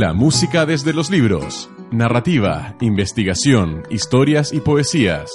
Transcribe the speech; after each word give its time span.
La 0.00 0.14
música 0.14 0.64
desde 0.64 0.94
los 0.94 1.10
libros. 1.10 1.68
Narrativa, 1.90 2.74
investigación, 2.80 3.82
historias 3.90 4.50
y 4.50 4.60
poesías. 4.60 5.30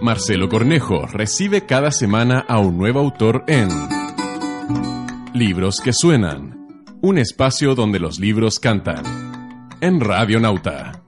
Marcelo 0.00 0.48
Cornejo 0.48 1.04
recibe 1.06 1.66
cada 1.66 1.90
semana 1.90 2.46
a 2.48 2.60
un 2.60 2.78
nuevo 2.78 3.00
autor 3.00 3.44
en 3.46 3.68
Libros 5.34 5.82
que 5.84 5.92
suenan. 5.92 6.86
Un 7.02 7.18
espacio 7.18 7.74
donde 7.74 8.00
los 8.00 8.18
libros 8.18 8.58
cantan. 8.58 9.04
En 9.82 10.00
Radio 10.00 10.40
Nauta. 10.40 11.02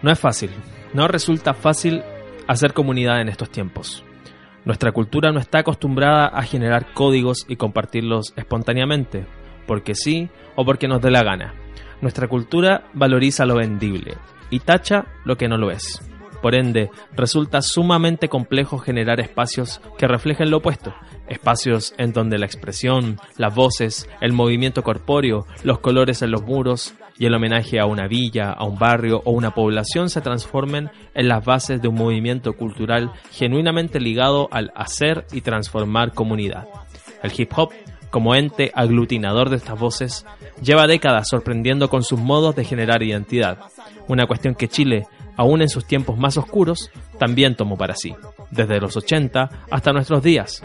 No 0.00 0.10
es 0.10 0.18
fácil, 0.18 0.48
no 0.94 1.08
resulta 1.08 1.52
fácil 1.52 2.02
hacer 2.48 2.72
comunidad 2.72 3.20
en 3.20 3.28
estos 3.28 3.50
tiempos. 3.50 4.02
Nuestra 4.64 4.92
cultura 4.92 5.32
no 5.32 5.40
está 5.40 5.60
acostumbrada 5.60 6.26
a 6.26 6.42
generar 6.42 6.92
códigos 6.92 7.46
y 7.48 7.56
compartirlos 7.56 8.34
espontáneamente, 8.36 9.26
porque 9.66 9.94
sí 9.94 10.28
o 10.54 10.64
porque 10.64 10.88
nos 10.88 11.00
dé 11.00 11.10
la 11.10 11.22
gana. 11.22 11.54
Nuestra 12.02 12.28
cultura 12.28 12.84
valoriza 12.92 13.46
lo 13.46 13.56
vendible 13.56 14.16
y 14.50 14.60
tacha 14.60 15.06
lo 15.24 15.36
que 15.36 15.48
no 15.48 15.56
lo 15.56 15.70
es. 15.70 16.00
Por 16.42 16.54
ende, 16.54 16.90
resulta 17.14 17.60
sumamente 17.60 18.28
complejo 18.28 18.78
generar 18.78 19.20
espacios 19.20 19.80
que 19.98 20.08
reflejen 20.08 20.50
lo 20.50 20.58
opuesto, 20.58 20.94
espacios 21.28 21.94
en 21.98 22.12
donde 22.12 22.38
la 22.38 22.46
expresión, 22.46 23.18
las 23.36 23.54
voces, 23.54 24.08
el 24.22 24.32
movimiento 24.32 24.82
corpóreo, 24.82 25.46
los 25.64 25.80
colores 25.80 26.22
en 26.22 26.30
los 26.30 26.42
muros 26.42 26.94
y 27.20 27.26
el 27.26 27.34
homenaje 27.34 27.78
a 27.78 27.84
una 27.84 28.08
villa, 28.08 28.50
a 28.50 28.64
un 28.64 28.78
barrio 28.78 29.20
o 29.26 29.32
una 29.32 29.50
población 29.50 30.08
se 30.08 30.22
transformen 30.22 30.90
en 31.14 31.28
las 31.28 31.44
bases 31.44 31.82
de 31.82 31.86
un 31.86 31.96
movimiento 31.96 32.54
cultural 32.54 33.12
genuinamente 33.30 34.00
ligado 34.00 34.48
al 34.50 34.72
hacer 34.74 35.26
y 35.30 35.42
transformar 35.42 36.14
comunidad. 36.14 36.66
El 37.22 37.30
hip 37.36 37.52
hop, 37.54 37.72
como 38.10 38.34
ente 38.34 38.72
aglutinador 38.74 39.50
de 39.50 39.56
estas 39.56 39.78
voces, 39.78 40.24
lleva 40.62 40.86
décadas 40.86 41.28
sorprendiendo 41.28 41.90
con 41.90 42.02
sus 42.02 42.18
modos 42.18 42.56
de 42.56 42.64
generar 42.64 43.02
identidad, 43.02 43.58
una 44.08 44.26
cuestión 44.26 44.54
que 44.54 44.68
Chile 44.68 45.06
aún 45.36 45.62
en 45.62 45.68
sus 45.68 45.86
tiempos 45.86 46.18
más 46.18 46.36
oscuros, 46.36 46.90
también 47.18 47.54
tomó 47.54 47.76
para 47.76 47.94
sí, 47.94 48.14
desde 48.50 48.80
los 48.80 48.96
80 48.96 49.66
hasta 49.70 49.92
nuestros 49.92 50.22
días. 50.22 50.62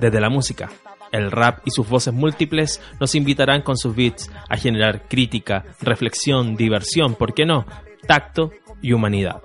Desde 0.00 0.20
la 0.20 0.28
música, 0.28 0.70
el 1.12 1.30
rap 1.30 1.60
y 1.64 1.70
sus 1.70 1.88
voces 1.88 2.12
múltiples 2.12 2.80
nos 2.98 3.14
invitarán 3.14 3.62
con 3.62 3.76
sus 3.76 3.94
beats 3.94 4.30
a 4.48 4.56
generar 4.56 5.06
crítica, 5.08 5.64
reflexión, 5.80 6.56
diversión, 6.56 7.14
¿por 7.14 7.34
qué 7.34 7.46
no? 7.46 7.66
Tacto 8.06 8.50
y 8.80 8.92
humanidad. 8.92 9.42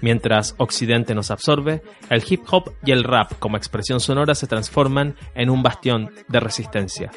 Mientras 0.00 0.54
Occidente 0.58 1.14
nos 1.14 1.30
absorbe, 1.30 1.82
el 2.10 2.22
hip 2.28 2.42
hop 2.50 2.72
y 2.84 2.92
el 2.92 3.04
rap 3.04 3.32
como 3.38 3.56
expresión 3.56 4.00
sonora 4.00 4.34
se 4.34 4.46
transforman 4.46 5.16
en 5.34 5.50
un 5.50 5.62
bastión 5.62 6.10
de 6.28 6.40
resistencia. 6.40 7.10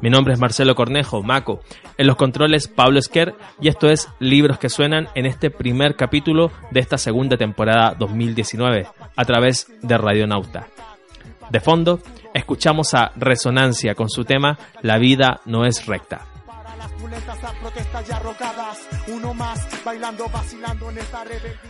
Mi 0.00 0.10
nombre 0.10 0.34
es 0.34 0.40
Marcelo 0.40 0.74
Cornejo, 0.74 1.22
Maco. 1.22 1.60
En 1.96 2.06
los 2.06 2.16
controles, 2.16 2.66
Pablo 2.66 2.98
Esquer, 2.98 3.34
y 3.60 3.68
esto 3.68 3.88
es 3.88 4.08
Libros 4.18 4.58
que 4.58 4.68
Suenan 4.68 5.08
en 5.14 5.26
este 5.26 5.50
primer 5.50 5.96
capítulo 5.96 6.50
de 6.70 6.80
esta 6.80 6.98
segunda 6.98 7.36
temporada 7.36 7.94
2019, 7.98 8.86
a 9.14 9.24
través 9.24 9.68
de 9.82 9.98
Radionauta. 9.98 10.66
De 11.52 11.60
fondo, 11.60 12.00
escuchamos 12.32 12.94
a 12.94 13.12
Resonancia 13.14 13.94
con 13.94 14.08
su 14.08 14.24
tema 14.24 14.58
La 14.80 14.96
vida 14.96 15.42
no 15.44 15.66
es 15.66 15.84
recta. 15.84 16.22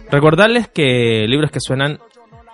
Recordarles 0.08 0.68
que 0.68 1.26
Libros 1.26 1.50
que 1.50 1.58
Suenan 1.58 1.98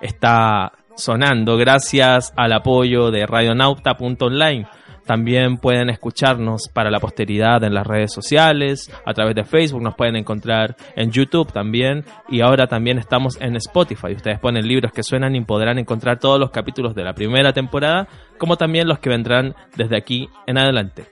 está 0.00 0.72
sonando 0.96 1.58
gracias 1.58 2.32
al 2.34 2.54
apoyo 2.54 3.10
de 3.10 3.26
radionauta.online 3.26 4.66
también 5.08 5.56
pueden 5.56 5.88
escucharnos 5.88 6.68
para 6.70 6.90
la 6.90 7.00
posteridad 7.00 7.64
en 7.64 7.72
las 7.72 7.86
redes 7.86 8.12
sociales, 8.12 8.92
a 9.06 9.14
través 9.14 9.34
de 9.34 9.44
Facebook, 9.44 9.80
nos 9.80 9.94
pueden 9.94 10.16
encontrar 10.16 10.76
en 10.96 11.10
YouTube 11.10 11.50
también 11.50 12.04
y 12.28 12.42
ahora 12.42 12.66
también 12.66 12.98
estamos 12.98 13.40
en 13.40 13.56
Spotify. 13.56 14.12
Ustedes 14.14 14.38
ponen 14.38 14.68
libros 14.68 14.92
que 14.92 15.02
suenan 15.02 15.34
y 15.34 15.42
podrán 15.42 15.78
encontrar 15.78 16.18
todos 16.18 16.38
los 16.38 16.50
capítulos 16.50 16.94
de 16.94 17.04
la 17.04 17.14
primera 17.14 17.54
temporada, 17.54 18.06
como 18.36 18.58
también 18.58 18.86
los 18.86 18.98
que 18.98 19.08
vendrán 19.08 19.54
desde 19.76 19.96
aquí 19.96 20.28
en 20.46 20.58
adelante. 20.58 21.06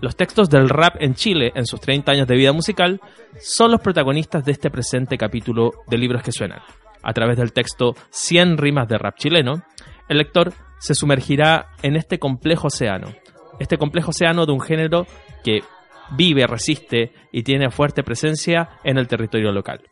Los 0.00 0.14
textos 0.14 0.48
del 0.48 0.68
rap 0.68 0.94
en 1.00 1.14
Chile 1.14 1.50
en 1.56 1.66
sus 1.66 1.80
30 1.80 2.12
años 2.12 2.28
de 2.28 2.36
vida 2.36 2.52
musical 2.52 3.00
son 3.40 3.72
los 3.72 3.80
protagonistas 3.80 4.44
de 4.44 4.52
este 4.52 4.70
presente 4.70 5.18
capítulo 5.18 5.72
de 5.88 5.98
libros 5.98 6.22
que 6.22 6.30
suenan. 6.30 6.60
A 7.02 7.12
través 7.12 7.38
del 7.38 7.52
texto 7.52 7.96
100 8.10 8.56
rimas 8.56 8.86
de 8.86 8.98
rap 8.98 9.16
chileno, 9.16 9.64
el 10.08 10.18
lector 10.18 10.52
se 10.80 10.94
sumergirá 10.94 11.68
en 11.82 11.96
este 11.96 12.18
complejo 12.18 12.66
océano. 12.66 13.08
Este 13.60 13.76
complejo 13.76 14.10
océano 14.10 14.46
de 14.46 14.52
un 14.52 14.60
género 14.60 15.06
que 15.44 15.60
vive, 16.16 16.46
resiste 16.46 17.12
y 17.30 17.42
tiene 17.42 17.70
fuerte 17.70 18.02
presencia 18.02 18.70
en 18.82 18.98
el 18.98 19.06
territorio 19.06 19.52
local. 19.52 19.82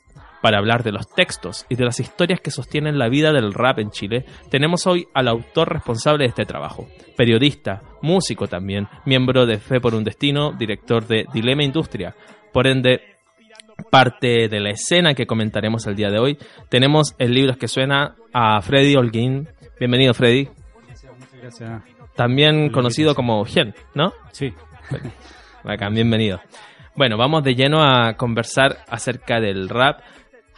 Para 0.41 0.59
hablar 0.59 0.85
de 0.85 0.93
los 0.93 1.09
textos 1.09 1.67
y 1.69 1.75
de 1.75 1.85
las 1.85 1.99
historias 1.99 2.41
que 2.41 2.53
sostienen 2.53 2.99
la 2.99 3.09
vida 3.09 3.33
del 3.33 3.53
rap 3.53 3.81
en 3.81 3.91
Chile, 3.91 4.25
tenemos 4.51 4.87
hoy 4.87 5.09
al 5.13 5.29
autor 5.29 5.73
responsable 5.73 6.25
de 6.25 6.29
este 6.29 6.45
trabajo, 6.45 6.89
periodista, 7.17 7.83
músico 8.03 8.47
también, 8.47 8.89
miembro 9.05 9.47
de 9.47 9.59
Fe 9.59 9.81
por 9.81 9.95
un 9.95 10.05
Destino, 10.05 10.53
director 10.53 11.07
de 11.07 11.27
Dilema 11.33 11.65
Industria, 11.65 12.15
por 12.53 12.69
ende 12.69 13.01
parte 13.91 14.49
de 14.49 14.61
la 14.61 14.71
escena 14.71 15.15
que 15.15 15.27
comentaremos 15.27 15.87
el 15.87 15.97
día 15.97 16.09
de 16.09 16.19
hoy. 16.19 16.39
Tenemos 16.69 17.15
el 17.19 17.33
libro 17.33 17.57
que 17.57 17.69
suena 17.69 18.17
a 18.33 18.61
Freddy 18.61 18.97
Holguín. 18.97 19.49
Bienvenido 19.79 20.15
Freddy. 20.15 20.58
También 22.15 22.71
conocido 22.71 23.15
como 23.15 23.45
Gen, 23.45 23.75
¿no? 23.95 24.13
Sí. 24.33 24.53
Acá, 25.65 25.89
bienvenido. 25.89 26.41
Bueno, 26.95 27.17
vamos 27.17 27.45
de 27.45 27.55
lleno 27.55 27.81
a 27.81 28.15
conversar 28.15 28.79
acerca 28.89 29.41
del 29.41 29.69
rap, 29.69 30.01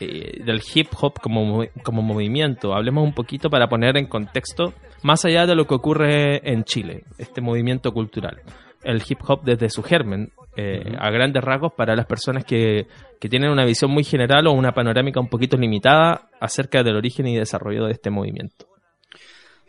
eh, 0.00 0.42
del 0.44 0.62
hip 0.74 0.88
hop 0.98 1.20
como, 1.20 1.64
como 1.82 2.00
movimiento. 2.00 2.74
Hablemos 2.74 3.04
un 3.04 3.12
poquito 3.12 3.50
para 3.50 3.68
poner 3.68 3.98
en 3.98 4.06
contexto, 4.06 4.72
más 5.02 5.24
allá 5.24 5.46
de 5.46 5.54
lo 5.54 5.66
que 5.66 5.74
ocurre 5.74 6.50
en 6.50 6.64
Chile, 6.64 7.04
este 7.18 7.40
movimiento 7.40 7.92
cultural. 7.92 8.40
El 8.82 9.02
hip 9.06 9.18
hop 9.26 9.42
desde 9.44 9.68
su 9.68 9.82
germen, 9.82 10.32
eh, 10.56 10.94
a 10.98 11.10
grandes 11.10 11.44
rasgos 11.44 11.72
para 11.74 11.94
las 11.94 12.06
personas 12.06 12.44
que, 12.44 12.86
que, 13.20 13.28
tienen 13.28 13.50
una 13.50 13.66
visión 13.66 13.90
muy 13.90 14.04
general 14.04 14.46
o 14.46 14.52
una 14.52 14.72
panorámica 14.72 15.20
un 15.20 15.28
poquito 15.28 15.58
limitada 15.58 16.30
acerca 16.40 16.82
del 16.82 16.96
origen 16.96 17.26
y 17.26 17.36
desarrollo 17.36 17.84
de 17.84 17.92
este 17.92 18.08
movimiento. 18.08 18.66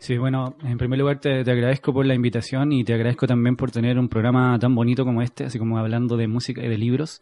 Sí, 0.02 0.18
bueno, 0.18 0.56
en 0.64 0.78
primer 0.78 0.98
lugar 0.98 1.20
te, 1.20 1.42
agradezco 1.48 1.92
por 1.92 2.04
la 2.04 2.12
invitación 2.12 2.72
y 2.72 2.82
te 2.82 2.92
agradezco 2.92 3.28
también 3.28 3.54
por 3.54 3.70
tener 3.70 4.00
un 4.00 4.08
programa 4.08 4.58
tan 4.58 4.74
bonito 4.74 5.04
como 5.04 5.22
este, 5.22 5.44
así 5.44 5.60
como 5.60 5.78
hablando 5.78 6.16
de 6.16 6.26
música 6.26 6.60
y 6.60 6.68
de 6.68 6.76
libros. 6.76 7.20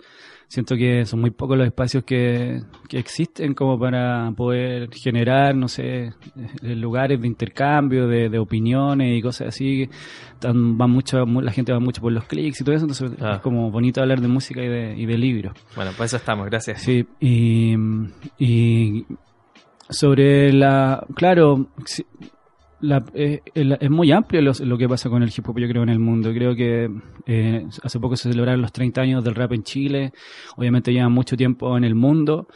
Siento 0.48 0.76
que 0.76 1.04
son 1.04 1.20
muy 1.20 1.30
pocos 1.30 1.58
los 1.58 1.66
espacios 1.66 2.04
que, 2.04 2.62
que 2.88 2.98
existen 2.98 3.52
como 3.52 3.78
para 3.78 4.32
poder 4.34 4.88
generar, 4.94 5.54
no 5.54 5.68
sé, 5.68 6.06
eh, 6.06 6.74
lugares 6.74 7.21
de 7.21 7.27
intercambio, 7.27 8.09
de, 8.09 8.38
opiniones 8.38 9.18
y 9.18 9.21
cosas 9.21 9.48
así. 9.48 9.86
Tan, 10.38 10.78
van 10.78 10.91
mucho, 10.91 11.27
la 11.27 11.53
gente 11.53 11.74
va 11.74 11.80
mucho 11.80 12.00
por 12.00 12.12
los 12.12 12.24
clics 12.24 12.62
y 12.62 12.65
todo 12.65 12.74
eso, 12.74 12.86
entonces 12.86 13.12
es 13.12 13.22
ah. 13.22 13.41
como 13.42 13.71
bonito 13.71 14.00
hablar 14.00 14.22
de 14.22 14.28
música 14.28 14.62
y 14.62 14.68
de, 14.68 14.94
y 14.97 15.04
de 15.04 15.18
libros. 15.18 15.53
Bueno, 15.77 15.91
pues 15.98 16.09
eso 16.09 16.16
estamos, 16.16 16.47
gracias. 16.47 16.80
Sí, 16.80 17.06
y, 17.21 17.74
y 18.38 19.04
sobre 19.91 20.50
la, 20.54 21.04
claro, 21.15 21.66
la, 22.80 23.04
eh, 23.15 23.41
el- 23.54 23.77
es 23.80 23.91
muy 23.91 24.10
amplio 24.12 24.41
lo, 24.42 24.78
que 24.78 24.88
pasa 24.88 25.09
con 25.10 25.22
el 25.22 25.30
hip 25.36 25.48
hop, 25.48 25.59
yo 25.59 25.68
creo, 25.68 25.82
en 25.82 25.88
el 25.91 25.98
mundo. 25.98 26.32
Creo 26.32 26.54
que 26.54 26.91
eh, 27.27 27.66
hace 27.82 28.00
poco 28.00 28.16
se 28.16 28.30
celebraron 28.30 28.62
los 28.62 28.72
30 28.72 29.00
años 29.03 29.22
del 29.24 29.34
rap 29.34 29.53
en 29.53 29.62
Chile. 29.62 30.12
Obviamente 30.56 30.92
lleva 30.92 31.09
mucho 31.09 31.36
tiempo 31.36 31.77
en 31.77 31.84
el 31.84 31.94
mundo. 31.94 32.47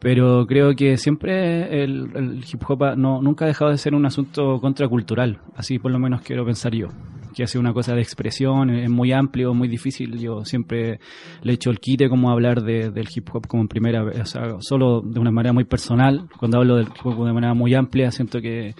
Pero 0.00 0.46
creo 0.46 0.76
que 0.76 0.96
siempre 0.96 1.82
el, 1.82 2.42
hip 2.50 2.62
hop 2.68 2.84
ha- 2.84 2.94
no, 2.96 3.20
nunca 3.22 3.44
ha 3.46 3.48
dejado 3.48 3.70
de 3.70 3.78
ser 3.78 3.94
un 3.94 4.04
asunto 4.06 4.60
contracultural. 4.60 5.40
Así 5.56 5.78
por 5.78 5.90
lo 5.90 5.98
menos 5.98 6.20
quiero 6.22 6.44
pensar 6.44 6.74
yo. 6.74 6.88
Que 7.34 7.42
hace 7.44 7.58
una 7.58 7.72
cosa 7.72 7.94
de 7.94 8.02
expresión, 8.02 8.70
es 8.70 8.90
muy 8.90 9.12
amplio, 9.12 9.54
muy 9.54 9.66
difícil. 9.68 10.18
Yo 10.18 10.44
siempre 10.44 10.98
le 11.42 11.52
echo 11.54 11.70
el 11.70 11.78
quite 11.80 12.08
como 12.08 12.30
hablar 12.30 12.62
de- 12.62 12.90
del 12.90 13.08
hip 13.14 13.28
hop 13.32 13.46
como 13.46 13.62
en 13.62 13.68
primera 13.68 14.02
o 14.04 14.24
sea, 14.26 14.56
solo 14.60 15.00
de 15.02 15.20
una 15.20 15.30
manera 15.30 15.52
muy 15.52 15.64
personal. 15.64 16.28
Cuando 16.38 16.58
hablo 16.58 16.76
del 16.76 16.86
hip 16.88 17.06
hop 17.06 17.26
de 17.26 17.32
manera 17.32 17.54
muy 17.54 17.74
amplia, 17.74 18.10
siento 18.10 18.40
que 18.40 18.74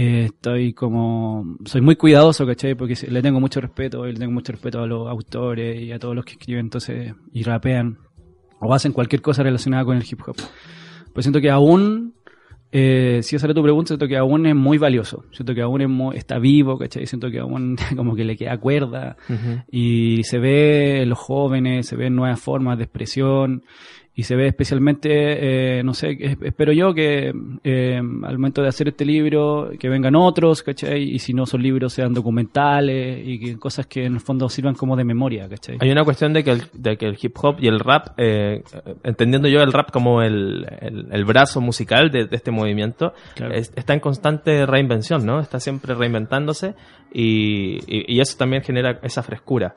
eh, 0.00 0.24
estoy 0.26 0.72
como 0.74 1.56
soy 1.64 1.80
muy 1.80 1.96
cuidadoso, 1.96 2.46
¿cachai? 2.46 2.74
Porque 2.74 2.94
le 3.08 3.20
tengo 3.22 3.40
mucho 3.40 3.60
respeto, 3.60 4.06
y 4.06 4.12
le 4.12 4.18
tengo 4.18 4.32
mucho 4.32 4.52
respeto 4.52 4.80
a 4.80 4.86
los 4.86 5.08
autores 5.08 5.80
y 5.82 5.90
a 5.92 5.98
todos 5.98 6.14
los 6.14 6.24
que 6.24 6.32
escriben 6.32 6.66
entonces 6.66 7.14
y 7.32 7.42
rapean 7.42 7.98
o 8.60 8.72
hacen 8.74 8.92
cualquier 8.92 9.22
cosa 9.22 9.42
relacionada 9.42 9.84
con 9.84 9.96
el 9.96 10.04
hip 10.08 10.20
hop. 10.26 10.36
Pues 11.12 11.24
siento 11.24 11.40
que 11.40 11.50
aún, 11.50 12.14
eh, 12.70 13.20
si 13.22 13.34
esa 13.36 13.46
era 13.46 13.54
tu 13.54 13.62
pregunta, 13.62 13.88
siento 13.88 14.06
que 14.06 14.16
aún 14.16 14.46
es 14.46 14.54
muy 14.54 14.78
valioso. 14.78 15.24
Siento 15.32 15.54
que 15.54 15.62
aún 15.62 15.80
es 15.80 15.88
muy- 15.88 16.16
está 16.16 16.38
vivo, 16.38 16.76
¿cachai? 16.78 17.06
Siento 17.06 17.30
que 17.30 17.38
aún 17.40 17.76
como 17.96 18.14
que 18.14 18.24
le 18.24 18.36
queda 18.36 18.58
cuerda 18.58 19.16
y 19.70 20.22
se 20.24 20.38
ve 20.38 21.02
en 21.02 21.08
los 21.08 21.18
jóvenes, 21.18 21.86
se 21.86 21.96
ven 21.96 22.14
nuevas 22.14 22.40
formas 22.40 22.78
de 22.78 22.84
expresión 22.84 23.62
y 24.18 24.24
se 24.24 24.34
ve 24.34 24.48
especialmente, 24.48 25.08
eh, 25.78 25.82
no 25.84 25.94
sé, 25.94 26.16
es- 26.18 26.36
espero 26.42 26.72
yo 26.72 26.92
que 26.92 27.32
eh, 27.62 27.96
al 27.98 28.36
momento 28.38 28.62
de 28.62 28.68
hacer 28.68 28.88
este 28.88 29.04
libro, 29.04 29.70
que 29.78 29.88
vengan 29.88 30.16
otros, 30.16 30.64
¿cachai? 30.64 31.04
Y 31.04 31.20
si 31.20 31.32
no 31.32 31.46
son 31.46 31.62
libros, 31.62 31.92
sean 31.92 32.12
documentales 32.14 33.22
y 33.24 33.38
que 33.38 33.58
cosas 33.58 33.86
que 33.86 34.06
en 34.06 34.14
el 34.14 34.20
fondo 34.20 34.48
sirvan 34.48 34.74
como 34.74 34.96
de 34.96 35.04
memoria, 35.04 35.48
¿cachai? 35.48 35.76
Hay 35.80 35.90
una 35.92 36.02
cuestión 36.02 36.32
de 36.32 36.42
que 36.42 36.50
el, 36.50 36.62
de 36.72 36.96
que 36.96 37.06
el 37.06 37.16
hip 37.22 37.36
hop 37.40 37.58
y 37.60 37.68
el 37.68 37.78
rap, 37.78 38.08
eh, 38.16 38.64
entendiendo 39.04 39.46
yo 39.48 39.60
el 39.62 39.72
rap 39.72 39.92
como 39.92 40.20
el, 40.20 40.66
el, 40.80 41.06
el 41.12 41.24
brazo 41.24 41.60
musical 41.60 42.10
de, 42.10 42.24
de 42.26 42.34
este 42.36 42.50
movimiento, 42.50 43.12
Claro. 43.36 43.54
es- 43.54 43.72
está 43.76 43.94
en 43.94 44.00
constante 44.00 44.66
reinvención, 44.66 45.24
¿no? 45.24 45.38
Está 45.38 45.60
siempre 45.60 45.94
reinventándose 45.94 46.74
y, 47.12 47.78
y- 47.86 48.16
y 48.16 48.20
eso 48.20 48.36
también 48.36 48.62
genera 48.64 48.98
esa 49.04 49.22
frescura. 49.22 49.74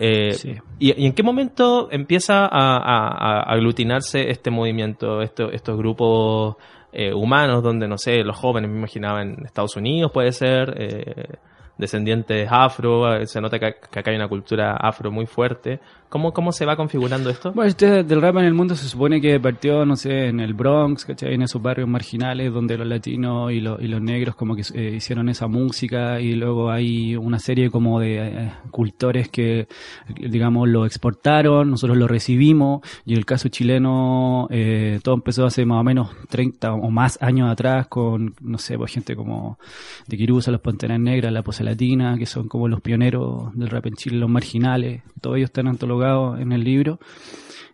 Eh, 0.00 0.32
Sí. 0.32 0.56
y, 0.78 1.00
y 1.02 1.06
en 1.06 1.12
qué 1.12 1.22
momento 1.22 1.88
empieza 1.92 2.46
a, 2.46 2.76
a- 2.78 3.40
a 3.42 3.52
aglutinarse 3.52 4.30
este 4.30 4.50
movimiento, 4.50 5.20
esto- 5.22 5.50
estos 5.52 5.76
grupos 5.76 6.56
eh, 6.92 7.12
humanos 7.14 7.62
donde, 7.62 7.86
no 7.86 7.98
sé, 7.98 8.24
los 8.24 8.36
jóvenes, 8.36 8.70
me 8.70 8.78
imaginaba 8.78 9.22
en 9.22 9.44
Estados 9.44 9.76
Unidos 9.76 10.10
puede 10.12 10.32
ser, 10.32 10.74
eh, 10.76 11.36
descendientes 11.78 12.48
afro, 12.50 13.14
eh, 13.14 13.26
se 13.26 13.40
nota 13.40 13.58
que, 13.58 13.74
que 13.90 14.00
acá 14.00 14.10
hay 14.10 14.16
una 14.16 14.28
cultura 14.28 14.76
afro 14.76 15.10
muy 15.10 15.26
fuerte. 15.26 15.80
¿Cómo, 16.10 16.32
cómo 16.32 16.50
se 16.50 16.66
va 16.66 16.74
configurando 16.74 17.30
esto? 17.30 17.52
Bueno, 17.52 17.68
este 17.68 18.02
del 18.02 18.20
rap 18.20 18.36
en 18.38 18.44
el 18.44 18.52
mundo 18.52 18.74
se 18.74 18.88
supone 18.88 19.20
que 19.20 19.38
partió, 19.38 19.86
no 19.86 19.94
sé, 19.94 20.26
en 20.26 20.40
el 20.40 20.54
Bronx, 20.54 21.04
¿cachai? 21.04 21.34
En 21.34 21.42
esos 21.42 21.62
barrios 21.62 21.88
marginales 21.88 22.52
donde 22.52 22.76
los 22.76 22.88
latinos 22.88 23.52
y, 23.52 23.60
los 23.60 23.80
y 23.80 23.86
los 23.86 24.02
negros 24.02 24.34
como 24.34 24.56
que 24.56 24.62
eh, 24.74 24.96
hicieron 24.96 25.28
esa 25.28 25.46
música 25.46 26.20
y 26.20 26.34
luego 26.34 26.68
hay 26.68 27.14
una 27.14 27.38
serie 27.38 27.70
como 27.70 28.00
de 28.00 28.16
eh, 28.26 28.52
cultores 28.72 29.28
que, 29.28 29.68
digamos, 30.08 30.68
lo 30.68 30.84
exportaron, 30.84 31.70
nosotros 31.70 31.96
lo 31.96 32.08
recibimos 32.08 32.80
y 33.06 33.14
el 33.14 33.24
caso 33.24 33.48
chileno, 33.48 34.48
eh, 34.50 34.98
todo 35.04 35.14
empezó 35.14 35.46
hace 35.46 35.64
más 35.64 35.80
o 35.80 35.84
menos 35.84 36.10
30 36.28 36.72
o 36.72 36.90
más 36.90 37.22
años 37.22 37.48
atrás 37.48 37.86
con, 37.86 38.34
no 38.40 38.58
sé, 38.58 38.76
pues 38.76 38.92
gente 38.92 39.14
como 39.14 39.60
de 40.08 40.16
Quirusa, 40.16 40.50
los 40.50 40.60
Panteras 40.60 40.98
Negras, 40.98 41.32
la 41.32 41.42
Pose 41.44 41.62
Latina, 41.62 42.18
que 42.18 42.26
son 42.26 42.48
como 42.48 42.66
los 42.66 42.80
pioneros 42.80 43.56
del 43.56 43.70
rap 43.70 43.86
en 43.86 43.94
Chile, 43.94 44.18
los 44.18 44.28
marginales, 44.28 45.04
todos 45.20 45.36
ellos 45.36 45.50
están 45.50 45.68
antologados 45.68 45.99
en 46.38 46.52
el 46.52 46.64
libro. 46.64 46.98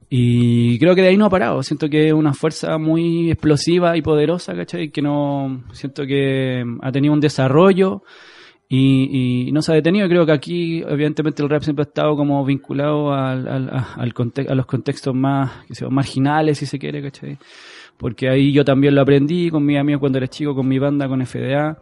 Y 0.09 0.79
creo 0.79 0.95
que 0.95 1.03
de 1.03 1.09
ahí 1.09 1.17
no 1.17 1.27
ha 1.27 1.31
parado. 1.31 1.63
Siento 1.63 1.89
que 1.89 2.09
es 2.09 2.13
una 2.13 2.33
fuerza 2.33 2.79
muy 2.79 3.31
explosiva 3.31 3.97
y 3.97 4.03
poderosa, 4.03 4.55
¿cachai? 4.55 4.91
Que 4.91 5.03
no. 5.03 5.65
Siento 5.73 6.07
que 6.07 6.65
ha 6.83 6.93
tenido 6.93 7.13
un 7.13 7.21
desarrollo 7.21 8.03
y, 8.69 9.49
no 9.53 9.63
se 9.63 9.73
ha 9.73 9.75
detenido. 9.75 10.09
Creo 10.09 10.25
que 10.25 10.33
aquí, 10.33 10.83
evidentemente, 10.89 11.43
el 11.43 11.49
rap 11.49 11.63
siempre 11.63 11.83
ha 11.83 11.89
estado 11.89 12.17
como 12.17 12.45
vinculado 12.45 13.13
al, 13.13 13.49
al- 13.49 13.71
al 13.97 14.15
a 14.49 14.55
los 14.55 14.67
contextos 14.67 15.15
más 15.15 15.51
sé 15.75 15.85
yo, 15.85 15.91
marginales, 15.91 16.59
si 16.59 16.67
se 16.67 16.79
quiere, 16.79 17.03
¿cachai? 17.03 17.37
Porque 17.99 18.29
ahí 18.29 18.53
yo 18.53 18.63
también 18.65 18.95
lo 18.95 19.01
aprendí 19.01 19.49
con 19.51 19.65
mis 19.65 19.79
amigos 19.79 20.01
cuando 20.01 20.19
era 20.19 20.27
chico, 20.29 20.55
con 20.55 20.69
mi 20.69 20.79
banda, 20.79 21.09
con 21.09 21.25
FDA, 21.25 21.79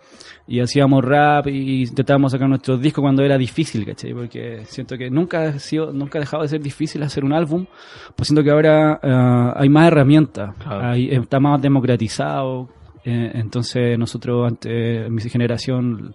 y 0.46 0.60
hacíamos 0.60 1.04
rap 1.04 1.48
y 1.48 1.82
intentábamos 1.82 2.30
sacar 2.30 2.48
nuestros 2.48 2.80
discos 2.80 3.02
cuando 3.02 3.24
era 3.24 3.36
difícil, 3.36 3.84
¿cachai? 3.84 4.14
Porque 4.14 4.60
siento 4.66 4.96
que 4.96 5.10
nunca 5.10 5.42
ha 5.42 5.58
sido, 5.58 5.92
nunca 5.92 6.18
ha 6.18 6.20
dejado 6.20 6.44
de 6.44 6.48
ser 6.50 6.60
difícil 6.60 7.02
hacer 7.02 7.24
un 7.24 7.32
álbum, 7.32 7.66
pues 8.14 8.28
siento 8.28 8.44
que 8.44 8.50
ahora 8.50 9.00
ah, 9.02 9.54
hay 9.56 9.68
más 9.68 9.88
herramientas, 9.88 10.54
Claro. 10.58 10.86
hay- 10.86 11.08
está 11.10 11.40
más 11.40 11.60
democratizado, 11.60 12.68
eh, 13.04 13.32
entonces 13.34 13.98
nosotros, 13.98 14.46
ante 14.46 15.10
mi 15.10 15.20
generación, 15.22 16.14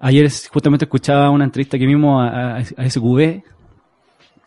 ayer 0.00 0.28
justamente 0.52 0.84
escuchaba 0.84 1.30
una 1.30 1.44
entrevista 1.44 1.78
que 1.78 1.86
mismo 1.86 2.20
a, 2.20 2.28
a, 2.28 2.56
a 2.58 2.84
SQV, 2.90 3.42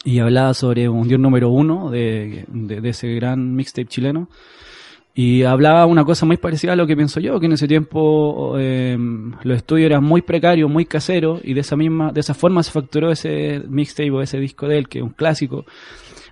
y 0.06 0.20
hablaba 0.20 0.54
sobre 0.54 0.88
un 0.90 1.08
Dios 1.08 1.20
número 1.20 1.50
uno 1.50 1.90
de, 1.90 2.44
de, 2.50 2.82
de 2.82 2.90
ese 2.90 3.08
gran 3.16 3.56
mixtape 3.56 3.88
chileno. 3.88 4.28
Y 5.16 5.44
hablaba 5.44 5.86
una 5.86 6.04
cosa 6.04 6.26
muy 6.26 6.38
parecida 6.38 6.74
a 6.74 6.76
lo 6.76 6.88
que 6.88 6.96
pienso 6.96 7.20
yo, 7.20 7.40
que 7.40 7.46
en 7.46 7.52
ese 7.52 7.68
tiempo 7.68 8.56
eh, 8.58 8.98
los 9.44 9.58
estudios 9.58 9.86
eran 9.86 10.04
muy 10.04 10.24
precarios, 10.24 10.72
muy 10.72 10.86
caseros, 10.86 11.40
y 11.44 11.54
de 11.54 11.62
esa 11.62 11.76
misma, 11.76 12.12
de 12.12 12.20
esa 12.22 12.34
forma 12.34 12.64
se 12.64 12.72
facturó 12.72 13.12
ese 13.12 13.62
mixtape 13.70 14.10
o 14.10 14.22
ese 14.24 14.40
disco 14.40 14.68
de 14.68 14.80
él, 14.80 14.88
que 14.90 15.00
es 15.00 15.04
un 15.04 15.12
clásico. 15.12 15.66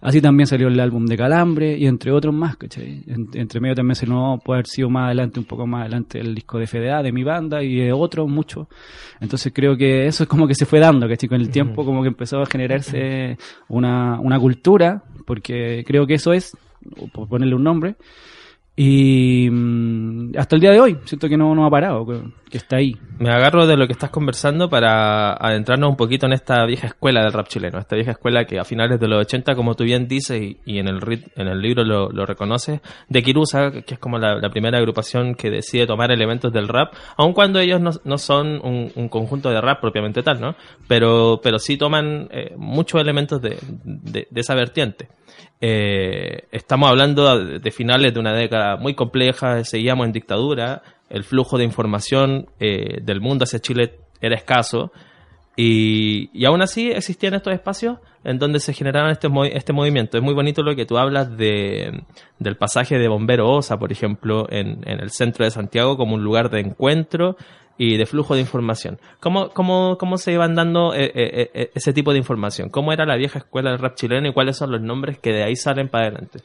Así 0.03 0.19
también 0.19 0.47
salió 0.47 0.67
el 0.67 0.79
álbum 0.79 1.05
de 1.05 1.15
Calambre 1.15 1.77
y 1.77 1.85
entre 1.85 2.11
otros 2.11 2.33
más, 2.33 2.57
¿cachai? 2.57 3.03
En- 3.05 3.29
entre 3.35 3.59
medio 3.59 3.75
también 3.75 3.93
se 3.93 4.07
nos 4.07 4.41
puede 4.41 4.57
haber 4.57 4.65
sido 4.65 4.89
más 4.89 5.05
adelante, 5.05 5.39
un 5.39 5.45
poco 5.45 5.67
más 5.67 5.81
adelante, 5.81 6.19
el 6.19 6.33
disco 6.33 6.57
de 6.57 6.65
FDA, 6.65 7.03
de 7.03 7.11
mi 7.11 7.23
banda 7.23 7.61
y 7.61 7.75
de 7.75 7.93
otros 7.93 8.27
muchos. 8.27 8.65
Entonces 9.19 9.53
creo 9.53 9.77
que 9.77 10.07
eso 10.07 10.23
es 10.23 10.29
como 10.29 10.47
que 10.47 10.55
se 10.55 10.65
fue 10.65 10.79
dando, 10.79 11.07
¿cachai? 11.07 11.29
Con 11.29 11.39
el 11.39 11.51
tiempo 11.51 11.85
como 11.85 12.01
que 12.01 12.07
empezó 12.07 12.41
a 12.41 12.47
generarse 12.47 13.37
una, 13.69 14.19
una 14.19 14.39
cultura, 14.39 15.03
porque 15.27 15.83
creo 15.85 16.07
que 16.07 16.15
eso 16.15 16.33
es, 16.33 16.57
por 17.13 17.27
ponerle 17.29 17.53
un 17.53 17.63
nombre, 17.63 17.95
y 18.75 19.49
mm, 19.49 20.31
hasta 20.37 20.55
el 20.55 20.61
día 20.61 20.71
de 20.71 20.79
hoy 20.79 20.97
siento 21.05 21.27
que 21.27 21.37
no, 21.37 21.53
no 21.53 21.65
ha 21.65 21.69
parado, 21.69 22.05
que 22.51 22.57
está 22.57 22.75
ahí. 22.75 22.95
Me 23.17 23.29
agarro 23.31 23.65
de 23.65 23.77
lo 23.77 23.87
que 23.87 23.93
estás 23.93 24.09
conversando 24.09 24.69
para 24.69 25.33
adentrarnos 25.33 25.89
un 25.89 25.95
poquito 25.95 26.25
en 26.25 26.33
esta 26.33 26.65
vieja 26.65 26.87
escuela 26.87 27.23
del 27.23 27.31
rap 27.33 27.47
chileno, 27.47 27.79
esta 27.79 27.95
vieja 27.95 28.11
escuela 28.11 28.45
que 28.45 28.59
a 28.59 28.63
finales 28.65 28.99
de 28.99 29.07
los 29.07 29.21
80, 29.21 29.55
como 29.55 29.73
tú 29.75 29.83
bien 29.83 30.07
dices 30.07 30.41
y, 30.41 30.59
y 30.65 30.79
en, 30.79 30.87
el, 30.87 30.99
en 31.35 31.47
el 31.47 31.61
libro 31.61 31.83
lo, 31.83 32.09
lo 32.11 32.25
reconoces, 32.25 32.81
de 33.09 33.23
Kirusa, 33.23 33.71
que 33.71 33.93
es 33.93 33.99
como 33.99 34.19
la, 34.19 34.39
primera 34.51 34.77
agrupación 34.77 35.33
que 35.35 35.49
decide 35.49 35.87
tomar 35.87 36.11
elementos 36.11 36.51
del 36.51 36.67
rap, 36.67 36.93
aun 37.17 37.33
cuando 37.33 37.59
ellos 37.59 37.79
no, 37.79 37.91
no 38.03 38.17
son 38.17 38.59
un, 38.63 38.91
un 38.95 39.07
conjunto 39.09 39.49
de 39.49 39.61
rap 39.61 39.79
propiamente 39.79 40.21
tal, 40.23 40.41
¿no? 40.41 40.55
Pero, 40.87 41.39
pero 41.41 41.57
sí 41.57 41.77
toman 41.77 42.27
eh, 42.31 42.53
muchos 42.57 42.99
elementos 42.99 43.41
de, 43.41 43.57
de- 43.83 44.27
esa 44.35 44.55
vertiente. 44.55 45.07
Eh, 45.61 46.45
estamos 46.51 46.89
hablando 46.89 47.39
de 47.59 47.71
finales 47.71 48.13
de 48.13 48.19
una 48.19 48.33
década 48.33 48.77
muy 48.77 48.95
compleja, 48.95 49.63
seguíamos 49.63 50.07
en 50.07 50.11
dictadura, 50.11 50.81
el 51.11 51.23
flujo 51.23 51.57
de 51.57 51.63
información 51.63 52.47
eh, 52.59 52.99
del 53.01 53.21
mundo 53.21 53.43
hacia 53.43 53.59
Chile 53.59 53.99
era 54.21 54.35
escaso 54.35 54.91
y, 55.55 56.29
y 56.33 56.45
aún 56.45 56.61
así 56.61 56.91
existían 56.91 57.33
estos 57.33 57.53
espacios 57.53 57.99
en 58.23 58.39
donde 58.39 58.59
se 58.59 58.73
generaban 58.73 59.11
este, 59.11 59.27
este 59.53 59.73
movimiento. 59.73 60.17
Es 60.17 60.23
muy 60.23 60.33
bonito 60.33 60.63
lo 60.63 60.75
que 60.75 60.85
tú 60.85 60.97
hablas 60.97 61.35
de, 61.37 62.03
del 62.39 62.55
pasaje 62.55 62.97
de 62.97 63.07
Bombero 63.07 63.49
Osa, 63.49 63.77
por 63.77 63.91
ejemplo, 63.91 64.47
en, 64.49 64.87
en 64.87 64.99
el 64.99 65.09
centro 65.11 65.43
de 65.43 65.51
Santiago 65.51 65.97
como 65.97 66.15
un 66.15 66.23
lugar 66.23 66.49
de 66.49 66.61
encuentro 66.61 67.35
y 67.77 67.97
de 67.97 68.05
flujo 68.05 68.35
de 68.35 68.41
información. 68.41 68.99
¿Cómo, 69.19 69.49
cómo, 69.49 69.97
cómo 69.97 70.17
se 70.17 70.31
iban 70.31 70.53
dando 70.53 70.93
eh, 70.93 71.11
eh, 71.15 71.51
eh, 71.53 71.71
ese 71.73 71.93
tipo 71.93 72.11
de 72.11 72.19
información? 72.19 72.69
¿Cómo 72.69 72.93
era 72.93 73.05
la 73.05 73.15
vieja 73.15 73.39
escuela 73.39 73.71
del 73.71 73.79
rap 73.79 73.95
chileno 73.95 74.29
y 74.29 74.33
cuáles 74.33 74.57
son 74.57 74.71
los 74.71 74.81
nombres 74.81 75.17
que 75.17 75.31
de 75.31 75.43
ahí 75.43 75.55
salen 75.55 75.89
para 75.89 76.05
adelante? 76.05 76.39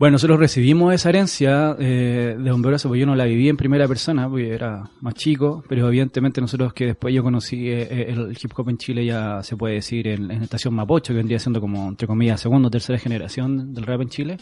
Bueno, 0.00 0.12
nosotros 0.14 0.38
recibimos 0.40 0.94
esa 0.94 1.10
herencia 1.10 1.76
eh, 1.78 2.34
de 2.38 2.50
Bomberoso, 2.50 2.88
porque 2.88 3.00
yo 3.00 3.06
no 3.06 3.14
la 3.14 3.26
viví 3.26 3.50
en 3.50 3.58
primera 3.58 3.86
persona, 3.86 4.26
porque 4.30 4.48
era 4.48 4.84
más 5.02 5.12
chico, 5.12 5.62
pero 5.68 5.88
evidentemente 5.88 6.40
nosotros 6.40 6.72
que 6.72 6.86
después 6.86 7.14
yo 7.14 7.22
conocí 7.22 7.68
eh, 7.68 7.82
eh, 7.82 8.06
el 8.08 8.30
hip 8.42 8.50
hop 8.56 8.70
en 8.70 8.78
Chile 8.78 9.04
ya 9.04 9.42
se 9.42 9.58
puede 9.58 9.74
decir 9.74 10.08
en, 10.08 10.30
en 10.30 10.42
Estación 10.42 10.72
Mapocho, 10.72 11.12
que 11.12 11.18
vendría 11.18 11.38
siendo 11.38 11.60
como, 11.60 11.86
entre 11.86 12.06
comillas, 12.06 12.40
segunda 12.40 12.68
o 12.68 12.70
tercera 12.70 12.98
generación 12.98 13.74
del 13.74 13.84
rap 13.84 14.00
en 14.00 14.08
Chile. 14.08 14.36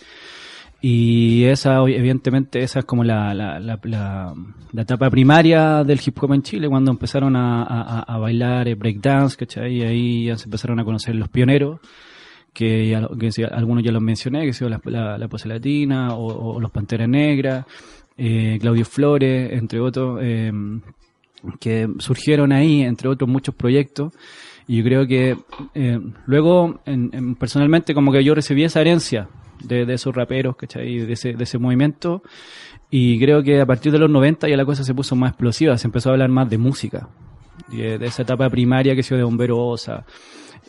Y 0.80 1.42
esa, 1.46 1.78
evidentemente, 1.80 2.62
esa 2.62 2.78
es 2.78 2.84
como 2.84 3.02
la, 3.02 3.34
la, 3.34 3.58
la, 3.58 3.80
la- 3.82 4.34
la 4.70 4.82
etapa 4.82 5.10
primaria 5.10 5.82
del 5.82 5.98
hip 6.06 6.22
hop 6.22 6.34
en 6.34 6.42
Chile, 6.42 6.68
cuando 6.68 6.92
empezaron 6.92 7.34
a, 7.34 7.64
a, 7.64 8.00
a 8.02 8.18
bailar 8.18 8.68
eh, 8.68 8.76
breakdance, 8.76 9.36
¿cachai? 9.36 9.78
Y 9.78 9.82
ahí 9.82 10.24
ya 10.26 10.36
se 10.36 10.44
empezaron 10.44 10.78
a 10.78 10.84
conocer 10.84 11.16
los 11.16 11.28
pioneros 11.30 11.80
que, 12.52 12.94
algunos 13.50 13.84
ya 13.84 13.92
los 13.92 14.02
mencioné, 14.02 14.44
que 14.46 14.52
son 14.52 14.70
la, 14.70 14.80
la, 14.84 15.18
la 15.18 15.28
Latina 15.44 16.14
o, 16.14 16.54
o 16.56 16.60
los 16.60 16.70
Panteras 16.70 17.08
Negras. 17.08 17.64
eh, 18.16 18.58
Claudio 18.60 18.84
Flores, 18.84 19.52
entre 19.52 19.78
otros, 19.80 20.18
eh, 20.22 20.52
que 21.60 21.88
surgieron 21.98 22.50
ahí, 22.52 22.82
entre 22.82 23.08
otros 23.08 23.28
muchos 23.30 23.54
proyectos. 23.54 24.12
Y 24.66 24.78
yo 24.78 24.84
creo 24.84 25.06
que 25.06 25.36
eh, 25.74 26.00
luego, 26.26 26.80
en- 26.84 27.10
en- 27.12 27.34
personalmente, 27.36 27.94
como 27.94 28.12
que 28.12 28.22
yo 28.24 28.34
recibí 28.34 28.64
esa 28.64 28.80
herencia 28.80 29.28
de, 29.62 29.82
esos 29.94 30.14
raperos, 30.14 30.56
¿cachai? 30.56 30.98
De 30.98 31.12
ese, 31.12 31.32
de 31.34 31.44
ese 31.44 31.58
movimiento. 31.58 32.22
Y 32.90 33.18
creo 33.20 33.42
que 33.42 33.60
a 33.60 33.66
partir 33.66 33.92
de 33.92 33.98
los 33.98 34.10
90 34.10 34.48
ya 34.48 34.56
la 34.56 34.64
cosa 34.64 34.82
se 34.82 34.94
puso 34.94 35.14
más 35.14 35.30
explosiva, 35.30 35.76
se 35.78 35.86
empezó 35.86 36.08
a 36.08 36.12
hablar 36.12 36.30
más 36.30 36.50
de 36.50 36.58
música. 36.58 37.08
De, 37.70 37.94
esa 38.04 38.22
etapa 38.22 38.48
primaria 38.50 38.94
que 38.94 39.02
se 39.02 39.14
dio 39.14 39.18
de 39.18 39.24
Bombero 39.24 39.58
Osa. 39.58 40.04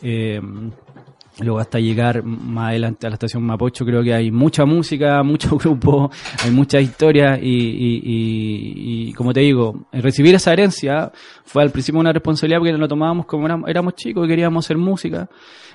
Eh, 0.02 0.40
luego 1.40 1.58
hasta 1.58 1.78
llegar 1.78 2.22
más 2.22 2.68
adelante 2.70 3.06
a 3.06 3.10
la 3.10 3.14
estación 3.14 3.42
Mapocho 3.42 3.84
creo 3.84 4.02
que 4.02 4.12
hay 4.14 4.30
mucha 4.30 4.64
música, 4.64 5.22
mucho 5.24 5.56
grupo, 5.56 6.10
hay 6.44 6.50
muchas 6.50 6.82
historias 6.82 7.38
y, 7.42 7.46
y- 7.48 8.02
y- 9.08 9.12
como 9.14 9.32
te 9.32 9.40
digo, 9.40 9.86
recibir 9.92 10.34
esa 10.34 10.52
herencia 10.52 11.10
fue 11.44 11.62
al 11.62 11.70
principio 11.70 12.00
una 12.00 12.12
responsabilidad 12.12 12.60
porque 12.60 12.72
lo 12.72 12.88
tomábamos 12.88 13.26
como 13.26 13.46
éramos, 13.46 13.68
éramos 13.68 13.94
chicos 13.94 14.24
y 14.26 14.28
queríamos 14.28 14.64
hacer 14.64 14.76
música. 14.78 15.28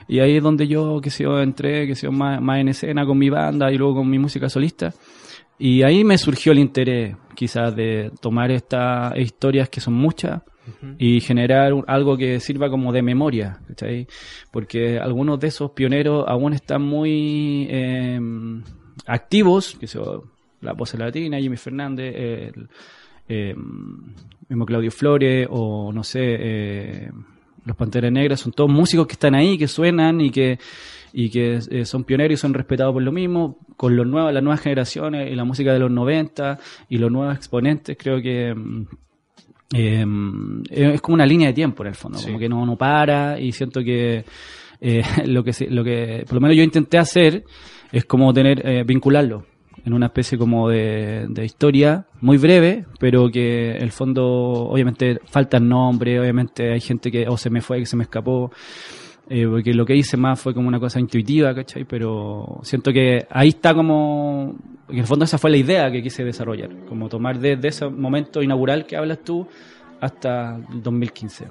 Y 0.07 0.19
ahí 0.19 0.37
es 0.37 0.43
donde 0.43 0.67
yo 0.67 1.01
que 1.01 1.09
sé 1.09 1.23
yo 1.23 1.39
entré, 1.39 1.87
que 1.87 1.95
sé 1.95 2.05
yo 2.07 2.11
más, 2.11 2.39
más 2.41 2.59
en 2.59 2.69
escena 2.69 3.05
con 3.05 3.17
mi 3.17 3.29
banda 3.29 3.71
y 3.71 3.77
luego 3.77 3.95
con 3.95 4.09
mi 4.09 4.19
música 4.19 4.49
solista. 4.49 4.93
Y 5.57 5.83
ahí 5.83 6.03
me 6.03 6.17
surgió 6.17 6.51
el 6.51 6.59
interés 6.59 7.15
quizás 7.33 7.75
de 7.75 8.11
tomar 8.21 8.51
estas 8.51 9.17
historias 9.17 9.69
que 9.69 9.81
son 9.81 9.93
muchas 9.95 10.41
y 10.97 11.19
generar 11.21 11.73
un- 11.73 11.83
algo 11.87 12.17
que 12.17 12.39
sirva 12.39 12.69
como 12.69 12.91
de 12.93 13.01
memoria, 13.01 13.59
¿cachai? 13.67 14.07
Porque 14.51 14.99
algunos 14.99 15.39
de 15.39 15.47
esos 15.47 15.71
pioneros 15.71 16.25
aún 16.27 16.53
están 16.53 16.81
muy 16.81 17.67
eh, 17.69 18.19
activos, 19.05 19.75
que 19.79 19.87
son 19.87 20.21
la 20.61 20.73
Voz 20.73 20.93
Latina, 20.95 21.39
Jimmy 21.39 21.57
Fernández, 21.57 22.13
eh, 23.27 23.55
mismo 24.47 24.65
Claudio 24.65 24.91
Flores, 24.91 25.47
o 25.49 25.91
no 25.93 26.03
sé, 26.03 26.19
eh, 26.23 27.11
los 27.65 27.75
Panteras 27.75 28.11
Negras, 28.11 28.39
son 28.39 28.51
todos 28.53 28.69
músicos 28.69 29.07
que 29.07 29.13
están 29.13 29.35
ahí, 29.35 29.57
que 29.57 29.67
suenan 29.67 30.21
y 30.21 30.29
que 30.31 30.59
y 31.17 31.29
que 31.29 31.59
eh, 31.71 31.85
son 31.85 32.03
pioneros 32.03 32.37
y 32.37 32.41
son 32.41 32.53
respetados 32.53 32.91
por 32.93 33.01
lo 33.01 33.11
mismo, 33.13 33.57
con 33.77 33.95
los 33.95 34.05
nuevos, 34.05 34.33
las 34.33 34.43
nuevas 34.43 34.59
generaciones 34.59 35.31
y 35.31 35.35
la 35.35 35.45
música 35.45 35.71
de 35.71 35.79
los 35.79 35.89
90 35.89 36.59
y 36.89 36.97
los 36.97 37.09
nuevos 37.09 37.33
exponentes, 37.33 37.95
creo 37.97 38.21
que 38.21 38.53
mm, 38.53 38.85
eh, 39.73 40.05
es 40.69 41.01
como 41.01 41.15
una 41.15 41.25
línea 41.25 41.47
de 41.47 41.53
tiempo 41.53 41.83
en 41.83 41.87
el 41.89 41.95
fondo, 41.95 42.19
como 42.21 42.37
que 42.37 42.49
no, 42.49 42.65
no 42.65 42.75
para 42.75 43.39
y 43.39 43.51
siento 43.51 43.81
que 43.83 44.23
eh, 44.81 45.03
lo 45.25 45.43
que 45.43 45.51
lo 45.69 45.83
que 45.83 46.23
por 46.25 46.35
lo 46.35 46.41
menos 46.41 46.57
yo 46.57 46.63
intenté 46.63 46.97
hacer 46.97 47.43
es 47.91 48.05
como 48.05 48.33
tener 48.33 48.65
eh, 48.67 48.83
vincularlo 48.83 49.45
en 49.85 49.93
una 49.93 50.07
especie 50.07 50.37
como 50.37 50.69
de, 50.69 51.27
de 51.29 51.45
historia 51.45 52.07
muy 52.21 52.37
breve, 52.37 52.85
pero 52.99 53.29
que 53.29 53.71
en 53.71 53.83
el 53.83 53.91
fondo 53.91 54.25
obviamente 54.25 55.19
falta 55.25 55.57
el 55.57 55.67
nombre, 55.67 56.19
obviamente 56.19 56.73
hay 56.73 56.81
gente 56.81 57.11
que 57.11 57.27
o 57.27 57.37
se 57.37 57.51
me 57.51 57.61
fue, 57.61 57.79
que 57.79 57.85
se 57.85 57.95
me 57.95 58.03
escapó, 58.03 58.51
eh, 59.29 59.45
porque 59.47 59.73
lo 59.73 59.85
que 59.85 59.95
hice 59.95 60.17
más 60.17 60.39
fue 60.39 60.53
como 60.53 60.67
una 60.67 60.79
cosa 60.79 60.99
intuitiva, 60.99 61.53
¿cachai? 61.53 61.85
Pero 61.85 62.59
siento 62.63 62.91
que 62.91 63.25
ahí 63.29 63.49
está 63.49 63.73
como, 63.73 64.55
en 64.89 64.99
el 64.99 65.05
fondo 65.05 65.25
esa 65.25 65.37
fue 65.37 65.49
la 65.49 65.57
idea 65.57 65.91
que 65.91 66.01
quise 66.01 66.23
desarrollar, 66.23 66.69
como 66.87 67.09
tomar 67.09 67.39
desde 67.39 67.67
ese 67.67 67.87
momento 67.87 68.41
inaugural 68.41 68.85
que 68.85 68.97
hablas 68.97 69.19
tú 69.23 69.47
hasta 69.99 70.55
el 70.55 70.83
2015. 70.83 71.47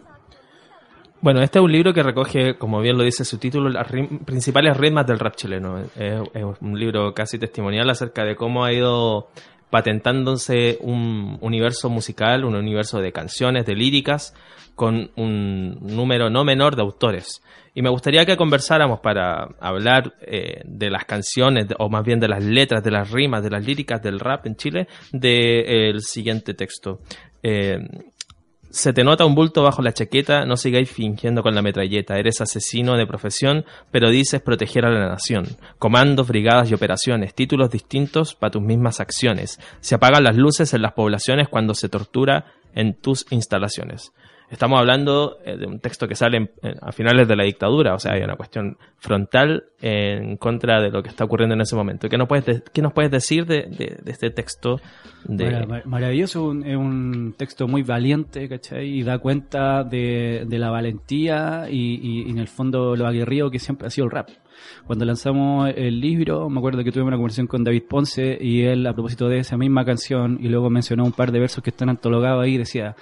Bueno, 1.20 1.40
este 1.40 1.58
es 1.58 1.64
un 1.64 1.72
libro 1.72 1.94
que 1.94 2.02
recoge, 2.02 2.58
como 2.58 2.82
bien 2.82 2.98
lo 2.98 3.02
dice 3.02 3.24
su 3.24 3.38
título, 3.38 3.70
las 3.70 3.86
principales 4.26 4.76
ritmas 4.76 5.06
del 5.06 5.18
rap 5.18 5.34
chileno. 5.36 5.78
Es 5.96 6.20
un 6.60 6.78
libro 6.78 7.14
casi 7.14 7.38
testimonial 7.38 7.88
acerca 7.88 8.24
de 8.24 8.36
cómo 8.36 8.62
ha 8.62 8.72
ido 8.72 9.28
patentándose 9.78 10.78
un 10.82 11.36
universo 11.40 11.90
musical, 11.90 12.44
un 12.44 12.54
universo 12.54 13.00
de 13.00 13.10
canciones, 13.10 13.66
de 13.66 13.74
líricas, 13.74 14.32
con 14.76 15.10
un 15.16 15.78
número 15.80 16.30
no 16.30 16.44
menor 16.44 16.76
de 16.76 16.82
autores. 16.82 17.42
Y 17.74 17.82
me 17.82 17.90
gustaría 17.90 18.24
que 18.24 18.36
conversáramos 18.36 19.00
para 19.00 19.48
hablar 19.58 20.14
eh, 20.20 20.60
de 20.64 20.90
las 20.90 21.04
canciones, 21.06 21.66
de- 21.66 21.74
o 21.80 21.88
más 21.88 22.04
bien 22.04 22.20
de 22.20 22.28
las 22.28 22.44
letras, 22.44 22.84
de 22.84 22.92
las 22.92 23.10
rimas, 23.10 23.42
de 23.42 23.50
las 23.50 23.66
líricas 23.66 24.00
del 24.00 24.20
rap 24.20 24.46
en 24.46 24.54
Chile, 24.54 24.86
del 25.10 26.00
siguiente 26.02 26.54
texto. 26.54 27.00
Eh, 27.42 27.78
se 28.74 28.92
te 28.92 29.04
nota 29.04 29.24
un 29.24 29.36
bulto 29.36 29.62
bajo 29.62 29.82
la 29.82 29.92
chaqueta, 29.92 30.44
no 30.46 30.56
sigáis 30.56 30.90
fingiendo 30.90 31.44
con 31.44 31.54
la 31.54 31.62
metralleta. 31.62 32.18
Eres 32.18 32.40
asesino 32.40 32.96
de 32.96 33.06
profesión, 33.06 33.64
pero 33.92 34.10
dices 34.10 34.42
proteger 34.42 34.84
a 34.84 34.90
la 34.90 35.08
nación. 35.08 35.46
Comandos, 35.78 36.26
brigadas 36.26 36.68
y 36.68 36.74
operaciones, 36.74 37.34
títulos 37.34 37.70
distintos 37.70 38.34
para 38.34 38.50
tus 38.50 38.62
mismas 38.62 38.98
acciones. 38.98 39.60
Se 39.78 39.94
apagan 39.94 40.24
las 40.24 40.36
luces 40.36 40.74
en 40.74 40.82
las 40.82 40.92
poblaciones 40.92 41.48
cuando 41.48 41.74
se 41.74 41.88
tortura 41.88 42.46
en 42.74 42.94
tus 42.94 43.26
instalaciones. 43.30 44.12
Estamos 44.54 44.78
hablando 44.78 45.38
eh, 45.44 45.56
de 45.56 45.66
un 45.66 45.80
texto 45.80 46.06
que 46.06 46.14
sale 46.14 46.52
a 46.80 46.92
finales 46.92 47.26
de 47.26 47.34
la 47.34 47.42
dictadura, 47.42 47.92
o 47.94 47.98
sea, 47.98 48.12
hay 48.12 48.22
una 48.22 48.36
cuestión 48.36 48.78
frontal 48.98 49.64
en 49.80 50.36
contra 50.36 50.80
de 50.80 50.90
lo 50.90 51.02
que 51.02 51.08
está 51.08 51.24
ocurriendo 51.24 51.54
en 51.56 51.60
ese 51.60 51.74
momento. 51.74 52.08
¿Qué 52.08 52.16
nos 52.16 52.28
puedes, 52.28 52.46
de- 52.46 52.62
qué 52.72 52.80
nos 52.80 52.92
puedes 52.92 53.10
decir 53.10 53.46
de, 53.46 53.66
este 54.06 54.30
texto? 54.30 54.80
De, 55.24 55.44
Mara- 55.50 55.66
mar- 55.66 55.86
maravilloso, 55.86 56.52
es 56.64 56.76
un 56.76 57.34
texto 57.36 57.66
muy 57.66 57.82
valiente, 57.82 58.48
¿cachai? 58.48 58.88
Y 59.00 59.02
da 59.02 59.18
cuenta 59.18 59.82
de, 59.82 60.46
la 60.48 60.70
valentía 60.70 61.66
y- 61.68 61.98
y 62.26 62.30
en 62.30 62.38
el 62.38 62.46
fondo 62.46 62.94
lo 62.94 63.06
aguerrido 63.08 63.50
que 63.50 63.58
siempre 63.58 63.88
ha 63.88 63.90
sido 63.90 64.04
el 64.04 64.12
rap. 64.12 64.28
Cuando 64.86 65.04
lanzamos 65.04 65.70
el 65.76 66.00
libro, 66.00 66.48
me 66.48 66.58
acuerdo 66.58 66.84
que 66.84 66.90
tuvimos 66.92 67.08
una 67.08 67.16
conversación 67.16 67.46
con 67.46 67.64
David 67.64 67.84
Ponce 67.88 68.36
y 68.40 68.62
él 68.62 68.86
a 68.86 68.92
propósito 68.92 69.28
de 69.28 69.38
esa 69.38 69.56
misma 69.56 69.84
canción 69.84 70.38
y 70.40 70.48
luego 70.48 70.70
mencionó 70.70 71.04
un 71.04 71.12
par 71.12 71.32
de 71.32 71.40
versos 71.40 71.62
que 71.62 71.70
están 71.70 71.88
antologados 71.88 72.42
ahí, 72.44 72.56
decía 72.58 72.94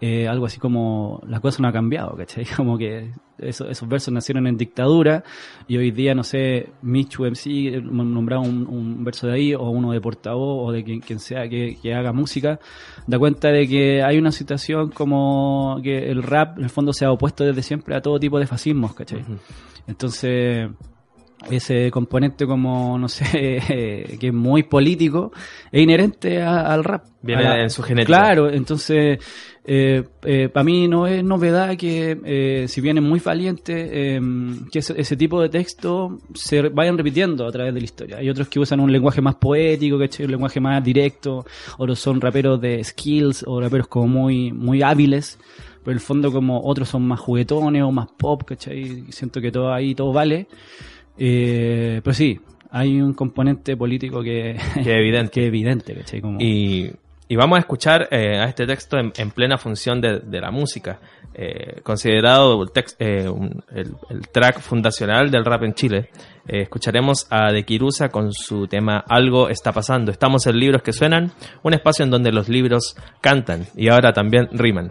eh, 0.00 0.28
algo 0.28 0.46
así 0.46 0.58
como 0.58 1.20
la 1.26 1.40
cosa 1.40 1.62
no 1.62 1.68
ha 1.68 1.72
cambiado, 1.72 2.16
¿cachai? 2.16 2.44
Como 2.56 2.78
que 2.78 3.10
eso- 3.38 3.68
esos 3.68 3.88
versos 3.88 4.14
nacieron 4.14 4.46
en 4.46 4.56
dictadura 4.56 5.24
y 5.66 5.76
hoy 5.76 5.90
día, 5.90 6.14
no 6.14 6.22
sé, 6.22 6.70
Michu 6.82 7.24
MC 7.26 7.82
nombraba 7.82 8.42
un, 8.42 8.66
un 8.66 9.04
verso 9.04 9.26
de 9.26 9.34
ahí 9.34 9.54
o 9.54 9.62
uno 9.70 9.92
de 9.92 10.00
portavoz 10.00 10.68
o 10.68 10.72
de 10.72 10.84
quien, 10.84 11.00
quien 11.00 11.18
sea 11.18 11.48
que, 11.48 11.76
que 11.82 11.94
haga 11.94 12.12
música, 12.12 12.60
da 13.06 13.18
cuenta 13.18 13.48
de 13.48 13.66
que 13.68 14.02
hay 14.02 14.18
una 14.18 14.30
situación 14.32 14.90
como 14.90 15.80
que 15.82 16.10
el 16.10 16.22
rap 16.22 16.58
en 16.58 16.64
el 16.64 16.70
fondo 16.70 16.92
se 16.92 17.04
ha 17.04 17.10
opuesto 17.12 17.44
desde 17.44 17.62
siempre 17.62 17.94
a 17.96 18.00
todo 18.00 18.18
tipo 18.20 18.38
de 18.38 18.46
fascismos, 18.46 18.94
¿cachai? 18.94 19.24
Entonces, 19.86 20.70
ese 21.50 21.90
componente 21.90 22.46
como, 22.46 22.98
no 22.98 23.08
sé, 23.08 23.24
que 24.20 24.26
es 24.28 24.32
muy 24.34 24.62
político, 24.64 25.32
es 25.70 25.82
inherente 25.82 26.42
a- 26.42 26.72
al 26.72 26.84
rap. 26.84 27.04
Viene 27.22 27.42
la- 27.42 27.62
en 27.62 27.70
su 27.70 27.82
genética. 27.82 28.06
Claro, 28.18 28.50
entonces, 28.50 29.18
para 30.52 30.64
mí 30.64 30.88
no 30.88 31.06
es 31.06 31.24
novedad 31.24 31.74
que, 31.76 32.18
eh, 32.24 32.66
si 32.68 32.80
bien 32.82 32.98
es 32.98 33.04
muy 33.04 33.18
valiente, 33.20 34.16
eh, 34.16 34.20
que 34.70 34.80
ese, 34.80 35.00
ese 35.00 35.16
tipo 35.16 35.40
de 35.40 35.48
textos 35.48 36.12
se 36.34 36.62
vayan 36.68 36.98
repitiendo 36.98 37.46
a 37.46 37.52
través 37.52 37.72
de 37.72 37.80
la 37.80 37.84
historia. 37.84 38.16
Hay 38.18 38.28
otros 38.28 38.48
que 38.48 38.60
usan 38.60 38.80
un 38.80 38.92
lenguaje 38.92 39.22
más 39.22 39.36
poético, 39.36 39.98
¿cachai? 39.98 40.26
un 40.26 40.32
lenguaje 40.32 40.60
más 40.60 40.84
directo, 40.84 41.46
otros 41.78 41.98
son 41.98 42.20
raperos 42.20 42.60
de 42.60 42.84
skills 42.84 43.44
o 43.46 43.58
raperos 43.60 43.86
como 43.88 44.06
muy, 44.06 44.52
muy 44.52 44.82
hábiles. 44.82 45.38
Pero 45.82 45.92
en 45.92 45.96
el 45.98 46.00
fondo 46.00 46.32
como 46.32 46.62
otros 46.62 46.88
son 46.88 47.06
más 47.06 47.20
juguetones 47.20 47.82
o 47.82 47.90
más 47.92 48.08
pop, 48.16 48.42
¿cachai? 48.44 49.04
Siento 49.10 49.38
que 49.40 49.50
todo 49.52 49.70
ahí, 49.72 49.94
todo 49.94 50.12
vale. 50.14 50.46
Eh, 51.18 52.00
pero 52.02 52.14
sí, 52.14 52.40
hay 52.70 53.00
un 53.00 53.14
componente 53.14 53.76
político 53.76 54.22
que, 54.22 54.56
Que 54.74 54.80
es 54.80 54.86
evidente. 54.86 55.30
que 55.32 55.46
evidente, 55.46 55.94
¿cachai? 55.94 56.20
Como, 56.20 56.40
Y, 56.40 56.90
y 57.28 57.36
vamos 57.36 57.56
a 57.56 57.60
escuchar 57.60 58.08
eh, 58.10 58.38
a 58.38 58.44
este 58.44 58.66
texto 58.66 58.98
en, 58.98 59.12
en 59.16 59.30
plena 59.30 59.56
función 59.56 60.00
de, 60.00 60.20
de 60.20 60.40
la 60.40 60.50
música, 60.50 60.98
eh, 61.34 61.80
considerado 61.82 62.62
el, 62.62 62.68
eh, 62.98 63.28
un- 63.28 63.62
el, 63.74 63.92
el 64.10 64.28
track 64.28 64.60
fundacional 64.60 65.30
del 65.30 65.44
rap 65.44 65.62
en 65.62 65.74
Chile. 65.74 66.10
Eh, 66.46 66.62
escucharemos 66.62 67.26
a 67.30 67.50
De 67.52 67.64
Kirusa 67.64 68.10
con 68.10 68.32
su 68.32 68.66
tema 68.66 69.02
Algo 69.08 69.48
está 69.48 69.72
pasando. 69.72 70.10
Estamos 70.10 70.46
en 70.46 70.58
Libros 70.58 70.82
que 70.82 70.92
Suenan, 70.92 71.32
un 71.62 71.72
espacio 71.74 72.04
en 72.04 72.10
donde 72.10 72.30
los 72.32 72.48
libros 72.48 72.96
cantan 73.22 73.66
y 73.76 73.88
ahora 73.88 74.12
también 74.12 74.48
riman. 74.52 74.90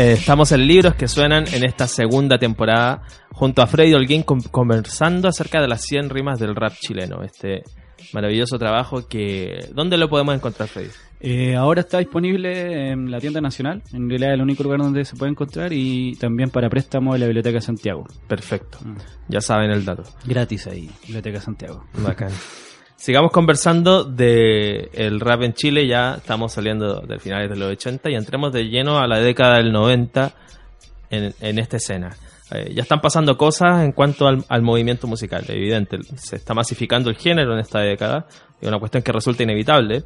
Eh, 0.00 0.12
estamos 0.12 0.50
en 0.52 0.66
libros 0.66 0.94
que 0.94 1.06
suenan 1.08 1.44
en 1.52 1.62
esta 1.62 1.86
segunda 1.86 2.38
temporada 2.38 3.02
junto 3.32 3.60
a 3.60 3.66
Freddy 3.66 3.92
Holguín 3.92 4.22
con- 4.22 4.40
conversando 4.40 5.28
acerca 5.28 5.60
de 5.60 5.68
las 5.68 5.82
100 5.82 6.08
rimas 6.08 6.38
del 6.38 6.56
rap 6.56 6.72
chileno. 6.80 7.22
Este 7.22 7.62
maravilloso 8.14 8.58
trabajo 8.58 9.06
que... 9.06 9.58
¿Dónde 9.74 9.98
lo 9.98 10.08
podemos 10.08 10.34
encontrar, 10.34 10.68
Freddy? 10.70 10.88
Eh, 11.20 11.54
ahora 11.54 11.82
está 11.82 11.98
disponible 11.98 12.92
en 12.92 13.10
la 13.10 13.20
tienda 13.20 13.42
nacional, 13.42 13.82
en 13.92 14.08
realidad 14.08 14.30
es 14.30 14.36
el 14.36 14.42
único 14.42 14.62
lugar 14.62 14.78
donde 14.80 15.04
se 15.04 15.16
puede 15.16 15.32
encontrar 15.32 15.70
y 15.70 16.14
también 16.14 16.48
para 16.48 16.70
préstamo 16.70 17.14
en 17.14 17.20
la 17.20 17.26
Biblioteca 17.26 17.56
de 17.56 17.60
Santiago. 17.60 18.06
Perfecto. 18.26 18.78
Mm. 18.82 18.96
Ya 19.28 19.42
saben 19.42 19.70
el 19.70 19.84
dato. 19.84 20.04
Gratis 20.24 20.66
ahí, 20.66 20.88
Biblioteca 21.02 21.38
de 21.40 21.44
Santiago. 21.44 21.84
Bacán. 22.02 22.30
Sigamos 23.00 23.30
conversando 23.30 24.04
de 24.04 24.90
el 24.92 25.20
rap 25.20 25.40
en 25.40 25.54
Chile, 25.54 25.86
ya 25.86 26.16
estamos 26.16 26.52
saliendo 26.52 27.00
de 27.00 27.18
finales 27.18 27.48
de 27.48 27.56
los 27.56 27.72
80 27.72 28.10
y 28.10 28.14
entremos 28.14 28.52
de 28.52 28.64
lleno 28.64 28.98
a 28.98 29.06
la 29.06 29.20
década 29.20 29.56
del 29.56 29.72
90 29.72 30.34
en, 31.08 31.34
en 31.40 31.58
esta 31.58 31.78
escena. 31.78 32.10
Eh, 32.50 32.74
ya 32.74 32.82
están 32.82 33.00
pasando 33.00 33.38
cosas 33.38 33.84
en 33.84 33.92
cuanto 33.92 34.26
al, 34.26 34.44
al 34.50 34.60
movimiento 34.60 35.06
musical, 35.06 35.46
evidente, 35.48 35.96
se 36.14 36.36
está 36.36 36.52
masificando 36.52 37.08
el 37.08 37.16
género 37.16 37.54
en 37.54 37.60
esta 37.60 37.80
década, 37.80 38.26
es 38.60 38.68
una 38.68 38.78
cuestión 38.78 39.02
que 39.02 39.12
resulta 39.12 39.44
inevitable, 39.44 40.04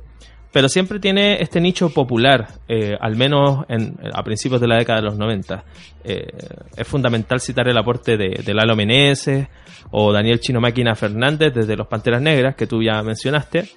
pero 0.55 0.69
siempre 0.69 1.01
tiene 1.01 1.43
este 1.43 1.61
nicho 1.61 1.91
popular, 1.91 2.47
eh, 2.69 2.95
al 3.01 3.17
menos 3.17 3.65
en- 3.69 3.97
a 4.15 4.23
principios 4.23 4.61
de 4.61 4.69
la 4.69 4.77
década 4.79 5.01
de 5.01 5.07
los 5.07 5.19
90. 5.19 5.65
Eh, 6.05 6.29
es 6.77 6.87
fundamental 6.87 7.41
citar 7.41 7.67
el 7.69 7.77
aporte 7.77 8.17
de, 8.17 8.41
de 8.45 8.55
Lalo 8.55 8.77
Meneses 8.77 9.49
o 9.91 10.13
Daniel 10.13 10.39
Chino 10.39 10.61
Máquina 10.61 10.95
Fernández 10.95 11.53
desde 11.53 11.77
Los 11.77 11.89
Panteras 11.89 12.23
Negras, 12.23 12.55
que 12.55 12.69
tú 12.69 12.81
ya 12.83 13.03
mencionaste, 13.03 13.69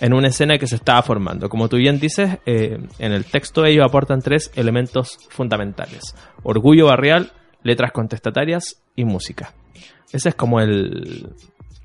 en 0.00 0.12
una 0.12 0.28
escena 0.28 0.58
que 0.58 0.66
se 0.66 0.76
estaba 0.76 1.02
formando. 1.02 1.48
Como 1.48 1.66
tú 1.68 1.78
bien 1.78 1.98
dices, 1.98 2.38
eh, 2.44 2.76
en 2.98 3.12
el 3.12 3.24
texto 3.24 3.64
ellos 3.64 3.86
aportan 3.86 4.20
tres 4.20 4.52
elementos 4.54 5.16
fundamentales. 5.30 6.14
Orgullo 6.42 6.86
barrial, 6.88 7.32
letras 7.62 7.90
contestatarias 7.92 8.82
y 8.94 9.04
música. 9.04 9.54
Ese 10.12 10.28
es 10.28 10.34
como 10.34 10.60
el, 10.60 11.30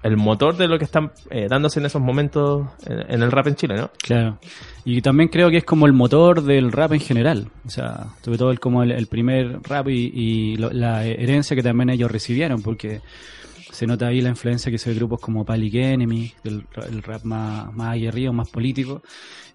el 0.03 0.17
motor 0.17 0.57
de 0.57 0.67
lo 0.67 0.77
que 0.77 0.85
están 0.85 1.11
eh, 1.29 1.47
dándose 1.49 1.79
en 1.79 1.85
esos 1.85 2.01
momentos 2.01 2.67
en, 2.85 3.23
el 3.23 3.31
rap 3.31 3.47
en 3.47 3.55
Chile, 3.55 3.75
¿no? 3.75 3.89
Claro. 4.01 4.37
Y 4.85 5.01
también 5.01 5.29
creo 5.29 5.49
que 5.49 5.57
es 5.57 5.63
como 5.63 5.85
el 5.85 5.93
motor 5.93 6.41
del 6.43 6.71
rap 6.71 6.91
en 6.93 6.99
general. 6.99 7.47
O 7.65 7.69
sea, 7.69 8.07
sobre 8.21 8.37
todo 8.37 8.51
el, 8.51 8.59
como 8.59 8.83
el, 8.83 8.91
el 8.91 9.07
primer 9.07 9.59
rap 9.63 9.87
y, 9.89 10.11
y 10.13 10.55
lo- 10.57 10.71
la 10.71 11.05
herencia 11.05 11.55
que 11.55 11.63
también 11.63 11.89
ellos 11.89 12.11
recibieron, 12.11 12.61
porque 12.61 12.99
se 13.73 13.87
nota 13.87 14.07
ahí 14.07 14.21
la 14.21 14.29
influencia 14.29 14.71
que 14.71 14.77
se 14.77 14.89
ve 14.91 14.95
grupos 14.95 15.19
como 15.19 15.43
Public 15.43 15.73
Enemy, 15.75 16.31
el, 16.43 16.63
el 16.89 17.03
rap 17.03 17.23
más, 17.23 17.69
aguerrido, 17.79 18.31
más 18.31 18.49
político. 18.49 19.01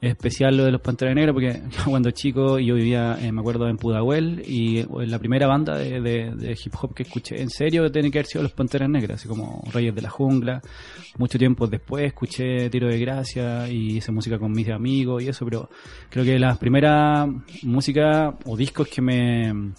Es 0.00 0.10
especial 0.12 0.56
lo 0.56 0.64
de 0.64 0.72
los 0.72 0.80
Panteras 0.80 1.14
Negras, 1.14 1.32
porque 1.34 1.60
cuando 1.90 2.10
chico 2.10 2.58
yo 2.58 2.74
vivía, 2.74 3.16
eh, 3.20 3.32
me 3.32 3.40
acuerdo, 3.40 3.68
en 3.68 3.76
Pudahuel, 3.76 4.42
y 4.46 4.78
en 4.80 5.10
la 5.10 5.18
primera 5.18 5.46
banda 5.46 5.76
de, 5.76 6.00
de- 6.00 6.34
de 6.36 6.52
hip 6.52 6.74
hop 6.80 6.94
que 6.94 7.02
escuché 7.04 7.40
en 7.40 7.48
serio 7.50 7.90
tiene 7.90 8.10
que 8.10 8.18
haber 8.18 8.26
sido 8.26 8.42
los 8.42 8.52
Panteras 8.52 8.88
Negras, 8.90 9.20
así 9.20 9.28
como 9.28 9.62
Reyes 9.72 9.94
de 9.94 10.02
la 10.02 10.10
Jungla. 10.10 10.60
Mucho 11.16 11.38
tiempo 11.38 11.66
después 11.66 12.04
escuché 12.06 12.68
Tiro 12.70 12.88
de 12.88 12.98
Gracia 12.98 13.68
y 13.68 13.96
hice 13.96 14.12
música 14.12 14.38
con 14.38 14.52
mis 14.52 14.68
amigos 14.68 15.22
y 15.22 15.28
eso, 15.28 15.44
pero 15.44 15.68
creo 16.10 16.24
que 16.24 16.38
las 16.38 16.58
primeras 16.58 17.28
música 17.62 18.36
o 18.44 18.56
discos 18.56 18.88
que 18.88 19.02
me 19.02 19.72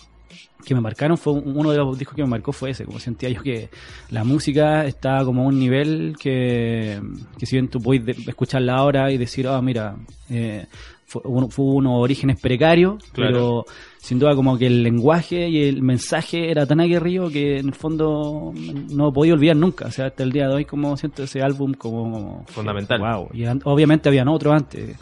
que 0.66 0.76
me 0.76 0.82
marcaron 0.82 1.18
fue 1.18 1.34
un- 1.34 1.58
uno 1.58 1.72
de 1.72 1.78
los 1.78 1.98
discos 1.98 2.16
que 2.16 2.24
me 2.24 2.30
marcó 2.30 2.52
fue 2.52 2.72
ese, 2.72 2.86
como 2.86 3.00
sentía 3.00 3.30
yo 3.30 3.42
que 3.42 3.70
la 4.12 4.24
música 4.24 4.86
está 4.86 5.24
como 5.24 5.44
a 5.44 5.46
un 5.48 5.58
nivel 5.60 6.16
que, 6.20 7.00
que 7.38 7.46
si 7.46 7.56
bien 7.56 7.70
tú 7.70 7.80
puedes 7.80 8.06
de- 8.06 8.12
escucharla 8.30 8.76
ahora 8.76 9.12
y 9.12 9.18
decir, 9.18 9.48
ah, 9.48 9.62
mira, 9.62 9.96
eh, 10.30 10.66
fue, 11.06 11.22
uno- 11.26 11.50
fue 11.50 11.66
unos 11.66 11.94
orígenes 11.96 12.40
precarios, 12.40 13.04
Claro. 13.14 13.32
pero 13.32 13.66
sin 13.98 14.20
duda 14.20 14.36
como 14.36 14.58
que 14.60 14.68
el 14.68 14.84
lenguaje 14.84 15.50
y 15.50 15.64
el 15.68 15.82
mensaje 15.82 16.52
era 16.52 16.68
tan 16.68 16.80
aguerrido 16.82 17.30
que 17.32 17.58
en 17.60 17.68
el 17.70 17.74
fondo 17.74 18.54
no 18.92 19.12
podía 19.12 19.34
olvidar 19.34 19.56
nunca, 19.56 19.88
o 19.88 19.92
sea, 19.92 20.06
hasta 20.08 20.22
el 20.24 20.32
día 20.32 20.48
de 20.48 20.54
hoy 20.54 20.66
como 20.66 20.96
siento 20.98 21.24
ese 21.24 21.42
álbum 21.42 21.74
como... 21.74 22.46
Fundamental. 22.50 23.00
Wow, 23.00 23.30
y 23.34 23.46
an- 23.46 23.62
obviamente 23.66 24.08
habían 24.10 24.28
otros 24.28 24.54
antes 24.54 24.98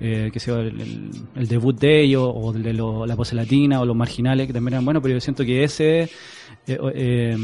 eh, 0.00 0.30
que 0.32 0.40
sea 0.40 0.56
el, 0.56 0.80
el- 0.80 1.10
el 1.36 1.46
debut 1.48 1.78
de 1.78 2.02
ellos 2.02 2.22
o 2.34 2.52
de 2.52 2.72
lo- 2.72 3.06
la 3.06 3.16
pose 3.16 3.34
latina 3.34 3.80
o 3.80 3.84
los 3.84 3.94
marginales 3.96 4.46
que 4.46 4.52
también 4.52 4.74
eran 4.74 4.84
buenos 4.84 5.02
pero 5.02 5.14
yo 5.14 5.20
siento 5.20 5.44
que 5.44 5.62
ese 5.64 6.02
eh, 6.02 6.08
eh, 6.94 7.36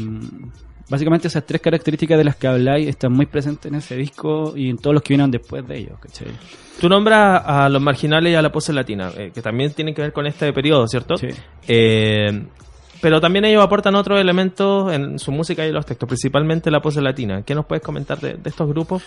básicamente 0.89 1.27
esas 1.27 1.45
tres 1.45 1.61
características 1.61 2.17
de 2.17 2.23
las 2.23 2.35
que 2.35 2.47
habláis 2.47 2.87
están 2.87 3.11
muy 3.13 3.25
presentes 3.25 3.71
en 3.71 3.77
ese 3.77 3.95
disco 3.95 4.53
y 4.55 4.69
en 4.69 4.77
todos 4.77 4.93
los 4.93 5.03
que 5.03 5.13
vinieron 5.13 5.31
después 5.31 5.67
de 5.67 5.77
ellos 5.77 5.99
¿cachai? 5.99 6.27
Tú 6.79 6.87
nombras 6.89 7.41
a 7.45 7.69
los 7.69 7.81
marginales 7.81 8.31
y 8.31 8.35
a 8.35 8.41
la 8.41 8.51
pose 8.51 8.71
latina, 8.71 9.11
eh, 9.17 9.31
que 9.33 9.41
también 9.41 9.73
tienen 9.73 9.95
que 9.95 10.01
ver 10.03 10.13
con 10.13 10.27
este 10.27 10.53
periodo, 10.53 10.87
¿cierto? 10.87 11.17
Sí. 11.17 11.27
Eh, 11.67 12.43
pero 13.01 13.19
también 13.19 13.45
ellos 13.45 13.63
aportan 13.63 13.95
otros 13.95 14.19
elementos 14.21 14.93
en 14.93 15.17
su 15.17 15.31
música 15.31 15.65
y 15.65 15.71
los 15.71 15.85
textos, 15.87 16.07
principalmente 16.07 16.69
la 16.69 16.79
pose 16.79 17.01
latina. 17.01 17.41
¿Qué 17.43 17.55
nos 17.55 17.65
puedes 17.65 17.83
comentar 17.83 18.19
de, 18.19 18.35
de 18.35 18.49
estos 18.49 18.67
grupos? 18.69 19.01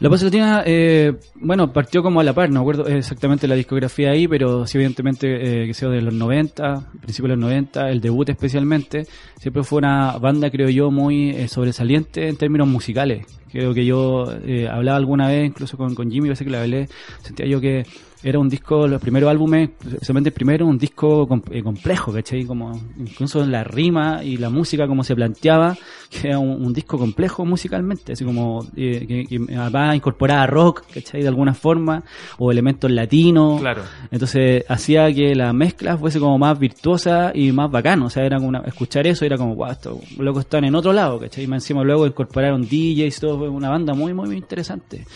La 0.00 0.08
Pose 0.08 0.24
Latina, 0.24 0.62
eh, 0.64 1.12
bueno, 1.34 1.74
partió 1.74 2.02
como 2.02 2.20
a 2.20 2.24
la 2.24 2.32
par, 2.32 2.48
no 2.48 2.60
recuerdo 2.60 2.86
exactamente 2.86 3.46
la 3.46 3.54
discografía 3.54 4.12
ahí, 4.12 4.26
pero 4.26 4.66
sí 4.66 4.78
evidentemente 4.78 5.26
eh, 5.64 5.66
que 5.66 5.74
sea 5.74 5.90
de 5.90 6.00
los 6.00 6.14
90, 6.14 6.90
principios 7.02 7.28
de 7.28 7.36
los 7.36 7.38
90, 7.38 7.90
el 7.90 8.00
debut 8.00 8.26
especialmente, 8.30 9.06
siempre 9.38 9.62
fue 9.62 9.80
una 9.80 10.16
banda, 10.16 10.50
creo 10.50 10.70
yo, 10.70 10.90
muy 10.90 11.32
eh, 11.32 11.48
sobresaliente 11.48 12.28
en 12.28 12.36
términos 12.38 12.66
musicales. 12.66 13.26
Creo 13.52 13.74
que 13.74 13.84
yo 13.84 14.24
eh, 14.42 14.66
hablaba 14.68 14.96
alguna 14.96 15.28
vez, 15.28 15.46
incluso 15.46 15.76
con, 15.76 15.94
con 15.94 16.10
Jimmy, 16.10 16.28
parece 16.28 16.44
que 16.46 16.50
le 16.50 16.58
hablé, 16.58 16.88
sentía 17.20 17.44
yo 17.44 17.60
que 17.60 17.84
era 18.22 18.38
un 18.38 18.48
disco, 18.48 18.86
los 18.86 19.00
primeros 19.00 19.30
álbumes, 19.30 19.70
especialmente 19.86 20.28
el 20.28 20.34
primero, 20.34 20.66
un 20.66 20.76
disco 20.76 21.26
eh, 21.50 21.62
complejo, 21.62 22.12
¿cachai? 22.12 22.44
Como, 22.44 22.72
incluso 22.98 23.44
la 23.46 23.64
rima 23.64 24.22
y 24.22 24.36
la 24.36 24.50
música 24.50 24.86
como 24.86 25.02
se 25.04 25.14
planteaba, 25.14 25.76
que 26.10 26.28
era 26.28 26.38
un, 26.38 26.64
un 26.64 26.72
disco 26.74 26.98
complejo 26.98 27.44
musicalmente, 27.46 28.12
así 28.12 28.24
como 28.24 28.66
eh, 28.76 29.06
que, 29.06 29.24
que 29.24 29.56
además 29.56 29.96
incorporaba 29.96 30.46
rock, 30.46 30.82
¿cachai? 30.92 31.22
De 31.22 31.28
alguna 31.28 31.54
forma, 31.54 32.02
o 32.38 32.50
elementos 32.52 32.90
latinos. 32.90 33.60
Claro. 33.60 33.82
Entonces 34.10 34.64
hacía 34.68 35.12
que 35.14 35.34
la 35.34 35.52
mezcla 35.52 35.96
fuese 35.96 36.18
como 36.20 36.36
más 36.38 36.58
virtuosa 36.58 37.32
y 37.34 37.52
más 37.52 37.70
bacano. 37.70 38.06
O 38.06 38.10
sea, 38.10 38.24
era 38.24 38.36
como 38.36 38.48
una- 38.48 38.60
escuchar 38.66 39.06
eso 39.06 39.24
era 39.24 39.36
como, 39.38 39.54
guau, 39.54 39.70
estos 39.72 40.18
locos 40.18 40.44
están 40.44 40.64
en 40.64 40.74
otro 40.74 40.92
lado, 40.92 41.18
¿cachai? 41.18 41.44
Y 41.44 41.46
más 41.46 41.62
encima 41.62 41.82
luego 41.84 42.06
incorporaron 42.06 42.62
DJs 42.62 43.20
todo, 43.20 43.38
fue 43.38 43.48
una 43.48 43.70
banda 43.70 43.94
muy, 43.94 44.12
muy, 44.12 44.26
muy 44.26 44.36
interesante. 44.36 45.06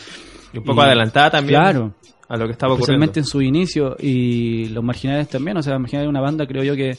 Y 0.54 0.58
un 0.58 0.64
poco 0.64 0.80
Y- 0.82 0.84
adelantada 0.84 1.30
también 1.32 1.60
Claro, 1.60 1.92
a 2.28 2.36
lo 2.36 2.46
que 2.46 2.52
estaba 2.52 2.72
ocurriendo. 2.74 3.04
especialmente 3.04 3.20
en 3.20 3.26
su 3.26 3.42
inicio 3.42 3.96
y 4.00 4.68
los 4.70 4.82
marginales 4.84 5.28
también. 5.28 5.56
O 5.56 5.62
sea, 5.62 5.78
marginales 5.78 6.06
es 6.06 6.10
una 6.10 6.20
banda, 6.20 6.46
creo 6.46 6.62
yo, 6.64 6.74
que 6.74 6.96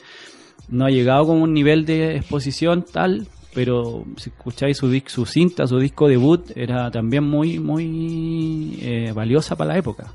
no 0.70 0.86
ha 0.86 0.90
llegado 0.90 1.28
con 1.28 1.42
un 1.42 1.54
nivel 1.54 1.86
de 1.86 2.18
exposición 2.18 2.84
tal, 2.92 3.28
pero 3.54 4.04
si 4.18 4.30
escucháis 4.30 4.78
su, 4.78 5.02
su 5.08 5.26
cinta, 5.26 5.66
su 5.68 5.80
disco 5.80 6.08
debut, 6.08 6.52
era 6.56 6.92
también 6.92 7.24
muy, 7.24 7.60
muy 7.60 8.78
eh, 8.82 9.12
valiosa 9.14 9.56
para 9.56 9.74
la 9.74 9.80
época. 9.80 10.14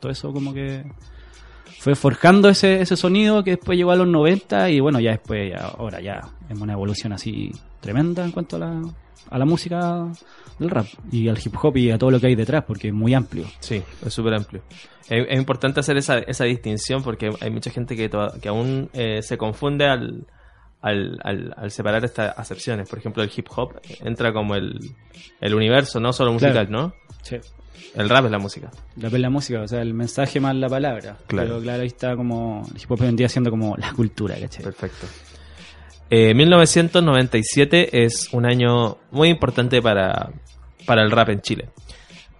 Todo 0.00 0.10
eso 0.12 0.32
como 0.32 0.52
que 0.54 0.84
fue 1.78 1.94
forjando 1.94 2.48
ese, 2.48 2.80
ese 2.80 2.96
sonido 2.96 3.44
que 3.44 3.52
después 3.52 3.76
llegó 3.78 3.90
a 3.92 3.96
los 3.96 4.08
90 4.08 4.70
y 4.70 4.80
bueno, 4.80 4.98
ya 5.00 5.10
después, 5.12 5.50
ya- 5.52 5.66
ahora 5.78 6.00
ya 6.00 6.20
es 6.48 6.58
una 6.60 6.72
evolución 6.72 7.12
así 7.12 7.52
tremenda 7.80 8.24
en 8.24 8.32
cuanto 8.32 8.56
a 8.56 8.58
la, 8.60 8.82
a 9.30 9.38
la 9.38 9.44
música 9.44 10.06
del 10.58 10.70
rap 10.70 10.86
y 11.10 11.28
al 11.28 11.38
hip 11.38 11.54
hop 11.62 11.76
y 11.76 11.90
a 11.90 11.98
todo 11.98 12.10
lo 12.10 12.20
que 12.20 12.28
hay 12.28 12.34
detrás, 12.34 12.64
porque 12.66 12.88
es 12.88 12.94
muy 12.94 13.14
amplio. 13.14 13.44
Sí, 13.60 13.82
es 14.04 14.12
súper 14.12 14.34
amplio. 14.34 14.62
Es, 15.08 15.26
es 15.28 15.38
importante 15.38 15.80
hacer 15.80 15.96
esa, 15.96 16.18
esa 16.18 16.44
distinción 16.44 17.02
porque 17.02 17.30
hay 17.40 17.50
mucha 17.50 17.70
gente 17.70 17.94
que, 17.96 18.08
toda- 18.08 18.38
que 18.40 18.48
aún 18.48 18.88
eh, 18.92 19.20
se 19.22 19.36
confunde 19.38 19.86
al, 19.86 20.26
al, 20.80 21.18
al, 21.22 21.54
al 21.56 21.70
separar 21.70 22.04
estas 22.04 22.36
acepciones. 22.38 22.88
Por 22.88 22.98
ejemplo, 22.98 23.22
el 23.22 23.30
hip 23.34 23.46
hop 23.56 23.80
entra 24.04 24.32
como 24.32 24.54
el, 24.54 24.78
el 25.40 25.54
universo, 25.54 26.00
no 26.00 26.12
solo 26.12 26.32
musical, 26.32 26.66
Claro. 26.68 26.70
¿no? 26.70 26.94
Sí. 27.22 27.36
El 27.94 28.08
rap 28.08 28.24
es 28.24 28.30
la 28.30 28.38
música. 28.38 28.70
La, 28.96 29.08
la 29.10 29.30
música, 29.30 29.60
o 29.62 29.68
sea, 29.68 29.80
el 29.82 29.92
mensaje 29.94 30.40
más 30.40 30.54
la 30.56 30.68
palabra. 30.68 31.18
Claro. 31.26 31.48
Pero 31.48 31.60
claro, 31.62 31.82
ahí 31.82 31.86
está 31.88 32.16
como. 32.16 32.66
El 32.74 32.80
hip 32.82 32.90
hop 32.90 33.00
vendría 33.00 33.28
siendo 33.28 33.50
como 33.50 33.76
la 33.76 33.92
cultura, 33.92 34.34
¿cachai? 34.40 34.64
Perfecto. 34.64 35.06
Eh, 36.08 36.34
1997 36.34 38.04
es 38.04 38.32
un 38.32 38.46
año 38.46 38.98
muy 39.10 39.28
importante 39.28 39.82
para, 39.82 40.30
para 40.86 41.02
el 41.02 41.10
rap 41.10 41.30
en 41.30 41.40
Chile. 41.40 41.68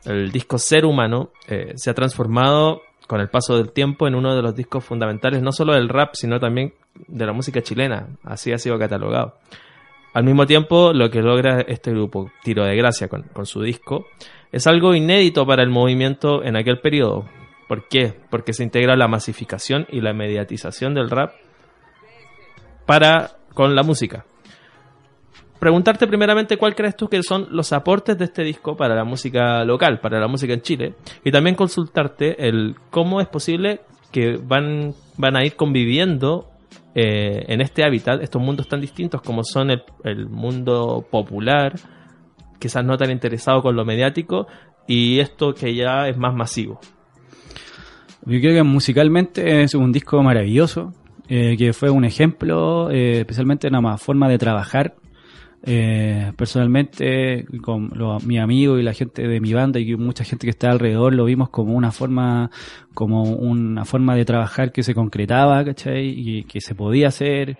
El 0.04 0.30
disco 0.30 0.56
Ser 0.58 0.84
Humano 0.84 1.30
eh, 1.48 1.72
se 1.74 1.90
ha 1.90 1.94
transformado 1.94 2.82
con 3.08 3.20
el 3.20 3.28
paso 3.28 3.56
del 3.56 3.72
tiempo 3.72 4.06
en 4.06 4.14
uno 4.14 4.36
de 4.36 4.42
los 4.42 4.54
discos 4.54 4.84
fundamentales 4.84 5.42
no 5.42 5.50
solo 5.50 5.74
del 5.74 5.88
rap, 5.88 6.14
sino 6.14 6.38
también 6.38 6.74
de 7.08 7.26
la 7.26 7.32
música 7.32 7.60
chilena. 7.60 8.08
Así 8.22 8.52
ha 8.52 8.58
sido 8.58 8.78
catalogado. 8.78 9.34
Al 10.14 10.24
mismo 10.24 10.46
tiempo, 10.46 10.92
lo 10.92 11.10
que 11.10 11.20
logra 11.20 11.60
este 11.62 11.90
grupo, 11.90 12.30
Tiro 12.42 12.64
de 12.64 12.76
Gracia, 12.76 13.08
con, 13.08 13.24
con 13.24 13.46
su 13.46 13.62
disco, 13.62 14.06
es 14.52 14.66
algo 14.66 14.94
inédito 14.94 15.44
para 15.44 15.62
el 15.62 15.70
movimiento 15.70 16.42
en 16.42 16.56
aquel 16.56 16.78
periodo. 16.80 17.26
¿Por 17.68 17.88
qué? 17.88 18.14
Porque 18.30 18.52
se 18.52 18.62
integra 18.62 18.96
la 18.96 19.08
masificación 19.08 19.86
y 19.90 20.00
la 20.00 20.12
mediatización 20.12 20.94
del 20.94 21.10
rap 21.10 21.32
para 22.86 23.36
con 23.56 23.74
la 23.74 23.82
música. 23.82 24.26
Preguntarte 25.58 26.06
primeramente 26.06 26.58
cuál 26.58 26.74
crees 26.74 26.94
tú 26.94 27.08
que 27.08 27.22
son 27.22 27.48
los 27.50 27.72
aportes 27.72 28.18
de 28.18 28.26
este 28.26 28.44
disco 28.44 28.76
para 28.76 28.94
la 28.94 29.04
música 29.04 29.64
local, 29.64 29.98
para 30.00 30.20
la 30.20 30.28
música 30.28 30.52
en 30.52 30.60
Chile, 30.60 30.94
y 31.24 31.32
también 31.32 31.56
consultarte 31.56 32.46
el 32.46 32.76
cómo 32.90 33.22
es 33.22 33.28
posible 33.28 33.80
que 34.12 34.36
van, 34.36 34.92
van 35.16 35.36
a 35.36 35.44
ir 35.46 35.56
conviviendo 35.56 36.50
eh, 36.94 37.46
en 37.48 37.62
este 37.62 37.82
hábitat 37.82 38.22
estos 38.22 38.42
mundos 38.42 38.68
tan 38.68 38.82
distintos 38.82 39.22
como 39.22 39.42
son 39.42 39.70
el, 39.70 39.82
el 40.04 40.28
mundo 40.28 41.06
popular, 41.10 41.72
quizás 42.58 42.84
no 42.84 42.98
tan 42.98 43.10
interesado 43.10 43.62
con 43.62 43.74
lo 43.74 43.86
mediático, 43.86 44.46
y 44.86 45.20
esto 45.20 45.54
que 45.54 45.74
ya 45.74 46.08
es 46.08 46.18
más 46.18 46.34
masivo. 46.34 46.78
Yo 48.26 48.38
creo 48.40 48.54
que 48.54 48.62
musicalmente 48.62 49.62
es 49.62 49.74
un 49.74 49.90
disco 49.90 50.22
maravilloso, 50.22 50.92
eh, 51.28 51.56
que 51.56 51.72
fue 51.72 51.90
un 51.90 52.04
ejemplo, 52.04 52.90
eh, 52.90 53.20
especialmente 53.20 53.68
en 53.68 53.74
la 53.74 53.98
forma 53.98 54.28
de 54.28 54.38
trabajar. 54.38 54.96
Eh, 55.68 56.32
personalmente, 56.36 57.44
con 57.60 57.90
los, 57.94 58.24
mis 58.24 58.38
amigos 58.38 58.78
y 58.78 58.84
la 58.84 58.92
gente 58.92 59.26
de 59.26 59.40
mi 59.40 59.52
banda 59.52 59.80
y 59.80 59.96
mucha 59.96 60.22
gente 60.22 60.46
que 60.46 60.50
está 60.50 60.70
alrededor, 60.70 61.12
lo 61.12 61.24
vimos 61.24 61.48
como 61.48 61.74
una 61.74 61.90
forma, 61.90 62.52
como 62.94 63.24
una 63.24 63.84
forma 63.84 64.14
de 64.14 64.24
trabajar 64.24 64.70
que 64.70 64.84
se 64.84 64.94
concretaba, 64.94 65.64
¿cachai? 65.64 66.06
Y 66.06 66.44
que 66.44 66.60
se 66.60 66.76
podía 66.76 67.08
hacer. 67.08 67.58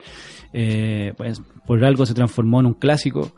Eh, 0.52 1.14
pues 1.16 1.42
por 1.66 1.84
algo 1.84 2.06
se 2.06 2.14
transformó 2.14 2.60
en 2.60 2.66
un 2.66 2.74
clásico. 2.74 3.32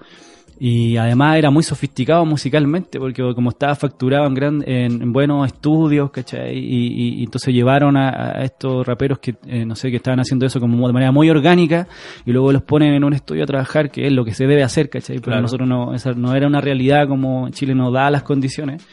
Y 0.60 0.96
además 0.96 1.36
era 1.38 1.50
muy 1.50 1.62
sofisticado 1.62 2.24
musicalmente, 2.24 2.98
porque 2.98 3.22
como 3.34 3.50
estaba 3.50 3.76
facturado 3.76 4.26
en, 4.26 4.34
gran, 4.34 4.64
en, 4.66 5.02
en 5.02 5.12
buenos 5.12 5.46
estudios, 5.46 6.10
¿cachai? 6.10 6.58
Y, 6.58 6.86
y- 6.88 7.20
y 7.20 7.24
entonces 7.24 7.54
llevaron 7.54 7.96
a, 7.96 8.08
a 8.38 8.42
estos 8.44 8.84
raperos 8.86 9.20
que, 9.20 9.36
eh, 9.46 9.64
no 9.64 9.76
sé, 9.76 9.90
que 9.90 9.96
estaban 9.98 10.18
haciendo 10.18 10.46
eso 10.46 10.58
como 10.58 10.86
de 10.88 10.92
manera 10.92 11.12
muy 11.12 11.30
orgánica, 11.30 11.86
y 12.26 12.32
luego 12.32 12.50
los 12.52 12.62
ponen 12.62 12.92
en 12.94 13.04
un 13.04 13.12
estudio 13.14 13.44
a 13.44 13.46
trabajar, 13.46 13.90
que 13.90 14.06
es 14.06 14.12
lo 14.12 14.24
que 14.24 14.34
se 14.34 14.46
debe 14.48 14.64
hacer, 14.64 14.90
¿cachai? 14.90 15.16
Pero 15.18 15.26
Claro. 15.26 15.42
nosotros 15.42 15.68
no, 15.68 15.94
esa 15.94 16.12
no 16.12 16.34
era 16.34 16.48
una 16.48 16.60
realidad 16.60 17.06
como 17.06 17.48
Chile 17.50 17.74
nos 17.74 17.92
da 17.92 18.10
las 18.10 18.24
condiciones. 18.24 18.84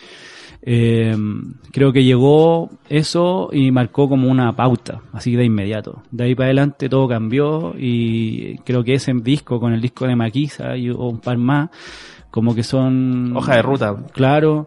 Eh, 0.68 1.16
creo 1.72 1.94
que 1.94 2.04
llegó 2.04 2.72
eso 2.90 3.50
y 3.54 3.70
marcó 3.70 4.10
como 4.10 4.32
una 4.32 4.56
pauta, 4.56 5.02
así 5.14 5.36
de 5.36 5.46
inmediato. 5.46 6.02
De 6.10 6.24
ahí 6.24 6.36
para 6.36 6.48
adelante 6.48 6.90
todo 6.90 7.08
cambió 7.08 7.76
y 7.78 8.58
creo 8.60 8.84
que 8.84 8.96
ese 8.96 9.14
disco 9.14 9.60
con 9.60 9.74
el 9.74 9.82
disco 9.82 10.08
de 10.08 10.16
Maquisa 10.16 10.76
y 10.76 10.90
o 10.90 11.08
un 11.08 11.20
par 11.20 11.38
más, 11.38 11.70
como 12.32 12.56
que 12.56 12.64
son... 12.64 13.38
Hoja 13.38 13.58
de 13.58 13.62
ruta. 13.62 13.96
Claro. 14.12 14.66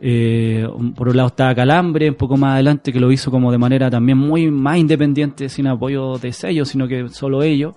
Eh, 0.00 0.66
por 0.96 1.08
un 1.08 1.16
lado 1.16 1.28
estaba 1.28 1.54
Calambre, 1.54 2.10
un 2.10 2.16
poco 2.16 2.36
más 2.36 2.54
adelante, 2.54 2.92
que 2.92 2.98
lo 2.98 3.12
hizo 3.12 3.30
como 3.30 3.52
de 3.52 3.58
manera 3.58 3.88
también 3.88 4.18
muy 4.18 4.50
más 4.50 4.78
independiente, 4.78 5.48
sin 5.48 5.68
apoyo 5.68 6.18
de 6.18 6.32
sellos, 6.32 6.68
sino 6.68 6.88
que 6.88 7.08
solo 7.08 7.44
ellos. 7.44 7.76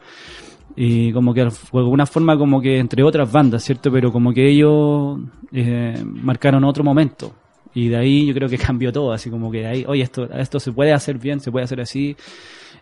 Y 0.76 1.12
como 1.12 1.36
que 1.36 1.52
fue 1.52 1.84
una 1.84 2.08
forma 2.08 2.36
como 2.36 2.62
que 2.62 2.80
entre 2.80 3.04
otras 3.04 3.32
bandas, 3.32 3.64
¿cierto? 3.64 3.92
Pero 3.92 4.12
como 4.12 4.34
que 4.34 4.50
ellos 4.50 5.20
eh, 5.52 6.04
marcaron 6.04 6.64
otro 6.64 6.84
momento. 6.84 7.32
Y 7.74 7.90
de 7.90 7.98
ahí 7.98 8.26
yo 8.28 8.34
creo 8.34 8.50
que 8.50 8.58
cambió 8.68 8.92
todo, 8.92 9.12
así 9.12 9.30
como 9.30 9.52
que 9.52 9.60
de 9.60 9.68
ahí, 9.68 9.86
oye, 9.88 10.02
esto, 10.04 10.24
esto 10.34 10.60
se 10.60 10.72
puede 10.72 10.92
hacer 10.94 11.18
bien, 11.18 11.40
se 11.40 11.52
puede 11.52 11.66
hacer 11.66 11.82
así. 11.82 12.16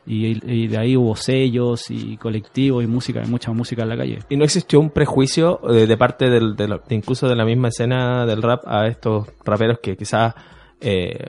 Y, 0.09 0.67
de 0.67 0.77
ahí 0.77 0.95
hubo 0.95 1.17
sellos 1.17 1.91
y 1.91 2.15
colectivos 2.15 2.81
y 2.81 2.87
música, 2.87 3.21
y 3.25 3.27
mucha 3.29 3.51
música 3.51 3.83
en 3.83 3.89
la 3.89 3.97
calle. 3.97 4.19
¿Y 4.29 4.37
no 4.37 4.45
existió 4.45 4.79
un 4.79 4.89
prejuicio 4.89 5.59
eh, 5.69 5.85
de, 5.85 5.97
parte 5.97 6.29
del, 6.29 6.55
de 6.55 6.69
la- 6.69 6.81
incluso 6.91 7.27
de 7.27 7.35
la 7.35 7.43
misma 7.43 7.67
escena 7.67 8.25
del 8.25 8.41
rap 8.41 8.61
a 8.65 8.87
estos 8.87 9.27
raperos 9.43 9.79
que 9.79 9.97
quizás 9.97 10.33
eh, 10.79 11.27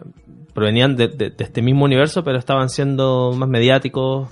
provenían 0.54 0.94
de- 0.94 1.08
de 1.08 1.34
este 1.38 1.60
mismo 1.60 1.86
universo, 1.86 2.22
pero 2.22 2.38
estaban 2.38 2.68
siendo 2.68 3.32
más 3.36 3.48
mediáticos? 3.48 4.28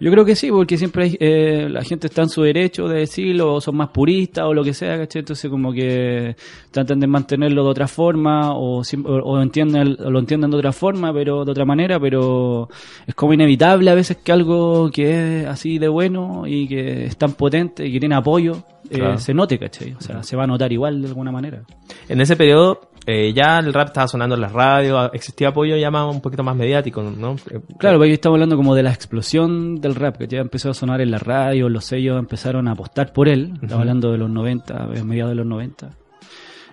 Yo 0.00 0.12
creo 0.12 0.24
que 0.24 0.36
sí, 0.36 0.48
porque 0.50 0.78
siempre 0.78 1.04
hay, 1.04 1.16
eh, 1.18 1.66
la 1.68 1.82
gente 1.82 2.06
está 2.06 2.22
en 2.22 2.28
su 2.28 2.42
derecho 2.42 2.86
de 2.86 3.00
decirlo, 3.00 3.54
o 3.54 3.60
son 3.60 3.76
más 3.76 3.88
puristas 3.88 4.44
o 4.44 4.54
lo 4.54 4.62
que 4.62 4.72
sea, 4.72 4.96
¿cachai? 4.96 5.20
Entonces 5.20 5.50
como 5.50 5.72
que 5.72 6.36
tratan 6.70 7.00
de 7.00 7.06
mantenerlo 7.08 7.64
de 7.64 7.70
otra 7.70 7.88
forma 7.88 8.52
o, 8.54 8.80
o, 8.82 9.12
o 9.12 9.42
entienden, 9.42 9.96
o 9.98 10.10
lo 10.10 10.20
entienden 10.20 10.52
de 10.52 10.56
otra 10.56 10.72
forma, 10.72 11.12
pero 11.12 11.44
de 11.44 11.50
otra 11.50 11.64
manera, 11.64 11.98
pero 11.98 12.68
es 13.08 13.14
como 13.16 13.32
inevitable 13.34 13.90
a 13.90 13.94
veces 13.94 14.18
que 14.18 14.30
algo 14.30 14.88
que 14.92 15.40
es 15.42 15.46
así 15.48 15.78
de 15.78 15.88
bueno 15.88 16.44
y 16.46 16.68
que 16.68 17.06
es 17.06 17.16
tan 17.16 17.32
potente 17.32 17.84
y 17.84 17.92
que 17.92 17.98
tiene 17.98 18.14
apoyo, 18.14 18.58
eh, 18.90 18.98
Claro. 18.98 19.18
se 19.18 19.34
note, 19.34 19.58
¿cachai? 19.58 19.94
O 19.94 20.00
sea, 20.00 20.22
se 20.22 20.36
va 20.36 20.44
a 20.44 20.46
notar 20.46 20.72
igual 20.72 21.02
de 21.02 21.08
alguna 21.08 21.32
manera. 21.32 21.62
En 22.08 22.20
ese 22.20 22.36
periodo 22.36 22.87
eh, 23.10 23.32
ya 23.32 23.58
el 23.58 23.72
rap 23.72 23.86
estaba 23.86 24.06
sonando 24.06 24.34
en 24.34 24.42
las 24.42 24.52
radios, 24.52 25.08
existía 25.14 25.48
apoyo 25.48 25.78
ya 25.78 25.90
más, 25.90 26.14
un 26.14 26.20
poquito 26.20 26.42
más 26.42 26.54
mediático, 26.54 27.02
¿no? 27.02 27.36
Eh, 27.50 27.58
Claro, 27.78 27.96
porque 27.96 28.12
estamos 28.12 28.36
hablando 28.36 28.54
como 28.54 28.74
de 28.74 28.82
la 28.82 28.92
explosión 28.92 29.80
del 29.80 29.94
rap, 29.94 30.18
que 30.18 30.28
ya 30.28 30.40
empezó 30.40 30.68
a 30.68 30.74
sonar 30.74 31.00
en 31.00 31.10
la 31.10 31.18
radio, 31.18 31.70
los 31.70 31.86
sellos 31.86 32.18
empezaron 32.18 32.68
a 32.68 32.72
apostar 32.72 33.14
por 33.14 33.30
él, 33.30 33.54
estamos 33.62 33.80
hablando 33.80 34.12
de 34.12 34.18
los 34.18 34.28
90, 34.28 34.74
a 34.76 35.04
mediados 35.04 35.30
de 35.30 35.36
los 35.36 35.46
90. 35.46 35.88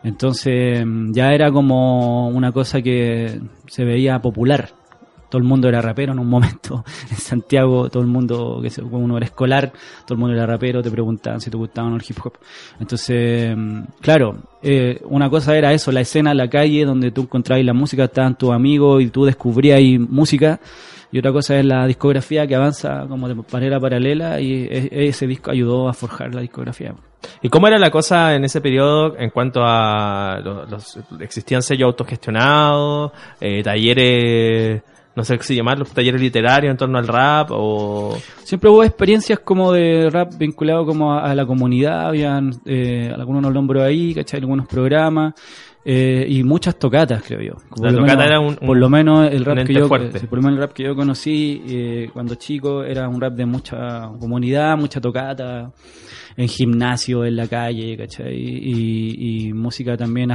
Entonces 0.04 0.86
mm, 0.86 1.14
ya 1.14 1.32
era 1.32 1.54
como 1.54 2.28
una 2.28 2.52
cosa 2.52 2.82
que 2.82 3.40
se 3.68 3.86
veía 3.86 4.22
popular. 4.22 4.72
Todo 5.30 5.40
el 5.40 5.44
mundo 5.48 5.68
era 5.68 5.82
rapero 5.82 6.14
en 6.14 6.20
un 6.20 6.28
momento. 6.28 6.84
En 7.12 7.18
Santiago, 7.18 7.90
todo 7.90 8.02
el 8.04 8.08
mundo, 8.10 8.60
que 8.62 8.70
se- 8.70 8.82
cuando 8.82 9.00
uno 9.06 9.18
era 9.18 9.26
escolar, 9.26 9.72
todo 10.06 10.14
el 10.16 10.20
mundo 10.20 10.36
era 10.36 10.46
rapero, 10.46 10.82
te 10.84 10.92
preguntaban 10.92 11.42
si 11.42 11.50
te 11.50 11.58
gustaba 11.58 11.88
o 11.88 11.92
no 11.92 11.98
el 11.98 12.04
hip 12.08 12.18
hop. 12.24 12.34
Entonces, 12.80 13.56
mm, 13.56 13.82
claro, 14.02 14.38
eh, 14.62 15.02
una 15.06 15.30
cosa 15.30 15.56
era 15.58 15.74
eso, 15.74 15.92
la 15.92 16.02
escena 16.02 16.32
en 16.32 16.38
la 16.38 16.50
calle 16.50 16.86
donde 16.86 17.12
tú 17.12 17.22
encontrabas 17.24 17.66
la 17.66 17.74
música, 17.74 18.06
estaban 18.06 18.38
tus 18.38 18.52
amigos 18.52 19.02
y 19.04 19.10
tú 19.10 19.26
descubrías 19.26 19.80
música. 20.10 20.60
Y 21.12 21.20
otra 21.20 21.32
cosa 21.32 21.58
es 21.58 21.66
la 21.66 21.88
discografía 21.88 22.46
que 22.46 22.56
avanza 22.56 23.06
como 23.08 23.28
de 23.30 23.36
manera 23.52 23.80
paralela 23.80 24.42
y 24.42 24.64
e- 24.70 24.90
ese 25.08 25.26
disco 25.28 25.50
ayudó 25.52 25.88
a 25.88 25.94
forjar 25.94 26.34
la 26.36 26.42
discografía. 26.42 26.94
¿Y 27.42 27.48
cómo 27.50 27.68
era 27.68 27.80
la 27.80 27.90
cosa 27.90 28.36
en 28.36 28.44
ese 28.44 28.60
periodo 28.60 29.16
en 29.18 29.30
cuanto 29.30 29.62
a 29.64 30.40
los- 30.70 31.00
existían 31.22 31.62
sellos 31.62 31.88
autogestionados, 31.88 33.12
eh, 33.40 33.64
talleres, 33.64 34.82
no 35.16 35.24
sé 35.24 35.38
qué 35.38 35.56
llamarlos, 35.56 35.92
talleres 35.92 36.20
literarios 36.20 36.72
en 36.72 36.78
torno 36.78 36.98
al 36.98 37.08
rap 37.08 37.50
o 37.52 38.18
Siempre 38.44 38.70
hubo 38.70 38.84
experiencias 38.84 39.40
como 39.40 39.72
de 39.72 40.10
rap 40.10 40.34
vinculado 40.38 40.86
como 40.86 41.14
a, 41.14 41.34
la 41.34 41.46
comunidad, 41.46 42.08
habían 42.08 42.52
eh, 42.66 43.12
algunos 43.16 43.54
nombres 43.54 43.84
ahí, 43.84 44.14
¿cachai? 44.14 44.42
Algunos 44.42 44.68
programas. 44.68 45.34
Eh, 45.88 46.26
y 46.28 46.44
muchas 46.44 46.80
tocatas, 46.80 47.22
creo 47.24 47.42
yo. 47.42 47.54
La 47.82 47.92
lo 47.92 48.00
tocata 48.00 48.18
menos- 48.18 48.26
era 48.28 48.40
un- 48.40 48.56
por 48.56 48.76
lo 48.78 48.90
menos 48.90 49.32
el 49.32 49.46
rap 49.46 49.66
que 49.66 49.74
yo, 49.74 49.88
fuerte. 49.88 50.20
por 50.28 50.40
lo 50.40 50.42
menos 50.44 50.58
el 50.58 50.64
rap 50.64 50.74
que 50.74 50.84
yo 50.84 50.96
conocí 50.96 51.62
eh, 51.68 52.10
cuando 52.12 52.34
chico 52.36 52.84
era 52.84 53.08
un 53.08 53.22
rap 53.22 53.34
de 53.36 53.46
mucha 53.46 54.10
comunidad, 54.20 54.76
mucha 54.78 55.00
tocata, 55.00 55.72
en 56.38 56.48
gimnasio, 56.50 57.24
en 57.24 57.36
la 57.38 57.48
calle, 57.48 57.96
¿cachai? 57.96 58.36
Y, 58.36 59.48
y 59.48 59.54
música 59.54 59.96
también, 59.96 60.32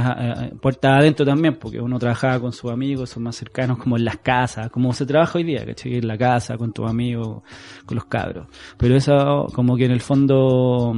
puerta 0.61 0.95
adentro 0.97 1.25
también, 1.25 1.57
porque 1.59 1.79
uno 1.79 1.99
trabajaba 1.99 2.39
con 2.39 2.53
sus 2.53 2.71
amigos, 2.71 3.09
son 3.11 3.23
más 3.23 3.35
cercanos 3.35 3.77
como 3.77 3.97
en 3.97 4.05
las 4.05 4.17
casas, 4.17 4.71
como 4.71 4.93
se 4.93 5.05
trabaja 5.05 5.37
hoy 5.37 5.43
día, 5.43 5.63
¿cachai? 5.65 5.95
En 5.97 6.07
la 6.07 6.17
casa, 6.17 6.57
con 6.57 6.71
tus 6.71 6.89
amigos, 6.89 7.43
con 7.85 7.95
los 7.95 8.05
cabros. 8.05 8.47
Pero 8.77 8.95
eso 8.95 9.47
como 9.53 9.75
que 9.75 9.85
en 9.85 9.91
el 9.91 10.01
fondo... 10.01 10.95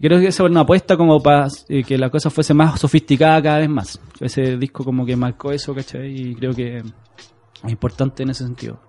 Creo 0.00 0.18
que 0.18 0.28
esa 0.28 0.44
era 0.44 0.50
una 0.50 0.60
apuesta 0.60 0.96
como 0.96 1.22
para 1.22 1.48
eh, 1.68 1.84
que 1.84 1.98
la 1.98 2.08
cosa 2.08 2.30
fuese 2.30 2.54
más 2.54 2.80
sofisticada 2.80 3.42
cada 3.42 3.58
vez 3.58 3.68
más. 3.68 4.00
Ese 4.18 4.56
disco 4.56 4.82
como 4.84 5.04
que 5.04 5.14
marcó 5.14 5.52
eso, 5.52 5.74
¿cachai? 5.74 6.30
Y 6.30 6.34
creo 6.34 6.54
que 6.54 6.78
es 6.78 7.70
importante 7.70 8.22
en 8.22 8.30
ese 8.30 8.44
sentido. 8.44 8.80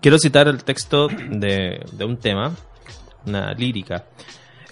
Quiero 0.00 0.18
citar 0.18 0.48
el 0.48 0.64
texto 0.64 1.08
de, 1.08 1.80
de 1.92 2.04
un 2.04 2.18
tema, 2.18 2.54
una 3.24 3.52
lírica. 3.54 4.04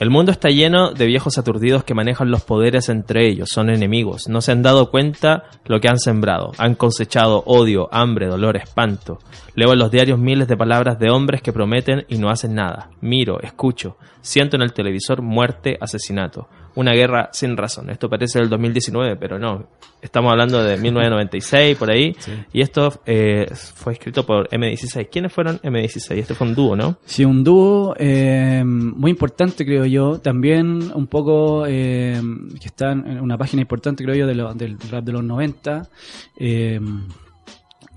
El 0.01 0.09
mundo 0.09 0.33
está 0.33 0.49
lleno 0.49 0.93
de 0.93 1.05
viejos 1.05 1.37
aturdidos 1.37 1.85
que 1.85 1.93
manejan 1.93 2.31
los 2.31 2.41
poderes 2.41 2.89
entre 2.89 3.29
ellos, 3.29 3.51
son 3.53 3.69
enemigos, 3.69 4.31
no 4.31 4.41
se 4.41 4.51
han 4.51 4.63
dado 4.63 4.91
cuenta 4.91 5.45
lo 5.67 5.79
que 5.79 5.91
han 5.91 5.99
sembrado, 5.99 6.53
han 6.57 6.75
cosechado 6.75 7.43
odio, 7.45 7.87
hambre, 7.93 8.27
dolor, 8.27 8.57
espanto. 8.57 9.19
Leo 9.55 9.75
en 9.75 9.79
los 9.79 9.91
diarios 9.91 10.19
miles 10.19 10.49
de 10.49 10.57
palabras 10.57 10.99
de 10.99 11.11
hombres 11.11 11.43
que 11.43 11.53
prometen 11.53 12.07
y 12.09 12.17
no 12.17 12.31
hacen 12.31 12.55
nada. 12.55 12.89
Miro, 13.03 13.43
escucho, 13.43 13.99
siento 14.23 14.57
en 14.57 14.63
el 14.63 14.73
televisor 14.73 15.21
muerte, 15.21 15.77
asesinato. 15.79 16.49
Una 16.77 16.93
guerra 16.93 17.31
sin 17.33 17.57
razón. 17.57 17.91
Esto 17.91 18.09
parece 18.09 18.39
del 18.39 18.49
2019, 18.49 19.17
pero 19.17 19.39
no. 19.39 19.67
Estamos 20.01 20.31
hablando 20.31 20.63
de 20.63 20.77
1996, 20.79 21.77
por 21.77 21.91
ahí. 21.91 22.15
Y 22.53 22.63
esto 22.63 23.01
eh, 23.05 23.47
fue 23.53 23.93
escrito 23.95 24.25
por 24.25 24.49
M16. 24.49 25.09
¿Quiénes 25.11 25.33
fueron 25.33 25.59
M16? 25.59 26.17
Este 26.17 26.35
fue 26.35 26.47
un 26.47 26.55
dúo, 26.55 26.77
¿no? 26.77 26.97
Sí, 27.05 27.25
un 27.25 27.45
dúo 27.45 27.95
eh, 27.99 28.63
muy 28.65 29.11
importante, 29.11 29.65
creo 29.67 29.85
yo. 29.85 30.19
También 30.21 30.91
un 30.95 31.07
poco 31.07 31.65
eh, 31.67 32.21
que 32.61 32.67
está 32.67 32.93
en 32.93 33.21
una 33.21 33.37
página 33.37 33.63
importante, 33.63 34.05
creo 34.05 34.15
yo, 34.17 34.27
de 34.27 34.35
lo- 34.35 34.55
del 34.55 34.79
rap 34.91 35.05
de 35.05 35.13
los 35.13 35.25
90. 35.25 35.89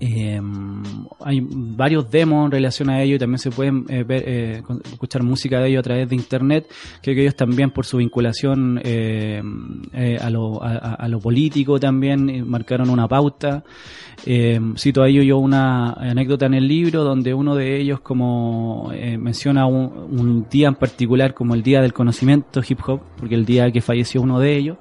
Eh, 0.06 0.38
hay 1.20 1.40
varios 1.42 2.10
demos 2.10 2.44
en 2.44 2.50
relación 2.50 2.90
a 2.90 3.00
ello 3.00 3.16
y 3.16 3.18
también 3.18 3.38
se 3.38 3.50
pueden 3.50 3.86
eh, 3.88 4.04
ver, 4.04 4.22
eh, 4.26 4.62
escuchar 4.92 5.22
música 5.22 5.60
de 5.60 5.68
ellos 5.68 5.80
a 5.80 5.82
través 5.82 6.08
de 6.10 6.14
internet. 6.14 6.70
Creo 7.02 7.14
que 7.14 7.22
ellos 7.22 7.36
también 7.36 7.70
por 7.70 7.86
su 7.86 7.96
vinculación 7.96 8.82
eh, 8.84 9.42
eh, 9.94 10.18
a, 10.20 10.28
lo, 10.28 11.20
político 11.22 11.80
también 11.80 12.46
marcaron 12.46 12.90
una 12.90 13.08
pauta. 13.08 13.64
Eh, 14.26 14.60
cito 14.76 15.02
a 15.02 15.08
ello 15.08 15.22
yo 15.22 15.38
una 15.38 15.94
anécdota 15.94 16.44
en 16.46 16.54
el 16.54 16.68
libro 16.68 17.02
donde 17.02 17.32
uno 17.32 17.54
de 17.54 17.80
ellos 17.80 18.00
como 18.00 18.90
menciona 19.18 19.64
un, 19.64 19.86
un 20.10 20.46
día 20.50 20.68
en 20.68 20.74
particular 20.74 21.32
como 21.32 21.54
el 21.54 21.62
día 21.62 21.80
del 21.80 21.94
conocimiento 21.94 22.60
hip 22.66 22.80
hop, 22.86 23.00
porque 23.16 23.36
el 23.36 23.46
día 23.46 23.70
que 23.72 23.80
falleció 23.80 24.20
uno 24.20 24.38
de 24.38 24.54
ellos, 24.54 24.76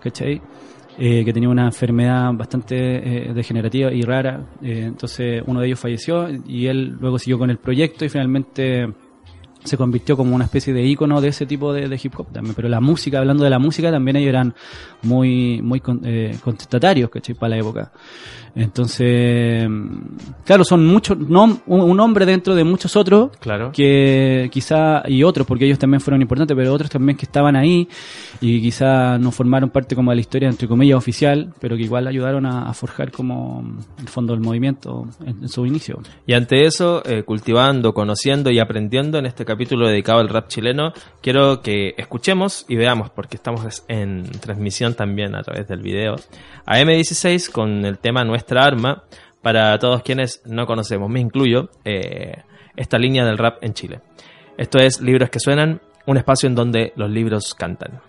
¿cachai? 0.00 0.40
Eh, 1.00 1.24
que 1.24 1.32
tenía 1.32 1.48
una 1.48 1.66
enfermedad 1.66 2.32
bastante 2.32 3.28
eh, 3.28 3.32
degenerativa 3.32 3.92
y 3.92 4.02
rara. 4.02 4.48
Eh, 4.60 4.82
entonces 4.86 5.44
uno 5.46 5.60
de 5.60 5.68
ellos 5.68 5.78
falleció 5.78 6.28
y 6.44 6.66
él 6.66 6.96
luego 7.00 7.20
siguió 7.20 7.38
con 7.38 7.50
el 7.50 7.58
proyecto 7.58 8.04
y 8.04 8.08
finalmente 8.08 8.88
se 9.64 9.76
convirtió 9.76 10.16
como 10.16 10.34
una 10.34 10.44
especie 10.44 10.72
de 10.72 10.82
ícono 10.82 11.20
de 11.20 11.28
ese 11.28 11.46
tipo 11.46 11.72
de, 11.72 12.00
hip 12.02 12.18
hop 12.18 12.32
también. 12.32 12.54
Pero 12.54 12.68
la 12.68 12.80
música, 12.80 13.18
hablando 13.18 13.44
de 13.44 13.50
la 13.50 13.58
música, 13.58 13.90
también 13.90 14.16
ellos 14.16 14.30
eran 14.30 14.54
muy, 15.02 15.60
muy 15.62 15.82
eh, 16.04 16.36
contestatarios, 16.42 17.10
¿cachai? 17.10 17.34
Para 17.34 17.50
la 17.50 17.58
época. 17.58 17.92
Entonces, 18.54 19.68
claro, 20.44 20.64
son 20.64 20.86
muchos, 20.86 21.18
nom- 21.18 21.60
un, 21.66 21.98
hombre 22.00 22.26
dentro 22.26 22.54
de 22.54 22.64
muchos 22.64 22.96
otros 22.96 23.30
Claro. 23.40 23.72
que 23.72 24.48
quizá, 24.52 25.02
y 25.08 25.22
otros, 25.22 25.46
porque 25.46 25.64
ellos 25.66 25.78
también 25.78 26.00
fueron 26.00 26.22
importantes, 26.22 26.56
pero 26.56 26.72
otros 26.72 26.90
también 26.90 27.16
que 27.16 27.24
estaban 27.26 27.56
ahí 27.56 27.88
y 28.40 28.60
quizá 28.60 29.18
no 29.18 29.30
formaron 29.32 29.70
parte 29.70 29.94
como 29.96 30.10
de 30.10 30.16
la 30.16 30.20
historia, 30.20 30.48
entre 30.48 30.68
comillas, 30.68 30.96
oficial, 30.96 31.52
pero 31.60 31.76
que 31.76 31.82
igual 31.82 32.06
ayudaron 32.06 32.46
a, 32.46 32.68
a 32.68 32.74
forjar 32.74 33.10
como 33.10 33.64
el 33.98 34.08
fondo 34.08 34.32
del 34.32 34.42
movimiento 34.42 35.06
en, 35.24 35.42
en 35.42 35.48
su 35.48 35.66
inicio. 35.66 36.00
Y 36.26 36.34
ante 36.34 36.64
eso, 36.64 37.02
eh, 37.04 37.22
cultivando, 37.24 37.92
conociendo 37.94 38.50
y 38.50 38.58
aprendiendo 38.58 39.18
en 39.18 39.26
este 39.26 39.44
capítulo 39.44 39.88
dedicado 39.88 40.20
al 40.20 40.28
rap 40.28 40.48
chileno, 40.48 40.92
quiero 41.20 41.60
que 41.62 41.94
escuchemos 41.96 42.64
y 42.68 42.76
veamos, 42.76 43.10
porque 43.10 43.36
estamos 43.36 43.82
en 43.88 44.24
transmisión 44.40 44.94
también 44.94 45.34
a 45.34 45.42
través 45.42 45.66
del 45.68 45.80
video, 45.82 46.16
a 46.66 46.78
M16 46.80 47.50
con 47.50 47.84
el 47.84 47.98
tema 47.98 48.24
Nuestra 48.38 48.62
Arma, 48.62 49.02
para 49.42 49.76
todos 49.80 50.02
quienes 50.02 50.42
no 50.46 50.64
conocemos, 50.64 51.10
me 51.10 51.18
incluyo, 51.18 51.70
eh, 51.84 52.44
esta 52.76 52.96
línea 52.96 53.24
del 53.24 53.36
rap 53.36 53.58
en 53.62 53.74
Chile. 53.74 54.00
Esto 54.56 54.78
es 54.78 55.00
Libros 55.00 55.28
que 55.28 55.40
Suenan, 55.40 55.80
un 56.06 56.16
espacio 56.18 56.48
en 56.48 56.54
donde 56.54 56.92
los 56.94 57.10
libros 57.10 57.52
cantan. 57.56 58.00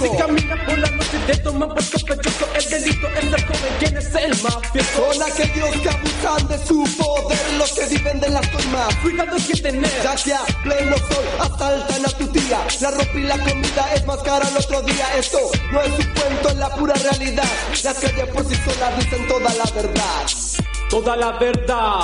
Si 0.00 0.16
camina 0.16 0.64
por 0.64 0.78
la 0.78 0.90
noche 0.90 1.18
te 1.26 1.36
toman 1.38 1.68
por 1.68 1.82
sospechoso, 1.82 2.46
el 2.54 2.70
delito 2.70 3.08
es 3.08 3.30
ser 3.30 3.46
joven, 3.46 3.74
¿quién 3.78 3.96
es 3.96 4.14
el 4.14 4.42
mafioso? 4.42 5.12
Son 5.12 5.22
aquellos 5.22 5.76
que 5.82 5.88
abusan 5.90 6.48
de 6.48 6.66
su 6.66 6.84
poder, 6.96 7.52
los 7.58 7.72
que 7.72 7.86
viven 7.86 8.20
de 8.20 8.28
las 8.30 8.48
coimas. 8.48 8.94
Cuidado 8.96 9.36
que 9.36 9.60
tener, 9.60 10.02
ya 10.02 10.14
que 10.16 10.34
a 10.34 10.44
pleno 10.62 10.96
sol 10.96 11.24
asaltan 11.40 12.06
a 12.06 12.08
tu 12.08 12.26
tía. 12.28 12.60
La 12.80 12.90
ropa 12.90 13.14
y 13.14 13.22
la 13.22 13.38
comida 13.38 13.94
es 13.94 14.06
más 14.06 14.18
cara 14.18 14.48
el 14.48 14.56
otro 14.56 14.82
día. 14.82 15.06
Esto 15.18 15.38
no 15.72 15.80
es 15.82 15.90
un 15.90 16.14
cuento, 16.14 16.48
es 16.48 16.56
la 16.56 16.70
pura 16.76 16.94
realidad. 16.94 17.48
Las 17.84 17.98
calles 17.98 18.26
por 18.26 18.44
sí 18.46 18.54
solas 18.64 18.98
dicen 18.98 19.28
toda 19.28 19.54
la 19.54 19.70
verdad. 19.70 20.26
Toda 20.88 21.16
la 21.16 21.32
verdad. 21.32 22.00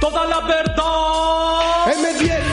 Toda 0.00 0.24
la 0.26 0.40
verdad. 0.40 1.60
M16, 1.86 2.49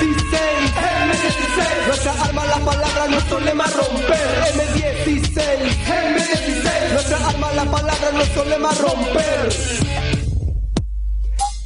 M16. 1.58 1.88
Nuestra 1.88 2.12
arma, 2.24 2.46
la 2.46 2.58
palabra, 2.58 3.08
nuestro 3.08 3.40
lema 3.40 3.66
romper. 3.66 4.28
M16, 4.54 5.38
M16. 5.88 6.94
Nuestra 6.94 7.28
arma, 7.28 7.52
la 7.54 7.66
palabra, 7.66 8.12
nuestro 8.14 8.46
lema 8.46 8.72
romper. 8.74 9.50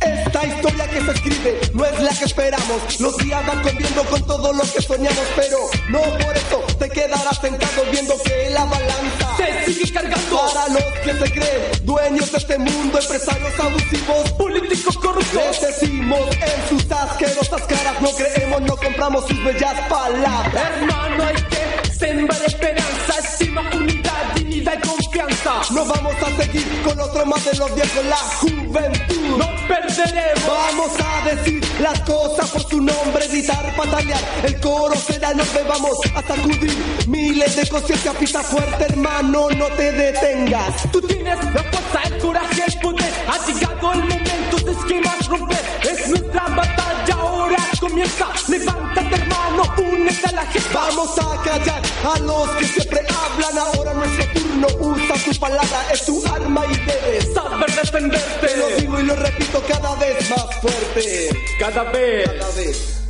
Esta 0.02 0.48
historia 0.48 0.88
que 0.88 1.02
se 1.02 1.12
escribe 1.12 1.62
no 1.74 1.86
es 1.86 2.00
la 2.00 2.10
que 2.12 2.26
esperamos. 2.26 3.00
Los 3.00 3.18
días 3.18 3.46
van 3.46 3.62
corriendo 3.62 4.04
con 4.06 4.26
todo 4.26 4.54
lo 4.54 4.64
que 4.64 4.82
soñamos, 4.82 5.26
pero 5.36 5.58
no 5.90 6.02
por 6.18 6.38
eso 6.38 6.71
te 6.94 7.02
quedarás 7.02 7.38
sentado 7.40 7.84
viendo 7.92 8.22
que 8.24 8.50
la 8.50 8.66
balanza 8.66 9.38
se 9.38 9.74
sigue 9.74 9.94
cargando. 9.94 10.42
Para 10.54 10.68
los 10.70 10.84
que 11.04 11.14
se 11.14 11.34
creen 11.34 11.86
dueños 11.86 12.32
de 12.32 12.38
este 12.38 12.58
mundo, 12.58 13.00
empresarios 13.00 13.60
abusivos, 13.60 14.32
políticos 14.34 14.98
corruptos. 14.98 15.34
Les 15.34 15.62
decimos 15.62 16.20
en 16.32 16.70
sus 16.70 16.92
asquerosas 16.92 17.62
caras, 17.64 18.02
no 18.02 18.12
creemos, 18.12 18.62
no 18.62 18.78
compramos 18.78 19.28
sus 19.28 19.44
bellas 19.44 19.80
palabras. 19.90 20.72
Hermano, 20.78 21.24
hay 21.26 21.36
que 21.36 21.94
sembrar 21.94 22.42
esperanza, 22.46 23.14
estima, 23.24 23.62
unidad, 23.74 24.34
dignidad 24.36 24.78
y 24.78 24.88
confianza. 24.88 25.62
No 25.72 25.86
vamos 25.86 26.16
a 26.22 26.44
seguir 26.44 26.82
con 26.84 27.00
otro 27.00 27.26
más 27.26 27.44
de 27.46 27.54
los 27.58 27.76
viejos, 27.76 28.06
la 28.06 28.18
juventud. 28.18 29.38
No 29.38 29.61
perderemos. 29.72 30.42
Vamos 30.48 30.92
a 31.00 31.30
decir 31.30 31.62
las 31.80 32.00
cosas 32.02 32.50
por 32.50 32.62
su 32.64 32.82
nombre, 32.82 33.28
gritar, 33.28 33.76
patalear. 33.76 34.22
El 34.44 34.60
coro 34.60 34.96
será 34.96 35.34
nos 35.34 35.48
vamos 35.68 35.98
a 36.16 36.22
sacudir. 36.22 36.78
Miles 37.08 37.56
de 37.56 37.68
conciencia, 37.68 38.12
pisa 38.14 38.44
fuerte, 38.44 38.84
hermano, 38.90 39.50
no 39.52 39.68
te 39.78 39.92
detengas. 39.92 40.92
Tú 40.92 41.02
tienes 41.02 41.38
la 41.54 41.64
fuerza, 41.64 42.02
el 42.06 42.18
coraje, 42.20 42.64
el 42.68 42.80
poder. 42.80 43.14
Ha 43.28 43.46
llegado 43.46 43.94
el 43.94 44.00
momento 44.00 44.58
de 44.66 44.72
esquemas 44.72 45.28
romper. 45.28 45.66
Es 45.90 46.08
nuestra 46.10 46.44
batalla, 46.48 47.16
ahora 47.16 47.58
comienza. 47.80 48.28
Levántate, 48.48 49.16
hermano, 49.16 49.64
únete 49.78 50.28
a 50.28 50.32
la 50.34 50.46
gente. 50.48 50.70
Vamos 50.74 51.18
a 51.18 51.42
callar 51.44 51.82
a 52.14 52.20
los 52.20 52.50
que 52.52 52.66
siempre 52.66 53.00
hablan. 53.00 53.58
Ahora 53.58 53.94
nuestro 53.94 54.26
turno, 54.34 54.68
usa 54.80 55.16
tu 55.26 55.40
palabra, 55.40 55.80
es 55.94 56.06
tu 56.06 56.22
arma 56.26 56.66
y 56.70 56.76
debes 56.86 57.34
saber 57.34 57.72
defenderte. 57.72 58.81
Y 59.02 59.04
lo 59.04 59.16
repito 59.16 59.64
cada 59.68 59.96
vez 59.96 60.30
más 60.30 60.46
fuerte. 60.62 61.30
Cada 61.60 61.84
vez. 61.86 62.30
Cada 62.30 62.52
vez. 62.52 63.02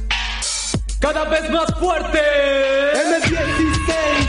Cada 1.01 1.23
vez 1.25 1.49
más 1.49 1.65
fuerte. 1.79 2.19
M16, 2.95 3.35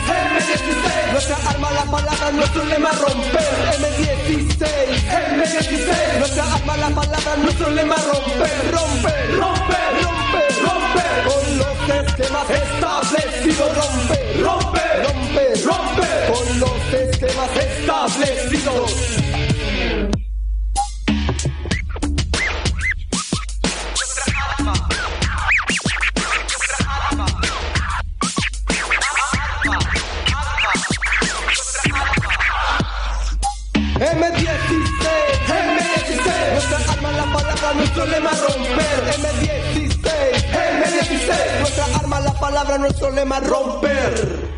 M16. 0.08 1.12
Nuestra 1.12 1.36
arma, 1.48 1.70
la 1.70 1.84
palabra, 1.84 2.32
nuestro 2.32 2.64
lema 2.64 2.90
romper. 2.90 3.48
M16, 3.78 4.66
M16. 5.30 6.18
Nuestra 6.18 6.52
arma, 6.52 6.76
la 6.78 6.88
palabra, 6.88 7.36
nuestro 7.36 7.70
lema 7.70 7.94
romper. 7.94 8.72
Romper, 8.72 9.38
romper, 9.38 10.02
romper, 10.02 10.50
romper. 10.64 11.12
Con 11.28 11.58
los 11.58 12.06
esquemas 12.08 12.50
establecidos. 12.50 13.76
Romper, 13.76 14.42
romper, 14.42 15.04
romper, 15.04 15.64
romper. 15.64 16.32
Con 16.32 16.60
los 16.60 16.92
esquemas 16.92 17.56
establecidos. 17.56 19.21
Palabra, 38.02 38.18
nuestro 38.18 38.30
lema 38.30 38.30
romper. 38.40 39.12
M16, 39.70 40.32
M16, 40.82 41.60
nuestra 41.60 41.84
arma, 41.96 42.20
la 42.20 42.32
palabra, 42.34 42.78
nuestro 42.78 43.10
lema 43.10 43.40
romper. 43.40 44.51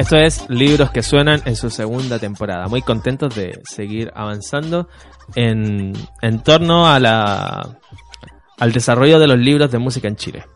Esto 0.00 0.16
es 0.16 0.48
Libros 0.48 0.90
que 0.92 1.02
Suenan 1.02 1.42
en 1.44 1.54
su 1.56 1.68
segunda 1.68 2.18
temporada. 2.18 2.68
Muy 2.68 2.80
contentos 2.80 3.34
de 3.34 3.60
seguir 3.64 4.10
avanzando 4.14 4.88
en, 5.34 5.92
en 6.22 6.42
torno 6.42 6.86
al 6.86 7.76
desarrollo 8.72 9.18
de 9.18 9.26
los 9.26 9.38
libros 9.38 9.70
de 9.70 9.78
música 9.78 10.08
en 10.08 10.16
Chile. 10.16 10.46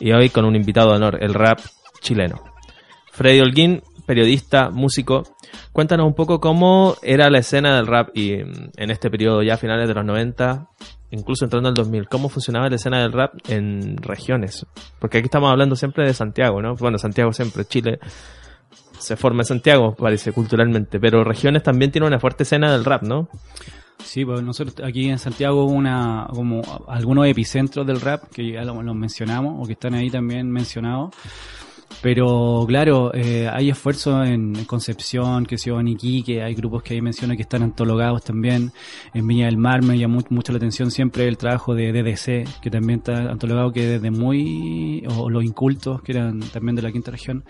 Y 0.00 0.12
hoy 0.12 0.30
con 0.30 0.46
un 0.46 0.56
invitado 0.56 0.88
de 0.88 0.96
honor, 0.96 1.18
el 1.22 1.34
rap 1.34 1.60
chileno. 2.00 2.42
Freddy 3.12 3.40
Holguín, 3.40 3.82
periodista, 4.06 4.70
músico. 4.70 5.22
Cuéntanos 5.70 6.06
un 6.06 6.14
poco 6.14 6.40
cómo 6.40 6.96
era 7.02 7.28
la 7.28 7.40
escena 7.40 7.76
del 7.76 7.86
rap 7.86 8.08
y 8.14 8.36
mm, 8.36 8.70
en 8.74 8.90
este 8.90 9.10
periodo 9.10 9.42
ya 9.42 9.58
finales 9.58 9.86
de 9.86 9.92
los 9.92 10.04
90, 10.06 10.66
incluso 11.10 11.44
entrando 11.44 11.68
al 11.68 11.74
2000, 11.74 12.08
cómo 12.08 12.30
funcionaba 12.30 12.70
la 12.70 12.76
escena 12.76 13.02
del 13.02 13.12
rap 13.12 13.34
en 13.48 13.98
regiones. 13.98 14.64
Porque 14.98 15.18
aquí 15.18 15.26
estamos 15.26 15.50
hablando 15.50 15.76
siempre 15.76 16.06
de 16.06 16.14
Santiago, 16.14 16.62
¿no? 16.62 16.74
Bueno, 16.76 16.96
Santiago 16.96 17.34
siempre, 17.34 17.66
Chile 17.66 17.98
se 19.04 19.16
forma 19.16 19.42
en 19.42 19.46
Santiago, 19.46 19.94
parece, 19.94 20.32
culturalmente, 20.32 20.98
pero 20.98 21.24
regiones 21.24 21.62
también 21.62 21.90
tienen 21.90 22.08
una 22.08 22.18
fuerte 22.18 22.42
escena 22.44 22.72
del 22.72 22.84
rap, 22.84 23.02
¿no? 23.02 23.28
Sí, 24.02 24.24
pues 24.24 24.42
nosotros 24.42 24.76
aquí 24.86 25.08
en 25.08 25.18
Santiago 25.18 25.64
una 25.64 26.26
como 26.30 26.62
algunos 26.88 27.26
epicentros 27.26 27.86
del 27.86 28.00
rap 28.00 28.24
que 28.32 28.52
ya 28.52 28.62
los 28.62 28.84
los 28.84 28.94
mencionamos 28.94 29.54
o 29.62 29.66
que 29.66 29.72
están 29.74 29.94
ahí 29.94 30.10
también 30.10 30.50
mencionados. 30.50 31.14
Pero 32.02 32.64
claro, 32.66 33.14
eh, 33.14 33.48
hay 33.50 33.70
esfuerzos 33.70 34.26
en 34.28 34.64
Concepción, 34.66 35.46
que 35.46 35.58
se 35.58 35.70
en 35.70 35.88
Iquique, 35.88 36.42
hay 36.42 36.54
grupos 36.54 36.82
que 36.82 36.94
ahí 36.94 37.00
menciono 37.00 37.34
que 37.36 37.42
están 37.42 37.62
antologados 37.62 38.22
también. 38.22 38.72
En 39.14 39.26
Viña 39.26 39.46
del 39.46 39.56
Mar 39.56 39.82
me 39.82 39.98
llamó 39.98 40.20
mucho 40.28 40.52
la 40.52 40.58
atención 40.58 40.90
siempre 40.90 41.26
el 41.26 41.38
trabajo 41.38 41.74
de 41.74 41.92
DDC, 41.92 42.60
que 42.60 42.70
también 42.70 42.98
está 42.98 43.30
antologado 43.30 43.72
que 43.72 43.86
desde 43.86 44.10
muy, 44.10 45.04
o 45.16 45.30
los 45.30 45.44
incultos, 45.44 46.02
que 46.02 46.12
eran 46.12 46.40
también 46.40 46.76
de 46.76 46.82
la 46.82 46.92
quinta 46.92 47.10
región, 47.10 47.44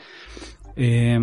eh, 0.77 1.19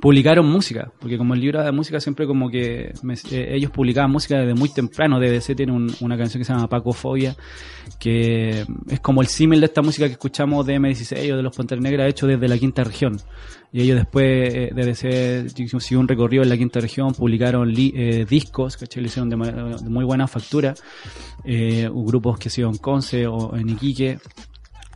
publicaron 0.00 0.46
música, 0.46 0.92
porque 1.00 1.18
como 1.18 1.34
el 1.34 1.40
libro 1.40 1.60
de 1.62 1.72
música 1.72 1.98
siempre 1.98 2.24
como 2.26 2.48
que 2.48 2.92
eh, 3.32 3.48
ellos 3.56 3.70
publicaban 3.72 4.12
música 4.12 4.38
desde 4.38 4.54
muy 4.54 4.68
temprano, 4.68 5.18
DDC 5.18 5.56
tiene 5.56 5.72
un- 5.72 5.92
una 6.00 6.16
canción 6.16 6.40
que 6.40 6.44
se 6.44 6.52
llama 6.52 6.68
Pacofobia, 6.68 7.34
que 7.98 8.64
es 8.88 9.00
como 9.00 9.22
el 9.22 9.26
símil 9.26 9.58
de 9.60 9.66
esta 9.66 9.82
música 9.82 10.06
que 10.06 10.12
escuchamos 10.12 10.64
de 10.66 10.76
M16 10.78 11.32
o 11.32 11.36
de 11.36 11.42
los 11.42 11.56
Panteras 11.56 11.82
Negras 11.82 12.08
hecho 12.08 12.26
desde 12.28 12.46
la 12.46 12.56
quinta 12.58 12.84
región. 12.84 13.16
Y 13.72 13.82
ellos 13.82 13.96
después, 13.98 14.54
eh, 14.54 14.70
DDC 14.72 15.48
siguió 15.80 15.98
un 16.00 16.06
recorrido 16.08 16.42
en 16.44 16.48
la 16.48 16.56
quinta 16.56 16.78
región, 16.80 17.12
publicaron 17.12 17.68
li- 17.70 17.92
eh, 17.96 18.24
discos, 18.28 18.76
¿cachai? 18.76 19.02
Lo 19.02 19.08
hicieron 19.08 19.28
de, 19.30 19.36
muy 19.90 20.04
buena 20.04 20.28
factura, 20.28 20.74
eh, 21.44 21.88
grupos 21.92 22.38
que 22.38 22.50
se 22.50 22.62
en 22.70 22.76
Conce 22.78 23.26
o 23.26 23.56
en 23.56 23.68
Iquique, 23.68 24.18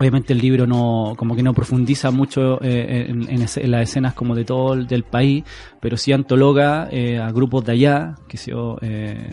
Obviamente 0.03 0.32
el 0.32 0.40
libro 0.40 0.66
no, 0.66 1.14
como 1.16 1.36
que 1.36 1.44
no 1.44 1.55
profundiza 1.55 2.11
mucho 2.11 2.59
eh, 2.61 3.07
en, 3.09 3.40
las 3.70 3.82
escenas 3.88 4.14
como 4.14 4.34
de 4.34 4.44
todo 4.44 4.74
el 4.74 4.88
del 4.88 5.05
país, 5.05 5.44
pero 5.80 5.96
sí 5.96 6.12
antologa 6.12 6.88
eh, 6.90 7.18
a 7.18 7.30
grupos 7.30 7.64
de 7.64 7.72
allá, 7.72 8.16
que 8.26 8.36
se 8.36 8.50
eh, 8.80 9.30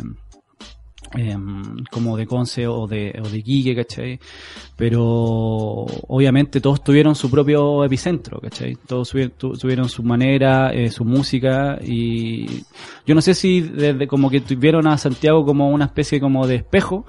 em, 1.13 1.83
como 1.89 2.15
de 2.17 2.27
Conce 2.27 2.67
o 2.67 2.85
de, 2.85 3.19
o 3.19 3.27
de 3.27 3.41
Quique, 3.41 3.75
¿cachai? 3.75 4.19
Pero 4.75 5.01
obviamente 6.07 6.61
todos 6.61 6.83
tuvieron 6.83 7.15
su 7.15 7.31
propio 7.31 7.83
epicentro, 7.83 8.39
¿cachai? 8.39 8.75
Todos 8.87 9.11
tuvi- 9.15 9.31
tu- 9.35 9.53
tuvieron 9.53 9.89
su 9.89 10.03
manera, 10.03 10.71
eh, 10.71 10.91
su 10.91 11.03
música 11.05 11.79
y 11.83 12.45
yo 13.07 13.15
no 13.15 13.21
sé 13.21 13.33
si 13.33 13.61
desde 13.61 14.05
como 14.07 14.29
que 14.29 14.41
tuvieron 14.41 14.85
a 14.85 14.99
Santiago 14.99 15.43
como 15.45 15.69
una 15.71 15.85
especie 15.85 16.19
como 16.19 16.45
de 16.45 16.57
espejo, 16.57 17.05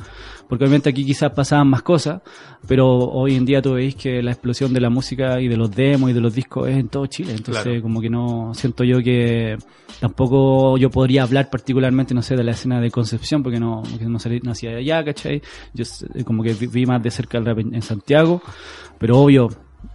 porque 0.50 0.64
obviamente 0.64 0.90
aquí 0.90 1.06
quizás 1.06 1.30
pasaban 1.32 1.68
más 1.68 1.80
cosas, 1.82 2.20
pero 2.68 2.86
hoy 2.98 3.36
en 3.36 3.46
día 3.46 3.62
tú 3.62 3.72
veis 3.74 3.94
que 3.94 4.22
la 4.22 4.32
explosión 4.32 4.74
de 4.74 4.80
la 4.80 4.90
música 4.90 5.40
y 5.40 5.48
de 5.48 5.56
los 5.56 5.70
demos 5.70 6.10
y 6.10 6.12
de 6.12 6.20
los 6.20 6.34
discos 6.34 6.68
es 6.68 6.76
en 6.76 6.88
todo 6.88 7.06
Chile, 7.06 7.32
entonces 7.34 7.62
Claro. 7.62 7.80
como 7.82 8.00
que 8.02 8.10
no 8.10 8.52
siento 8.52 8.84
yo 8.84 8.98
que 9.02 9.56
tampoco 10.00 10.76
yo 10.76 10.90
podría 10.90 11.22
hablar 11.22 11.48
particularmente, 11.50 12.14
no 12.14 12.22
sé, 12.22 12.36
de 12.36 12.44
la 12.44 12.50
escena 12.52 12.80
de 12.80 12.90
Concepción, 12.90 13.42
porque 13.42 13.58
no, 13.60 13.82
no 14.00 14.18
salí, 14.18 14.40
nací 14.42 14.66
allá, 14.66 15.04
¿cachai? 15.04 15.40
Yo 15.72 15.84
eh, 16.14 16.24
como 16.24 16.42
que 16.42 16.52
vi, 16.54 16.84
más 16.86 17.02
de 17.02 17.10
cerca 17.10 17.38
el 17.38 17.46
rap 17.46 17.58
en, 17.60 17.80
Santiago, 17.82 18.42
pero 18.98 19.18
obvio, 19.20 19.48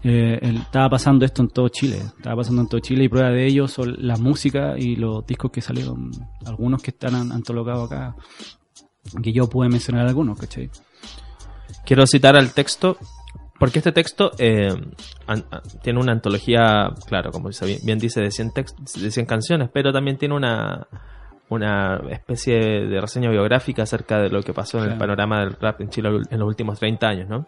eh, 0.03 0.39
estaba 0.41 0.89
pasando 0.89 1.25
esto 1.25 1.41
en 1.43 1.49
todo 1.49 1.69
Chile, 1.69 1.97
estaba 2.17 2.37
pasando 2.37 2.61
en 2.61 2.67
todo 2.69 2.79
Chile 2.79 3.03
y 3.03 3.09
prueba 3.09 3.29
de 3.29 3.45
ello 3.45 3.67
son 3.67 3.95
la 3.99 4.17
música 4.17 4.75
y 4.77 4.95
los 4.95 5.25
discos 5.27 5.51
que 5.51 5.61
salieron, 5.61 6.11
algunos 6.45 6.81
que 6.81 6.91
están 6.91 7.13
an- 7.15 7.31
antologados 7.31 7.91
acá, 7.91 8.15
que 9.21 9.31
yo 9.33 9.47
pude 9.47 9.69
mencionar 9.69 10.07
algunos, 10.07 10.39
¿cachai? 10.39 10.69
Quiero 11.85 12.05
citar 12.07 12.35
al 12.35 12.51
texto, 12.53 12.97
porque 13.59 13.79
este 13.79 13.91
texto 13.91 14.31
eh, 14.39 14.73
an- 15.27 15.45
tiene 15.83 15.99
una 15.99 16.11
antología, 16.11 16.89
claro, 17.07 17.31
como 17.31 17.49
dice 17.49 17.65
bien, 17.65 17.79
bien 17.83 17.99
dice, 17.99 18.21
de 18.21 18.31
100, 18.31 18.51
text- 18.51 18.93
de 18.99 19.11
100 19.11 19.25
canciones, 19.25 19.69
pero 19.71 19.93
también 19.93 20.17
tiene 20.17 20.35
una, 20.35 20.87
una 21.49 22.01
especie 22.09 22.55
de 22.87 22.99
reseña 23.01 23.29
biográfica 23.29 23.83
acerca 23.83 24.19
de 24.19 24.29
lo 24.29 24.41
que 24.41 24.53
pasó 24.53 24.83
en 24.83 24.91
el 24.91 24.97
panorama 24.97 25.41
del 25.41 25.53
rap 25.59 25.81
en 25.81 25.89
Chile 25.89 26.09
en 26.29 26.39
los 26.39 26.47
últimos 26.47 26.79
30 26.79 27.07
años, 27.07 27.29
¿no? 27.29 27.47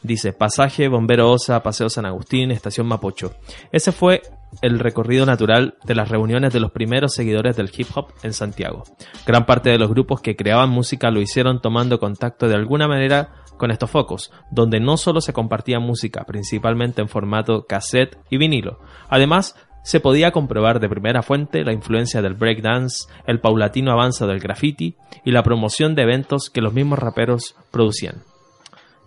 Dice, 0.00 0.32
pasaje, 0.32 0.86
Bombero 0.86 1.28
Osa, 1.32 1.60
Paseo 1.60 1.90
San 1.90 2.06
Agustín, 2.06 2.52
Estación 2.52 2.86
Mapocho. 2.86 3.34
Ese 3.72 3.90
fue 3.90 4.22
el 4.62 4.78
recorrido 4.78 5.26
natural 5.26 5.76
de 5.84 5.94
las 5.94 6.08
reuniones 6.08 6.52
de 6.52 6.60
los 6.60 6.72
primeros 6.72 7.14
seguidores 7.14 7.56
del 7.56 7.70
hip 7.76 7.88
hop 7.94 8.12
en 8.22 8.32
Santiago. 8.32 8.84
Gran 9.26 9.46
parte 9.46 9.70
de 9.70 9.78
los 9.78 9.90
grupos 9.90 10.20
que 10.20 10.36
creaban 10.36 10.70
música 10.70 11.10
lo 11.10 11.20
hicieron 11.20 11.60
tomando 11.60 11.98
contacto 11.98 12.48
de 12.48 12.54
alguna 12.54 12.88
manera 12.88 13.30
con 13.56 13.70
estos 13.70 13.90
focos, 13.90 14.32
donde 14.50 14.80
no 14.80 14.96
solo 14.96 15.20
se 15.20 15.32
compartía 15.32 15.80
música, 15.80 16.24
principalmente 16.24 17.02
en 17.02 17.08
formato 17.08 17.66
cassette 17.66 18.16
y 18.30 18.38
vinilo. 18.38 18.78
Además, 19.08 19.56
se 19.82 20.00
podía 20.00 20.32
comprobar 20.32 20.80
de 20.80 20.88
primera 20.88 21.22
fuente 21.22 21.64
la 21.64 21.72
influencia 21.72 22.22
del 22.22 22.34
breakdance, 22.34 23.08
el 23.26 23.40
paulatino 23.40 23.90
avance 23.92 24.26
del 24.26 24.38
graffiti 24.38 24.96
y 25.24 25.30
la 25.30 25.42
promoción 25.42 25.94
de 25.94 26.02
eventos 26.02 26.50
que 26.50 26.60
los 26.60 26.72
mismos 26.72 26.98
raperos 26.98 27.56
producían. 27.70 28.22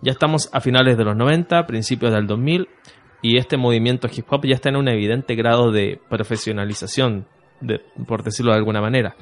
Ya 0.00 0.10
estamos 0.10 0.50
a 0.52 0.60
finales 0.60 0.98
de 0.98 1.04
los 1.04 1.16
90, 1.16 1.66
principios 1.66 2.12
del 2.12 2.26
2000, 2.26 2.68
y 3.22 3.38
este 3.38 3.56
movimiento 3.56 4.08
hip 4.14 4.26
hop 4.28 4.44
ya 4.44 4.56
está 4.56 4.68
en 4.68 4.76
un 4.76 4.88
evidente 4.88 5.34
grado 5.36 5.70
de 5.70 6.00
profesionalización, 6.10 7.26
por 8.06 8.22
decirlo 8.24 8.52
de 8.52 8.58
alguna 8.58 8.80
manera. 8.80 9.14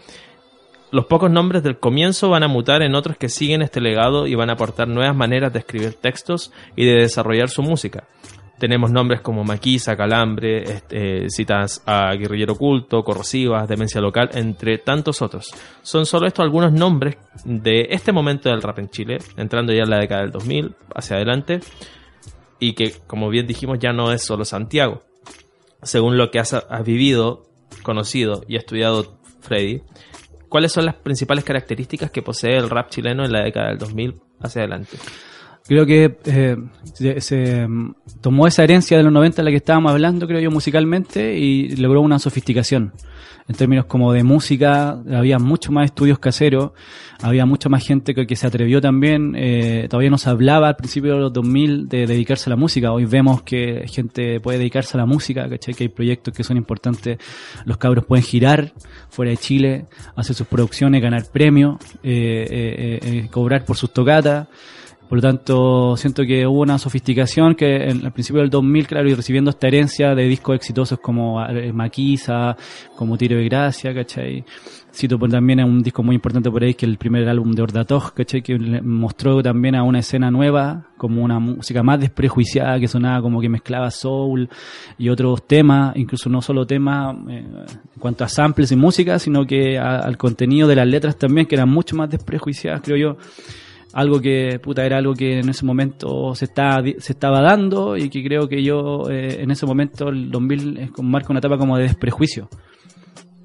Los 0.90 1.06
pocos 1.06 1.30
nombres 1.30 1.62
del 1.62 1.78
comienzo 1.78 2.30
van 2.30 2.42
a 2.42 2.48
mutar 2.48 2.82
en 2.82 2.96
otros 2.96 3.16
que 3.16 3.28
siguen 3.28 3.62
este 3.62 3.80
legado 3.80 4.26
y 4.26 4.34
van 4.34 4.50
a 4.50 4.54
aportar 4.54 4.88
nuevas 4.88 5.14
maneras 5.14 5.52
de 5.52 5.60
escribir 5.60 5.94
textos 5.94 6.52
y 6.74 6.84
de 6.84 7.02
desarrollar 7.02 7.48
su 7.48 7.62
música. 7.62 8.08
Tenemos 8.58 8.90
nombres 8.90 9.20
como 9.20 9.44
Maquisa, 9.44 9.96
Calambre, 9.96 10.64
este, 10.64 11.30
citas 11.30 11.82
a 11.86 12.12
Guerrillero 12.14 12.54
Oculto, 12.54 13.02
Corrosivas, 13.02 13.66
Demencia 13.68 14.02
Local, 14.02 14.30
entre 14.34 14.78
tantos 14.78 15.22
otros. 15.22 15.50
Son 15.80 16.04
solo 16.04 16.26
estos 16.26 16.42
algunos 16.42 16.72
nombres 16.72 17.16
de 17.44 17.86
este 17.88 18.12
momento 18.12 18.50
del 18.50 18.60
rap 18.60 18.80
en 18.80 18.90
Chile, 18.90 19.18
entrando 19.38 19.72
ya 19.72 19.84
en 19.84 19.90
la 19.90 19.98
década 19.98 20.22
del 20.22 20.32
2000, 20.32 20.74
hacia 20.94 21.16
adelante, 21.16 21.60
y 22.60 22.74
que, 22.74 22.92
como 23.06 23.30
bien 23.30 23.46
dijimos, 23.46 23.78
ya 23.80 23.92
no 23.92 24.12
es 24.12 24.22
solo 24.22 24.44
Santiago. 24.44 25.02
Según 25.82 26.18
lo 26.18 26.30
que 26.30 26.38
has, 26.38 26.54
vivido, 26.84 27.46
conocido 27.82 28.44
y 28.46 28.56
estudiado 28.56 29.18
Freddy, 29.40 29.82
¿cuáles 30.48 30.70
son 30.70 30.84
las 30.84 30.94
principales 30.96 31.42
características 31.42 32.10
que 32.10 32.22
posee 32.22 32.56
el 32.56 32.68
rap 32.68 32.90
chileno 32.90 33.24
en 33.24 33.32
la 33.32 33.42
década 33.42 33.70
del 33.70 33.78
2000 33.78 34.20
hacia 34.40 34.62
adelante? 34.62 34.98
Creo 35.66 35.86
que 35.86 36.18
eh, 36.24 36.56
se, 37.20 37.68
mm, 37.68 37.94
tomó 38.20 38.46
esa 38.46 38.64
herencia 38.64 38.96
de 38.96 39.04
los 39.04 39.12
90 39.12 39.36
de 39.36 39.44
la 39.44 39.50
que 39.50 39.58
estábamos 39.58 39.92
hablando, 39.92 40.26
creo 40.26 40.40
yo, 40.40 40.50
musicalmente 40.50 41.38
y 41.38 41.76
logró 41.76 42.00
una 42.00 42.18
sofisticación. 42.18 42.92
En 43.48 43.56
términos 43.56 43.86
como 43.86 44.12
de 44.12 44.22
música, 44.22 45.00
había 45.12 45.40
mucho 45.40 45.72
más 45.72 45.86
estudios 45.86 46.20
caseros, 46.20 46.70
había 47.20 47.46
mucha 47.46 47.68
más 47.68 47.84
gente 47.84 48.14
que, 48.14 48.24
que 48.24 48.36
se 48.36 48.46
atrevió 48.46 48.80
también. 48.80 49.34
eh, 49.36 49.88
todavía 49.90 50.10
no 50.10 50.18
se 50.18 50.30
hablaba 50.30 50.68
al 50.68 50.76
principio 50.76 51.14
de 51.14 51.20
los 51.20 51.32
2000 51.32 51.88
de 51.88 52.06
dedicarse 52.06 52.48
a 52.48 52.50
la 52.50 52.56
música. 52.56 52.92
Hoy 52.92 53.06
vemos 53.06 53.42
que 53.42 53.86
gente 53.88 54.38
puede 54.38 54.58
dedicarse 54.58 54.96
a 54.96 54.98
la 54.98 55.06
música, 55.06 55.48
¿cachai? 55.48 55.74
que 55.74 55.84
hay 55.84 55.88
proyectos 55.88 56.32
que 56.32 56.44
son 56.44 56.56
importantes. 56.56 57.18
Los 57.64 57.76
cabros 57.76 58.04
pueden 58.04 58.24
girar 58.24 58.72
fuera 59.08 59.30
de 59.32 59.36
Chile, 59.36 59.86
hacer 60.14 60.36
sus 60.36 60.46
producciones, 60.46 61.02
ganar 61.02 61.24
premios, 61.32 61.76
eh, 62.04 62.46
eh, 62.48 63.00
eh, 63.02 63.28
cobrar 63.30 63.64
por 63.64 63.76
sus 63.76 63.92
tocatas. 63.92 64.46
Por 65.10 65.18
lo 65.18 65.22
tanto, 65.22 65.96
siento 65.96 66.22
que 66.24 66.46
hubo 66.46 66.60
una 66.60 66.78
sofisticación 66.78 67.56
que 67.56 67.88
en, 67.90 68.06
al 68.06 68.12
principio 68.12 68.42
del 68.42 68.48
2000, 68.50 68.86
claro, 68.86 69.08
y 69.10 69.14
recibiendo 69.14 69.50
esta 69.50 69.66
herencia 69.66 70.14
de 70.14 70.22
discos 70.28 70.54
exitosos 70.54 71.00
como 71.00 71.44
eh, 71.44 71.72
Maquisa, 71.72 72.56
como 72.94 73.18
Tiro 73.18 73.36
de 73.36 73.44
Gracia, 73.46 73.92
¿cachai? 73.92 74.44
Cito 74.94 75.18
por 75.18 75.28
también 75.28 75.64
un 75.64 75.82
disco 75.82 76.04
muy 76.04 76.14
importante 76.14 76.48
por 76.48 76.62
ahí, 76.62 76.74
que 76.74 76.86
es 76.86 76.90
el 76.92 76.96
primer 76.96 77.28
álbum 77.28 77.50
de 77.50 77.62
Ordatoj, 77.62 78.12
¿cachai? 78.12 78.40
Que 78.40 78.56
mostró 78.82 79.42
también 79.42 79.74
a 79.74 79.82
una 79.82 79.98
escena 79.98 80.30
nueva, 80.30 80.86
como 80.96 81.24
una 81.24 81.40
música 81.40 81.82
más 81.82 81.98
desprejuiciada, 81.98 82.78
que 82.78 82.86
sonaba 82.86 83.20
como 83.20 83.40
que 83.40 83.48
mezclaba 83.48 83.90
soul 83.90 84.48
y 84.96 85.08
otros 85.08 85.44
temas, 85.44 85.96
incluso 85.96 86.30
no 86.30 86.40
solo 86.40 86.66
temas 86.68 87.16
eh, 87.28 87.44
en 87.48 88.00
cuanto 88.00 88.22
a 88.22 88.28
samples 88.28 88.70
y 88.70 88.76
música, 88.76 89.18
sino 89.18 89.44
que 89.44 89.76
a- 89.76 89.98
al 89.98 90.16
contenido 90.16 90.68
de 90.68 90.76
las 90.76 90.86
letras 90.86 91.16
también, 91.18 91.46
que 91.46 91.56
eran 91.56 91.68
mucho 91.68 91.96
más 91.96 92.08
desprejuiciadas, 92.10 92.80
creo 92.82 92.96
yo 92.96 93.16
algo 93.92 94.20
que 94.20 94.60
puta 94.62 94.84
era 94.86 94.98
algo 94.98 95.14
que 95.14 95.40
en 95.40 95.48
ese 95.48 95.64
momento 95.64 96.34
se 96.34 96.44
estaba 96.46 96.82
se 96.98 97.12
estaba 97.12 97.40
dando 97.40 97.96
y 97.96 98.08
que 98.08 98.22
creo 98.22 98.48
que 98.48 98.62
yo 98.62 99.10
eh, 99.10 99.42
en 99.42 99.50
ese 99.50 99.66
momento 99.66 100.08
el 100.10 100.30
2000 100.30 100.76
es 100.78 100.90
como 100.92 101.08
marca 101.10 101.30
una 101.30 101.38
etapa 101.40 101.58
como 101.58 101.76
de 101.76 101.84
desprejuicio. 101.84 102.48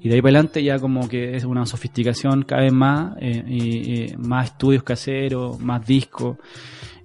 Y 0.00 0.08
de 0.08 0.14
ahí 0.16 0.22
para 0.22 0.38
adelante 0.38 0.62
ya 0.62 0.78
como 0.78 1.08
que 1.08 1.34
es 1.36 1.44
una 1.44 1.66
sofisticación 1.66 2.42
cada 2.42 2.62
vez 2.62 2.72
más 2.72 3.16
eh, 3.20 3.42
y, 3.48 3.60
y 4.12 4.16
más 4.18 4.50
estudios 4.52 4.82
caseros 4.84 5.58
más 5.58 5.84
discos. 5.84 6.36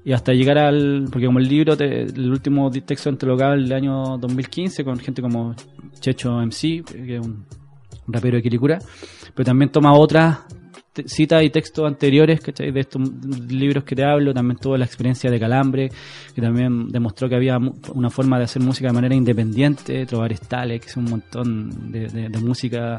Y 0.03 0.13
hasta 0.13 0.33
llegar 0.33 0.57
al 0.57 1.05
porque 1.11 1.25
como 1.27 1.39
el 1.39 1.47
libro 1.47 1.75
te- 1.77 2.03
el 2.03 2.29
último 2.31 2.69
texto 2.71 3.09
antologado 3.09 3.53
del 3.53 3.71
año 3.73 4.17
2015 4.19 4.83
con 4.83 4.99
gente 4.99 5.21
como 5.21 5.55
Checho 5.99 6.39
MC 6.41 6.83
que 6.83 7.17
es 7.17 7.25
un 7.25 7.45
rapero 8.07 8.37
de 8.37 8.41
Quilicura 8.43 8.79
pero 9.35 9.45
también 9.45 9.69
toma 9.71 9.93
otras 9.93 10.39
citas 11.05 11.43
y 11.43 11.49
textos 11.49 11.87
anteriores 11.87 12.41
¿cachai? 12.41 12.71
de 12.71 12.81
estos 12.81 13.01
libros 13.49 13.83
que 13.83 13.95
te 13.95 14.03
hablo, 14.03 14.33
también 14.33 14.57
tuvo 14.57 14.77
la 14.77 14.85
experiencia 14.85 15.31
de 15.31 15.39
Calambre, 15.39 15.89
que 16.35 16.41
también 16.41 16.89
demostró 16.89 17.29
que 17.29 17.35
había 17.35 17.57
una 17.57 18.09
forma 18.09 18.37
de 18.37 18.45
hacer 18.45 18.61
música 18.61 18.87
de 18.87 18.93
manera 18.93 19.15
independiente, 19.15 20.05
Trovar 20.05 20.31
Estales, 20.33 20.81
que 20.81 20.87
es 20.87 20.97
un 20.97 21.05
montón 21.05 21.91
de 21.91 22.39
música 22.41 22.97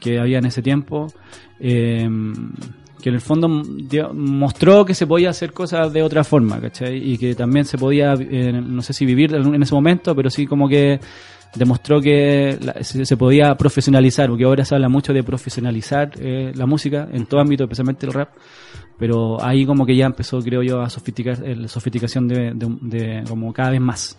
que 0.00 0.18
había 0.18 0.38
en 0.38 0.46
ese 0.46 0.62
tiempo, 0.62 1.12
eh, 1.60 2.08
que 3.02 3.08
en 3.08 3.14
el 3.14 3.20
fondo 3.20 3.48
mostró 3.48 4.84
que 4.84 4.94
se 4.94 5.06
podía 5.06 5.30
hacer 5.30 5.52
cosas 5.52 5.92
de 5.92 6.02
otra 6.02 6.24
forma, 6.24 6.60
¿cachai? 6.60 7.12
Y 7.12 7.18
que 7.18 7.34
también 7.34 7.64
se 7.64 7.78
podía, 7.78 8.14
eh, 8.14 8.52
no 8.52 8.82
sé 8.82 8.92
si 8.92 9.04
vivir 9.04 9.34
en 9.34 9.62
ese 9.62 9.74
momento, 9.74 10.14
pero 10.14 10.30
sí 10.30 10.46
como 10.46 10.68
que 10.68 11.00
demostró 11.54 12.00
que 12.00 12.58
se, 12.82 13.16
podía 13.16 13.54
profesionalizar, 13.56 14.28
porque 14.28 14.44
ahora 14.44 14.64
se 14.64 14.74
habla 14.74 14.88
mucho 14.88 15.12
de 15.12 15.22
profesionalizar 15.22 16.12
eh, 16.20 16.52
la 16.54 16.66
música 16.66 17.08
en 17.12 17.26
todo 17.26 17.40
ámbito, 17.40 17.64
especialmente 17.64 18.06
el 18.06 18.12
rap, 18.12 18.30
pero 18.98 19.42
ahí 19.42 19.66
como 19.66 19.84
que 19.84 19.96
ya 19.96 20.06
empezó, 20.06 20.40
creo 20.40 20.62
yo, 20.62 20.80
a 20.80 20.88
sofisticar, 20.88 21.38
eh, 21.44 21.56
la 21.56 21.68
sofisticación 21.68 22.28
de, 22.28 23.24
como 23.28 23.52
cada 23.52 23.70
vez 23.70 23.80
más. 23.80 24.18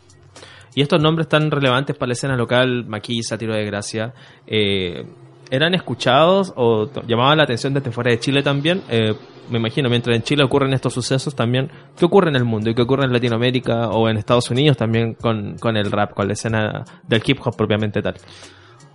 Y 0.73 0.81
estos 0.81 1.01
nombres 1.01 1.27
tan 1.27 1.51
relevantes 1.51 1.95
para 1.95 2.07
la 2.07 2.13
escena 2.13 2.35
local, 2.35 2.85
Maquisa, 2.85 3.37
Tiro 3.37 3.53
de 3.53 3.65
Gracia, 3.65 4.13
eh, 4.47 5.03
¿eran 5.51 5.75
escuchados 5.75 6.53
o 6.55 6.89
llamaban 7.05 7.37
la 7.37 7.43
atención 7.43 7.73
desde 7.73 7.91
fuera 7.91 8.09
de 8.09 8.19
Chile 8.19 8.41
también? 8.41 8.81
Eh, 8.89 9.13
me 9.49 9.59
imagino, 9.59 9.89
mientras 9.89 10.15
en 10.15 10.23
Chile 10.23 10.43
ocurren 10.43 10.73
estos 10.73 10.93
sucesos 10.93 11.35
también, 11.35 11.69
¿qué 11.97 12.05
ocurre 12.05 12.29
en 12.29 12.37
el 12.37 12.45
mundo 12.45 12.69
y 12.69 12.73
qué 12.73 12.81
ocurre 12.81 13.03
en 13.03 13.11
Latinoamérica 13.11 13.89
o 13.89 14.09
en 14.09 14.17
Estados 14.17 14.49
Unidos 14.49 14.77
también 14.77 15.13
con, 15.13 15.57
con 15.57 15.75
el 15.75 15.91
rap, 15.91 16.13
con 16.13 16.27
la 16.27 16.33
escena 16.33 16.85
del 17.07 17.21
hip 17.25 17.39
hop 17.43 17.55
propiamente 17.55 18.01
tal? 18.01 18.15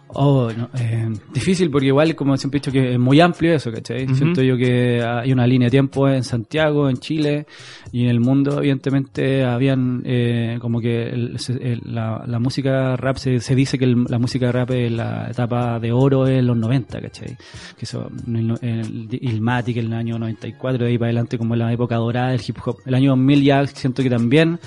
Oh, 0.09 0.51
no, 0.57 0.71
eh, 0.79 1.09
difícil 1.35 1.69
porque 1.71 1.89
igual, 1.89 2.15
como 2.15 2.37
siempre 2.37 2.59
he 2.59 2.61
dicho, 2.61 2.71
que 2.73 2.93
es 2.93 2.99
muy 2.99 3.21
amplio 3.21 3.55
eso, 3.55 3.73
¿cachai? 3.73 4.05
Ujú. 4.05 4.15
Siento 4.15 4.41
yo 4.43 4.57
que 4.57 5.03
hay 5.03 5.33
una 5.33 5.47
línea 5.47 5.67
de 5.67 5.71
tiempo 5.73 6.09
en 6.09 6.23
Santiago, 6.23 6.89
en 6.89 6.97
Chile 6.99 7.47
y 7.93 8.05
en 8.05 8.11
el 8.11 8.21
mundo, 8.21 8.59
evidentemente, 8.59 9.45
habían 9.45 10.03
eh, 10.07 10.59
como 10.61 10.81
que 10.81 11.09
el- 11.09 11.37
el- 11.61 11.83
la, 11.85 12.23
la 12.27 12.39
música 12.39 12.97
rap, 12.97 13.17
se, 13.17 13.41
se 13.41 13.55
dice 13.55 13.79
que 13.79 13.85
el- 13.85 14.05
la 14.09 14.19
música 14.19 14.51
rap 14.53 14.71
es 14.71 14.93
la 14.93 15.29
etapa 15.31 15.79
de 15.81 15.93
oro 15.93 16.27
en 16.29 16.47
los 16.47 16.57
90, 16.57 17.01
¿cachai? 17.01 17.37
Que 17.77 17.85
eso, 17.85 18.09
el 18.63 19.09
Ilmatic 19.11 19.77
en 19.79 19.87
el 19.87 19.93
año 19.93 20.19
94, 20.19 20.85
de 20.85 20.91
ahí 20.93 20.99
para 20.99 21.09
adelante 21.09 21.37
como 21.37 21.57
la 21.57 21.73
época 21.73 21.97
dorada 21.97 22.31
del 22.31 22.41
hip 22.47 22.57
hop. 22.65 22.77
El 22.87 22.95
año 22.95 23.11
2000 23.11 23.43
ya 23.43 23.67
siento 23.67 24.03
que 24.03 24.11
también 24.11 24.61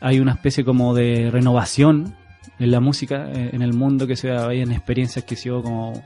hay 0.00 0.18
una 0.18 0.32
especie 0.32 0.64
como 0.64 0.94
de 0.94 1.30
renovación 1.30 2.14
en 2.60 2.70
la 2.70 2.78
música, 2.78 3.28
eh, 3.32 3.50
en 3.52 3.62
el 3.62 3.72
mundo, 3.72 4.06
que 4.06 4.16
se 4.16 4.28
en 4.28 4.70
experiencias 4.70 5.24
que 5.24 5.34
se 5.34 5.48
como, 5.48 6.04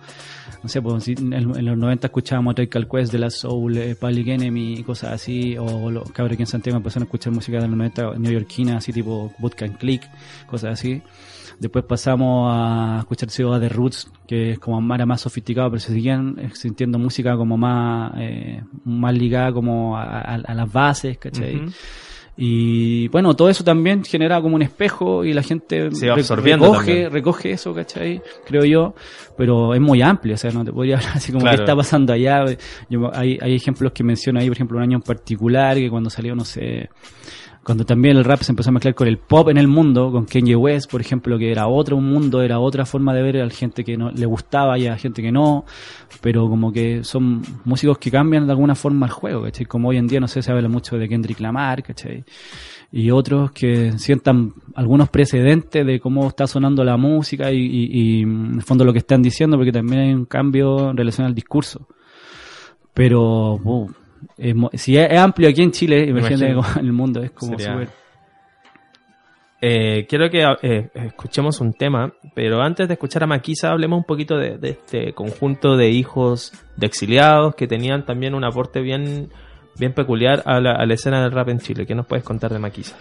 no 0.62 0.68
sé, 0.68 0.80
pues, 0.80 1.08
en, 1.08 1.32
en 1.32 1.64
los 1.64 1.76
90 1.76 2.06
escuchábamos 2.06 2.54
Tribe 2.54 2.86
Quest 2.90 3.12
de 3.12 3.18
la 3.18 3.28
Soul, 3.28 3.76
eh, 3.76 3.96
Public 3.96 4.28
Enemy 4.28 4.74
y 4.74 4.82
cosas 4.84 5.12
así, 5.12 5.58
o 5.58 5.90
los 5.90 6.10
cabros 6.12 6.36
que 6.36 6.44
en 6.44 6.46
Santiago 6.46 6.76
empezaron 6.76 7.02
a 7.02 7.06
escuchar 7.06 7.32
música 7.32 7.56
de 7.56 7.62
los 7.66 7.76
90 7.76 8.14
neoyorquina, 8.18 8.76
así 8.76 8.92
tipo 8.92 9.34
Bootcamp 9.38 9.76
Click, 9.78 10.02
cosas 10.46 10.74
así. 10.74 11.02
Después 11.58 11.84
pasamos 11.84 12.52
a 12.52 12.98
escuchar 13.00 13.30
Ciudad 13.30 13.60
de 13.60 13.68
Roots, 13.68 14.10
que 14.26 14.52
es 14.52 14.58
como 14.58 14.94
era 14.94 15.06
más 15.06 15.20
sofisticado, 15.20 15.70
pero 15.70 15.80
se 15.80 15.92
seguían 15.92 16.50
sintiendo 16.52 16.98
música 16.98 17.36
como 17.36 17.56
más, 17.56 18.12
eh, 18.18 18.62
más 18.84 19.14
ligada 19.16 19.52
como 19.52 19.96
a, 19.96 20.38
las 20.38 20.72
bases, 20.72 21.18
¿cachai? 21.18 21.56
Ujú. 21.56 21.72
Y 22.36 23.06
bueno, 23.08 23.34
todo 23.36 23.48
eso 23.48 23.62
también 23.62 24.02
genera 24.04 24.40
como 24.40 24.56
un 24.56 24.62
espejo 24.62 25.24
y 25.24 25.32
la 25.32 25.42
gente 25.42 25.90
Se 25.92 26.08
va 26.08 26.16
re- 26.16 26.20
absorbiendo 26.22 26.64
recoge, 26.66 26.86
también. 26.86 27.12
recoge 27.12 27.50
eso, 27.52 27.72
¿cachai? 27.72 28.20
Creo 28.44 28.64
yo, 28.64 28.94
pero 29.36 29.72
es 29.72 29.80
muy 29.80 30.02
amplio, 30.02 30.34
o 30.34 30.36
sea, 30.36 30.50
no 30.50 30.64
te 30.64 30.72
podría 30.72 30.96
hablar 30.98 31.12
así 31.16 31.30
como 31.30 31.42
Claro. 31.44 31.58
qué 31.58 31.62
está 31.62 31.76
pasando 31.76 32.12
allá. 32.12 32.44
Yo- 32.90 33.10
hay, 33.14 33.38
hay 33.40 33.54
ejemplos 33.54 33.92
que 33.92 34.02
menciono 34.02 34.40
ahí, 34.40 34.48
por 34.48 34.56
ejemplo, 34.56 34.76
un 34.78 34.82
año 34.82 34.96
en 34.96 35.02
particular, 35.02 35.76
que 35.76 35.88
cuando 35.88 36.10
salió, 36.10 36.34
no 36.34 36.44
sé, 36.44 36.88
cuando 37.64 37.84
también 37.84 38.16
el 38.16 38.24
rap 38.24 38.42
se 38.42 38.52
empezó 38.52 38.68
a 38.68 38.72
mezclar 38.72 38.94
con 38.94 39.08
el 39.08 39.18
pop 39.18 39.48
en 39.48 39.56
el 39.56 39.66
mundo, 39.68 40.12
con 40.12 40.26
Kanye 40.26 40.54
West, 40.54 40.90
por 40.90 41.00
ejemplo, 41.00 41.38
que 41.38 41.50
era 41.50 41.66
otro 41.66 41.96
mundo, 41.98 42.42
era 42.42 42.58
otra 42.60 42.84
forma 42.84 43.14
de 43.14 43.22
ver 43.22 43.36
a 43.38 43.44
la 43.44 43.50
gente 43.50 43.84
que 43.84 43.96
no 43.96 44.10
le 44.10 44.26
gustaba 44.26 44.78
y 44.78 44.86
a 44.86 44.90
la 44.90 44.98
gente 44.98 45.22
que 45.22 45.32
no, 45.32 45.64
pero 46.20 46.48
como 46.48 46.72
que 46.72 47.02
son 47.04 47.42
músicos 47.64 47.98
que 47.98 48.10
cambian 48.10 48.46
de 48.46 48.52
alguna 48.52 48.74
forma 48.74 49.06
el 49.06 49.12
juego, 49.12 49.42
¿cachai? 49.42 49.66
Como 49.66 49.88
hoy 49.88 49.96
en 49.96 50.06
día, 50.06 50.20
no 50.20 50.28
sé, 50.28 50.42
se 50.42 50.52
habla 50.52 50.68
mucho 50.68 50.98
de 50.98 51.08
Kendrick 51.08 51.40
Lamar, 51.40 51.82
¿cachai? 51.82 52.22
Y 52.92 53.10
otros 53.10 53.50
que 53.50 53.98
sientan 53.98 54.52
algunos 54.74 55.08
precedentes 55.08 55.84
de 55.84 55.98
cómo 55.98 56.28
está 56.28 56.46
sonando 56.46 56.84
la 56.84 56.96
música 56.96 57.50
y, 57.50 57.56
y- 57.58 57.88
y, 57.90 58.22
en 58.22 58.54
el 58.56 58.62
fondo 58.62 58.84
lo 58.84 58.92
que 58.92 59.00
están 59.00 59.20
diciendo, 59.22 59.56
porque 59.56 59.72
también 59.72 60.00
hay 60.02 60.12
un 60.14 60.26
cambio 60.26 60.90
en 60.90 60.96
relación 60.96 61.26
al 61.26 61.34
discurso. 61.34 61.88
Pero, 62.92 63.54
uh, 63.54 63.90
es 64.38 64.54
si 64.74 64.96
es, 64.96 65.10
es 65.10 65.18
amplio 65.18 65.48
aquí 65.48 65.62
en 65.62 65.70
Chile, 65.70 66.06
imagínate 66.08 66.50
en 66.50 66.86
el 66.86 66.92
mundo, 66.92 67.22
es 67.22 67.30
como 67.30 67.58
súper... 67.58 67.88
Eh, 69.66 70.06
quiero 70.06 70.28
que 70.28 70.44
eh, 70.62 70.90
escuchemos 70.92 71.58
un 71.62 71.72
tema, 71.72 72.12
pero 72.34 72.60
antes 72.60 72.86
de 72.86 72.94
escuchar 72.94 73.22
a 73.22 73.26
Maquisa, 73.26 73.70
hablemos 73.70 73.96
un 73.96 74.04
poquito 74.04 74.36
de, 74.36 74.58
de 74.58 74.70
este 74.70 75.14
conjunto 75.14 75.78
de 75.78 75.88
hijos 75.88 76.52
de 76.76 76.86
exiliados 76.86 77.54
que 77.54 77.66
tenían 77.66 78.04
también 78.04 78.34
un 78.34 78.44
aporte 78.44 78.82
bien, 78.82 79.30
bien 79.78 79.94
peculiar 79.94 80.42
a 80.44 80.60
la, 80.60 80.72
a 80.72 80.84
la 80.84 80.92
escena 80.92 81.22
del 81.22 81.32
rap 81.32 81.48
en 81.48 81.60
Chile. 81.60 81.86
¿Qué 81.86 81.94
nos 81.94 82.04
puedes 82.04 82.24
contar 82.24 82.52
de 82.52 82.58
Maquisa? 82.58 82.94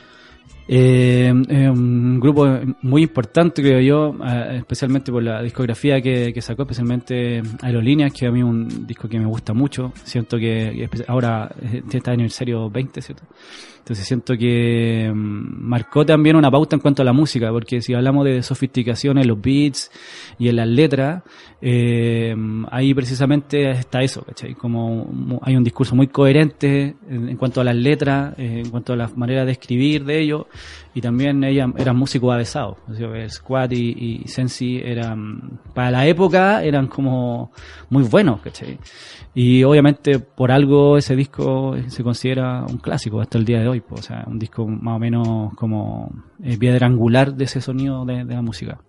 Eh, 0.66 1.30
un 1.32 2.20
grupo 2.22 2.48
muy 2.82 3.04
importante, 3.04 3.62
creo 3.62 3.82
yo, 3.82 4.16
eh, 4.26 4.58
especialmente 4.60 5.12
por 5.12 5.22
la 5.22 5.42
discografía 5.42 6.02
que, 6.02 6.34
sacó, 6.42 6.64
especialmente 6.64 7.42
Aerolíneas, 7.62 8.14
que 8.14 8.28
a 8.28 8.32
mí 8.32 8.40
es 8.40 8.46
un 8.46 8.88
disco 8.88 9.10
que 9.10 9.20
me 9.20 9.26
gusta 9.26 9.54
mucho. 9.54 9.92
Siento 10.04 10.38
que 10.38 10.90
ahora 11.08 11.54
eh, 11.62 11.84
está 11.92 12.12
en 12.12 12.20
aniversario 12.20 12.70
20, 12.70 13.02
¿cierto? 13.02 13.24
Entonces 13.80 14.08
siento 14.08 14.38
que 14.38 15.12
mm, 15.14 15.68
marcó 15.68 16.06
también 16.06 16.38
una 16.38 16.50
pauta 16.50 16.78
en 16.78 16.82
cuanto 16.82 17.02
a 17.02 17.06
la 17.06 17.12
música, 17.12 17.52
porque 17.52 17.82
si 17.82 17.94
hablamos 17.94 18.24
de 18.24 18.42
sofisticación 18.42 19.18
en 19.18 19.28
los 19.28 19.42
beats 19.42 19.92
y 20.40 20.48
en 20.48 20.56
las 20.56 20.68
letras, 20.70 21.24
eh, 21.62 22.34
ahí 22.72 22.94
precisamente 22.94 23.72
está 23.72 24.02
eso, 24.02 24.24
¿cachai? 24.24 24.54
Como 24.54 25.40
hay 25.42 25.58
un 25.58 25.64
discurso 25.66 25.96
muy 25.96 26.08
coherente 26.08 26.96
en, 27.10 27.28
en 27.28 27.36
cuanto 27.36 27.60
a 27.60 27.66
las 27.66 27.76
letras, 27.76 28.34
en 28.38 28.70
cuanto 28.70 28.94
a 28.94 28.96
la 28.96 29.10
manera 29.16 29.44
de 29.44 29.52
escribir 29.52 30.06
de 30.06 30.22
ellos, 30.22 30.46
y 30.94 31.02
también 31.02 31.44
ella 31.44 31.72
eran 31.78 31.96
músicos 31.96 32.34
avesados. 32.34 32.78
O 32.90 32.94
sea, 32.94 33.30
Squad 33.30 33.72
y, 33.72 34.22
y 34.24 34.28
Sensi 34.28 34.82
eran, 34.84 35.60
para 35.74 35.92
la 35.92 36.08
época, 36.08 36.64
eran 36.64 36.88
como 36.88 37.52
muy 37.90 38.04
buenos, 38.04 38.42
¿cachai? 38.42 38.78
Y 39.34 39.64
obviamente 39.64 40.20
por 40.20 40.52
algo 40.52 40.98
ese 40.98 41.16
disco 41.16 41.76
se 41.88 42.04
considera 42.04 42.66
un 42.70 42.78
clásico 42.78 43.20
hasta 43.20 43.38
el 43.38 43.46
día 43.46 43.60
de 43.60 43.68
hoy, 43.68 43.82
pues, 43.82 44.02
o 44.02 44.04
sea, 44.04 44.24
un 44.28 44.38
disco 44.38 44.68
más 44.68 44.96
o 44.96 45.00
menos 45.00 45.54
como 45.56 46.12
eh, 46.44 46.58
piedra 46.58 46.88
angular 46.88 47.34
de 47.34 47.46
ese 47.46 47.62
sonido 47.62 48.06
de, 48.06 48.26
de 48.26 48.36
la 48.36 48.42
música. 48.42 48.80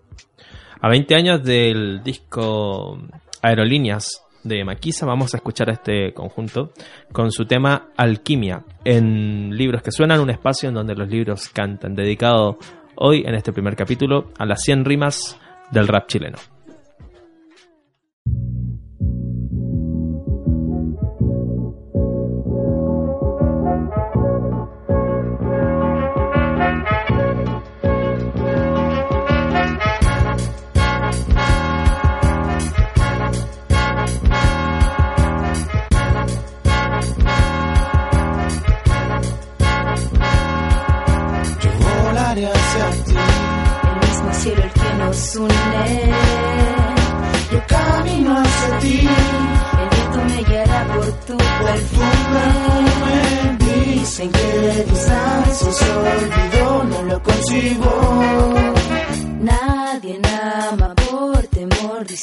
A 0.81 0.89
20 0.89 1.15
años 1.15 1.43
del 1.43 2.03
disco 2.03 2.99
Aerolíneas 3.41 4.24
de 4.45 4.65
Maquisa, 4.65 5.07
vamos 5.07 5.35
a 5.35 5.39
escuchar 5.39 5.71
este 5.71 6.13
conjunto 6.13 6.73
con 7.13 7.33
su 7.33 7.47
tema 7.47 7.89
Alquimia, 7.97 8.65
en 8.85 9.57
libros 9.57 9.83
que 9.83 9.91
suenan, 9.91 10.21
un 10.21 10.31
espacio 10.31 10.69
en 10.69 10.75
donde 10.75 10.95
los 10.95 11.09
libros 11.09 11.49
cantan, 11.49 11.95
dedicado 11.95 12.59
hoy 12.97 13.25
en 13.27 13.35
este 13.35 13.53
primer 13.53 13.75
capítulo 13.75 14.31
a 14.39 14.47
las 14.47 14.63
100 14.63 14.85
rimas 14.85 15.39
del 15.71 15.89
rap 15.89 16.07
chileno. 16.07 16.39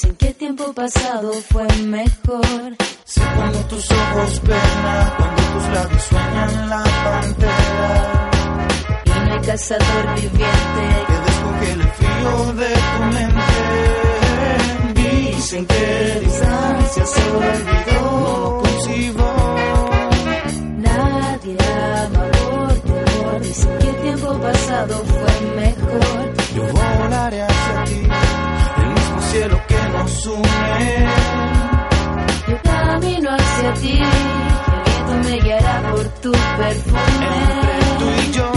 Dicen 0.02 0.16
que 0.16 0.28
el 0.30 0.34
tiempo 0.34 0.74
pasado 0.74 1.32
fue 1.52 1.68
mejor. 1.84 2.76
Sé 3.06 3.22
cuando 3.36 3.60
tus 3.66 3.92
ojos 3.92 4.40
pena, 4.40 5.14
cuando 5.16 5.44
tus 5.44 5.64
labios 5.76 6.02
sueñan 6.02 6.70
la 6.70 6.84
pantera. 7.04 8.32
Y 9.06 9.10
no 9.10 9.34
hay 9.36 9.42
cazador 9.42 10.16
viviente 10.16 10.86
que 11.08 11.18
descongela 11.28 11.84
el 11.84 11.92
frío 11.92 12.54
de 12.54 12.74
tu 12.92 13.04
mente. 13.14 13.54
Dicen 15.36 15.66
que 15.68 16.20
distancia 16.22 17.06
se 17.06 17.22
olvidó, 17.32 18.02
no 18.02 18.58
concibo. 18.64 19.28
Nadie 20.78 21.58
ama 22.02 22.24
por 22.32 22.74
temor. 22.80 23.40
Dicen 23.42 23.78
que 23.78 23.88
el 23.90 23.96
tiempo 24.02 24.30
pasado 24.40 25.04
fue 25.06 25.34
mejor. 25.58 26.34
Yo 26.56 26.64
volaré 26.74 27.42
mismo 27.44 27.61
Yo 32.48 32.62
camino 32.64 33.30
hacia 33.32 33.74
ti. 33.76 33.98
El 33.98 34.84
viento 34.86 35.30
me 35.30 35.40
guiará 35.40 35.92
por 35.92 36.06
tu 36.22 36.32
perfume. 36.32 37.28
Entre 37.62 37.96
tú 38.00 38.08
y 38.22 38.32
yo, 38.34 38.52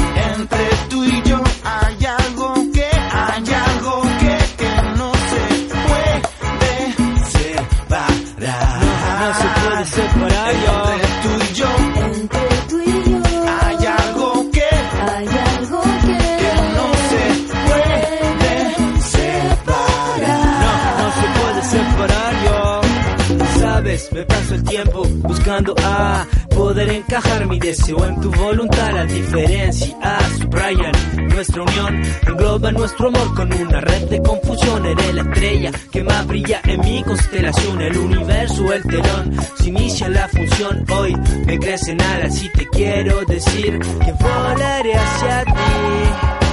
buscando 25.45 25.75
a 25.85 26.27
poder 26.55 26.89
encajar 26.89 27.47
mi 27.47 27.59
deseo 27.59 28.03
en 28.07 28.19
tu 28.19 28.31
voluntad. 28.31 28.95
La 28.95 29.05
diferencia 29.05 29.95
subrayan 30.39 30.93
nuestra 31.29 31.63
unión, 31.63 32.03
engloba 32.27 32.73
nuestro 32.73 33.09
amor 33.09 33.35
con 33.35 33.53
una 33.53 33.81
red 33.83 34.09
de 34.09 34.23
confusión. 34.23 34.87
Eres 34.87 35.15
la 35.15 35.21
estrella 35.21 35.71
que 35.93 36.03
más 36.03 36.27
brilla 36.27 36.63
en 36.65 36.81
mi 36.81 37.03
constelación. 37.03 37.79
El 37.83 37.99
universo, 37.99 38.73
el 38.73 38.83
telón, 38.85 39.37
se 39.57 39.69
inicia 39.69 40.09
la 40.09 40.27
función. 40.29 40.83
Hoy 40.91 41.15
me 41.45 41.59
crecen 41.59 42.01
alas 42.01 42.43
y 42.43 42.49
te 42.49 42.67
quiero 42.69 43.23
decir 43.27 43.79
que 43.79 44.13
volaré 44.13 44.95
hacia 44.95 45.45
ti. 45.45 46.44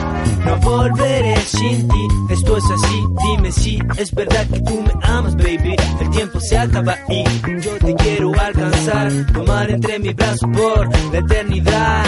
No 0.45 0.57
volveré 0.57 1.35
sin 1.41 1.87
ti, 1.87 2.07
esto 2.29 2.57
es 2.57 2.63
así, 2.65 3.03
dime 3.23 3.51
si 3.51 3.79
es 3.97 4.13
verdad 4.13 4.47
que 4.47 4.59
tú 4.61 4.81
me 4.81 4.91
amas, 5.05 5.35
baby. 5.35 5.75
El 5.99 6.09
tiempo 6.09 6.39
se 6.39 6.57
acaba 6.57 6.97
y 7.09 7.23
yo 7.61 7.77
te 7.77 7.95
quiero 7.95 8.31
alcanzar, 8.39 9.11
tomar 9.33 9.69
entre 9.69 9.99
mis 9.99 10.15
brazos 10.15 10.49
por 10.53 10.89
la 11.11 11.19
eternidad. 11.19 12.05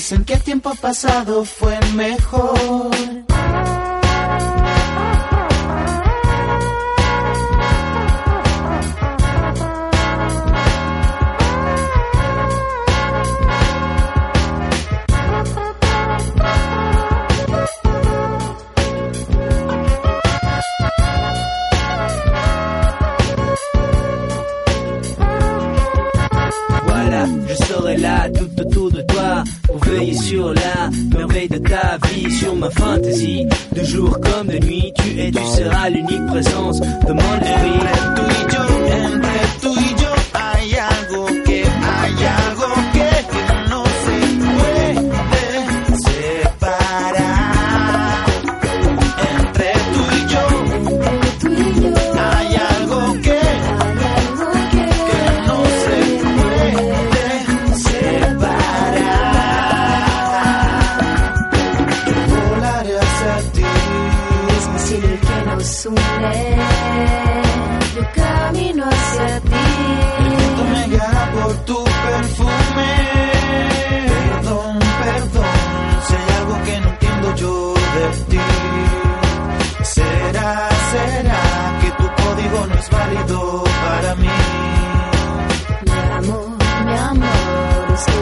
Dicen 0.00 0.24
que 0.24 0.32
el 0.32 0.42
tiempo 0.42 0.74
pasado 0.76 1.44
fue 1.44 1.78
mejor. 1.94 3.29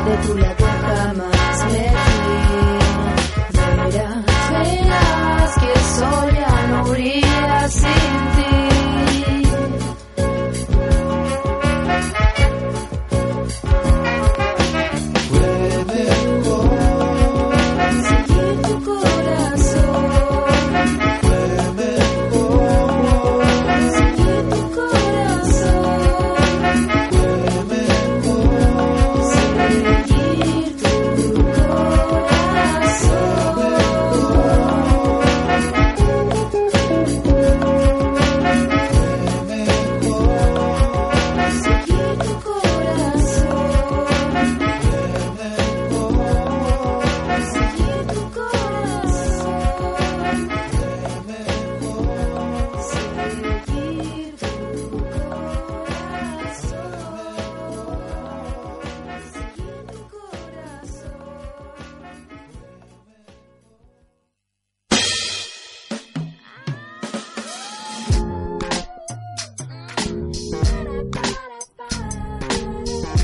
De 0.09 0.55
tu 0.57 0.68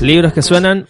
Libros 0.05 0.33
que 0.33 0.43
suenan, 0.43 0.85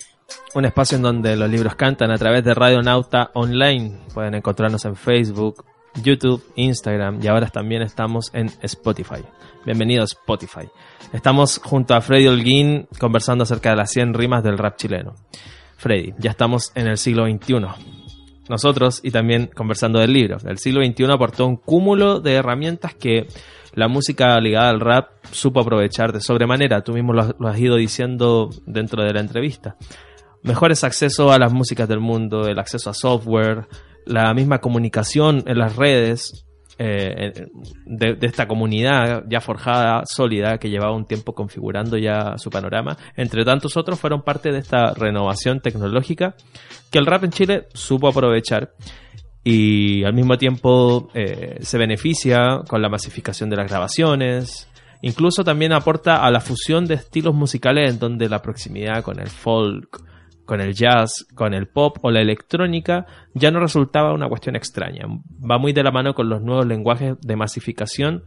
un 0.56 0.66
espacio 0.66 0.98
en 0.98 1.02
donde 1.02 1.38
los 1.38 1.50
libros 1.50 1.76
cantan 1.76 2.12
a 2.12 2.18
través 2.18 2.44
de 2.44 2.54
Radio 2.54 2.82
Nauta 2.82 3.32
Online. 3.34 4.00
Pueden 4.14 4.36
encontrarnos 4.36 4.84
en 4.84 4.98
Facebook, 4.98 5.64
YouTube, 6.04 6.44
Instagram 6.58 7.24
y 7.24 7.28
ahora 7.28 7.48
también 7.48 7.82
estamos 7.82 8.30
en 8.34 8.52
Spotify. 8.62 9.24
Bienvenidos 9.66 10.18
Spotify. 10.20 10.68
Estamos 11.14 11.62
junto 11.64 11.96
a 11.96 12.02
Freddy 12.02 12.28
Holguín 12.28 12.90
conversando 13.00 13.46
acerca 13.46 13.70
de 13.70 13.78
las 13.78 13.92
100 13.92 14.16
rimas 14.16 14.44
del 14.44 14.58
rap 14.58 14.76
chileno. 14.76 15.16
Freddy, 15.78 16.14
ya 16.20 16.32
estamos 16.32 16.74
en 16.76 16.88
el 16.88 16.98
siglo 16.98 17.26
XXI. 17.26 17.56
Nosotros 18.50 19.00
y 19.02 19.12
también 19.12 19.50
conversando 19.56 20.00
del 20.00 20.12
libro. 20.12 20.40
El 20.46 20.58
siglo 20.58 20.86
XXI 20.86 21.06
aportó 21.06 21.48
un 21.48 21.56
cúmulo 21.56 22.20
de 22.20 22.34
herramientas 22.34 22.94
que 22.94 23.28
la 23.76 23.88
música 23.88 24.40
ligada 24.40 24.70
al 24.70 24.80
rap 24.80 25.10
supo 25.32 25.60
aprovechar 25.60 26.14
de 26.14 26.22
sobremanera. 26.22 26.82
Tú 26.82 26.94
mismo 26.94 27.14
lo 27.14 27.48
has, 27.48 27.60
ido 27.60 27.76
diciendo 27.76 28.50
dentro 28.66 29.04
de 29.04 29.14
la 29.14 29.20
entrevista. 29.20 29.76
Mejores 30.44 30.84
acceso 30.84 31.32
a 31.32 31.40
las 31.40 31.54
músicas 31.54 31.88
del 31.88 32.00
mundo, 32.00 32.48
el 32.48 32.60
acceso 32.60 32.90
a 32.90 32.94
software, 32.94 33.68
la 34.06 34.34
misma 34.34 34.60
comunicación 34.60 35.44
en 35.46 35.58
las 35.58 35.76
redes 35.76 36.46
eh, 36.78 37.48
de, 37.86 38.16
de 38.16 38.28
esta 38.28 38.48
comunidad 38.48 39.24
ya 39.30 39.40
forjada, 39.42 40.04
sólida, 40.06 40.58
que 40.58 40.70
llevaba 40.70 40.96
un 40.96 41.06
tiempo 41.06 41.34
configurando 41.34 41.98
ya 41.98 42.38
su 42.38 42.50
panorama, 42.50 42.98
entre 43.16 43.46
tantos 43.46 43.78
otros, 43.78 44.00
fueron 44.00 44.24
parte 44.24 44.52
de 44.52 44.60
esta 44.60 44.94
renovación 44.94 45.62
tecnológica 45.62 46.36
que 46.92 47.00
el 47.00 47.06
rap 47.06 47.24
en 47.24 47.32
Chile 47.32 47.68
supo 47.74 48.10
aprovechar 48.10 48.74
y 49.48 50.04
al 50.04 50.16
mismo 50.16 50.40
tiempo 50.40 51.10
eh, 51.14 51.60
se 51.62 51.78
beneficia 51.78 52.64
con 52.68 52.82
la 52.82 52.90
masificación 52.90 53.48
de 53.48 53.56
las 53.56 53.70
grabaciones. 53.70 54.68
Incluso 55.04 55.44
también 55.44 55.72
aporta 55.72 56.26
a 56.26 56.32
la 56.32 56.42
fusión 56.42 56.88
de 56.88 56.96
estilos 56.96 57.36
musicales 57.36 57.92
en 57.92 58.00
donde 58.00 58.28
la 58.28 58.42
proximidad 58.42 59.04
con 59.04 59.20
el 59.20 59.28
folk, 59.28 60.04
con 60.46 60.62
el 60.62 60.74
jazz, 60.74 61.28
con 61.36 61.54
el 61.54 61.68
pop 61.68 61.98
o 62.02 62.10
la 62.10 62.22
electrónica 62.22 63.06
ya 63.36 63.52
no 63.52 63.60
resultaba 63.60 64.16
una 64.16 64.28
cuestión 64.28 64.56
extraña. 64.56 65.06
Va 65.08 65.60
muy 65.60 65.74
de 65.74 65.84
la 65.84 65.92
mano 65.92 66.16
con 66.16 66.28
los 66.28 66.42
nuevos 66.42 66.66
lenguajes 66.66 67.16
de 67.22 67.36
masificación 67.36 68.24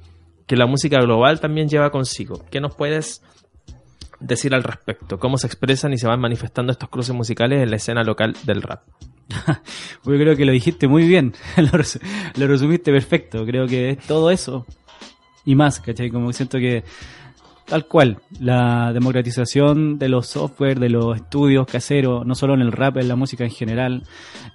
que 0.47 0.55
la 0.55 0.67
música 0.67 1.01
global 1.01 1.41
también 1.41 1.69
lleva 1.69 1.91
consigo. 1.91 2.45
¿Qué 2.49 2.61
nos 2.61 2.77
puedes 2.77 3.25
decir 4.21 4.55
al 4.55 4.63
respecto? 4.63 5.19
¿Cómo 5.19 5.37
se 5.37 5.49
expresan 5.49 5.93
y 5.93 5.99
se 5.99 6.07
van 6.07 6.21
manifestando 6.21 6.71
estos 6.71 6.89
cruces 6.91 7.15
musicales 7.15 7.61
en 7.61 7.71
la 7.71 7.77
escena 7.77 8.05
local 8.05 8.37
del 8.45 8.63
rap? 8.63 8.83
Yo 9.29 9.37
creo 10.05 10.37
que 10.37 10.45
lo 10.45 10.53
dijiste 10.53 10.89
muy 10.89 11.07
bien, 11.07 11.35
lo, 11.57 11.71
lo 12.37 12.47
resumiste 12.47 12.93
perfecto, 12.93 13.45
creo 13.45 13.67
que 13.67 13.91
es 13.91 13.99
todo 14.07 14.31
eso. 14.31 14.67
Y 15.45 15.55
más, 15.55 15.81
¿cachai? 15.81 16.11
Como 16.11 16.33
siento 16.33 16.59
que 16.59 16.85
tal 17.69 17.87
cual, 17.87 18.19
la 18.41 18.93
democratización 18.93 19.99
de 19.99 20.09
los 20.09 20.27
software, 20.27 20.81
de 20.81 20.89
los 20.89 21.17
estudios 21.17 21.67
caseros, 21.67 22.25
no 22.27 22.35
solo 22.35 22.55
en 22.55 22.63
el 22.63 22.73
rap, 22.73 22.97
en 22.97 23.09
la 23.09 23.17
música 23.17 23.45
en 23.45 23.51
general, 23.51 24.05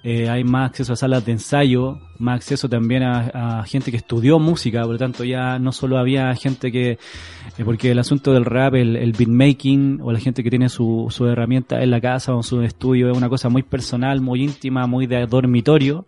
eh, 0.02 0.28
hay 0.28 0.42
más 0.42 0.70
acceso 0.70 0.92
a 0.92 0.96
salas 0.96 1.24
de 1.24 1.32
ensayo, 1.32 2.00
más 2.18 2.36
acceso 2.36 2.68
también 2.68 3.02
a, 3.04 3.64
gente 3.66 3.90
que 3.90 3.96
estudió 3.96 4.38
música, 4.38 4.82
por 4.82 4.92
lo 4.92 4.98
tanto 4.98 5.24
ya 5.24 5.58
no 5.58 5.72
solo 5.72 5.98
había 5.98 6.34
gente 6.34 6.72
que, 6.72 6.90
eh, 6.90 7.64
porque 7.64 7.92
el 7.92 7.98
asunto 7.98 8.32
del 8.32 8.44
rap, 8.44 8.74
el, 8.74 8.96
el 8.96 9.12
beatmaking 9.12 10.00
o 10.02 10.12
la 10.12 10.18
gente 10.18 10.42
que 10.42 10.50
tiene 10.50 10.68
su, 10.68 11.06
su 11.10 11.26
herramienta 11.26 11.82
en 11.82 11.90
la 11.90 12.00
casa 12.00 12.34
o 12.34 12.38
en 12.38 12.42
su 12.42 12.62
estudio 12.62 13.10
es 13.10 13.16
una 13.16 13.28
cosa 13.28 13.48
muy 13.48 13.62
personal, 13.62 14.20
muy 14.20 14.42
íntima, 14.42 14.86
muy 14.86 15.06
de 15.06 15.26
dormitorio. 15.26 16.04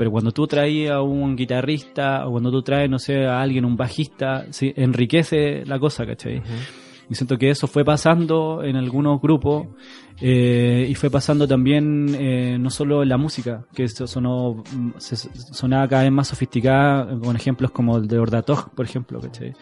Pero 0.00 0.10
cuando 0.10 0.32
tú 0.32 0.46
traes 0.46 0.90
a 0.90 1.02
un 1.02 1.36
guitarrista 1.36 2.26
o 2.26 2.30
cuando 2.30 2.50
tú 2.50 2.62
traes, 2.62 2.88
no 2.88 2.98
sé, 2.98 3.26
a 3.26 3.42
alguien, 3.42 3.66
un 3.66 3.76
bajista, 3.76 4.46
sí, 4.48 4.72
enriquece 4.74 5.62
la 5.66 5.78
cosa, 5.78 6.06
¿cachai? 6.06 6.40
Y 7.10 7.14
siento 7.14 7.36
que 7.36 7.50
eso 7.50 7.66
fue 7.66 7.84
pasando 7.84 8.62
en 8.64 8.76
algunos 8.76 9.20
grupos 9.20 9.66
eh, 10.18 10.86
y 10.88 10.94
fue 10.94 11.10
pasando 11.10 11.46
también 11.46 12.16
eh, 12.18 12.56
no 12.58 12.70
solo 12.70 13.02
en 13.02 13.10
la 13.10 13.18
música, 13.18 13.66
que 13.74 13.84
eso 13.84 14.06
sonó, 14.06 14.62
mm, 14.74 14.90
se- 14.96 15.16
sonaba 15.52 15.86
cada 15.86 16.04
vez 16.04 16.12
más 16.12 16.28
sofisticada, 16.28 17.18
con 17.18 17.36
ejemplos 17.36 17.72
como 17.72 17.98
el 17.98 18.08
de 18.08 18.18
Ordatog, 18.18 18.70
por 18.74 18.86
ejemplo, 18.86 19.20
¿cachai? 19.20 19.52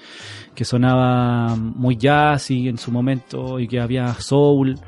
que 0.54 0.64
sonaba 0.64 1.56
muy 1.56 1.96
jazz 1.96 2.52
y 2.52 2.68
en 2.68 2.78
su 2.78 2.92
momento 2.92 3.58
y 3.58 3.66
que 3.66 3.80
había 3.80 4.14
soul 4.14 4.78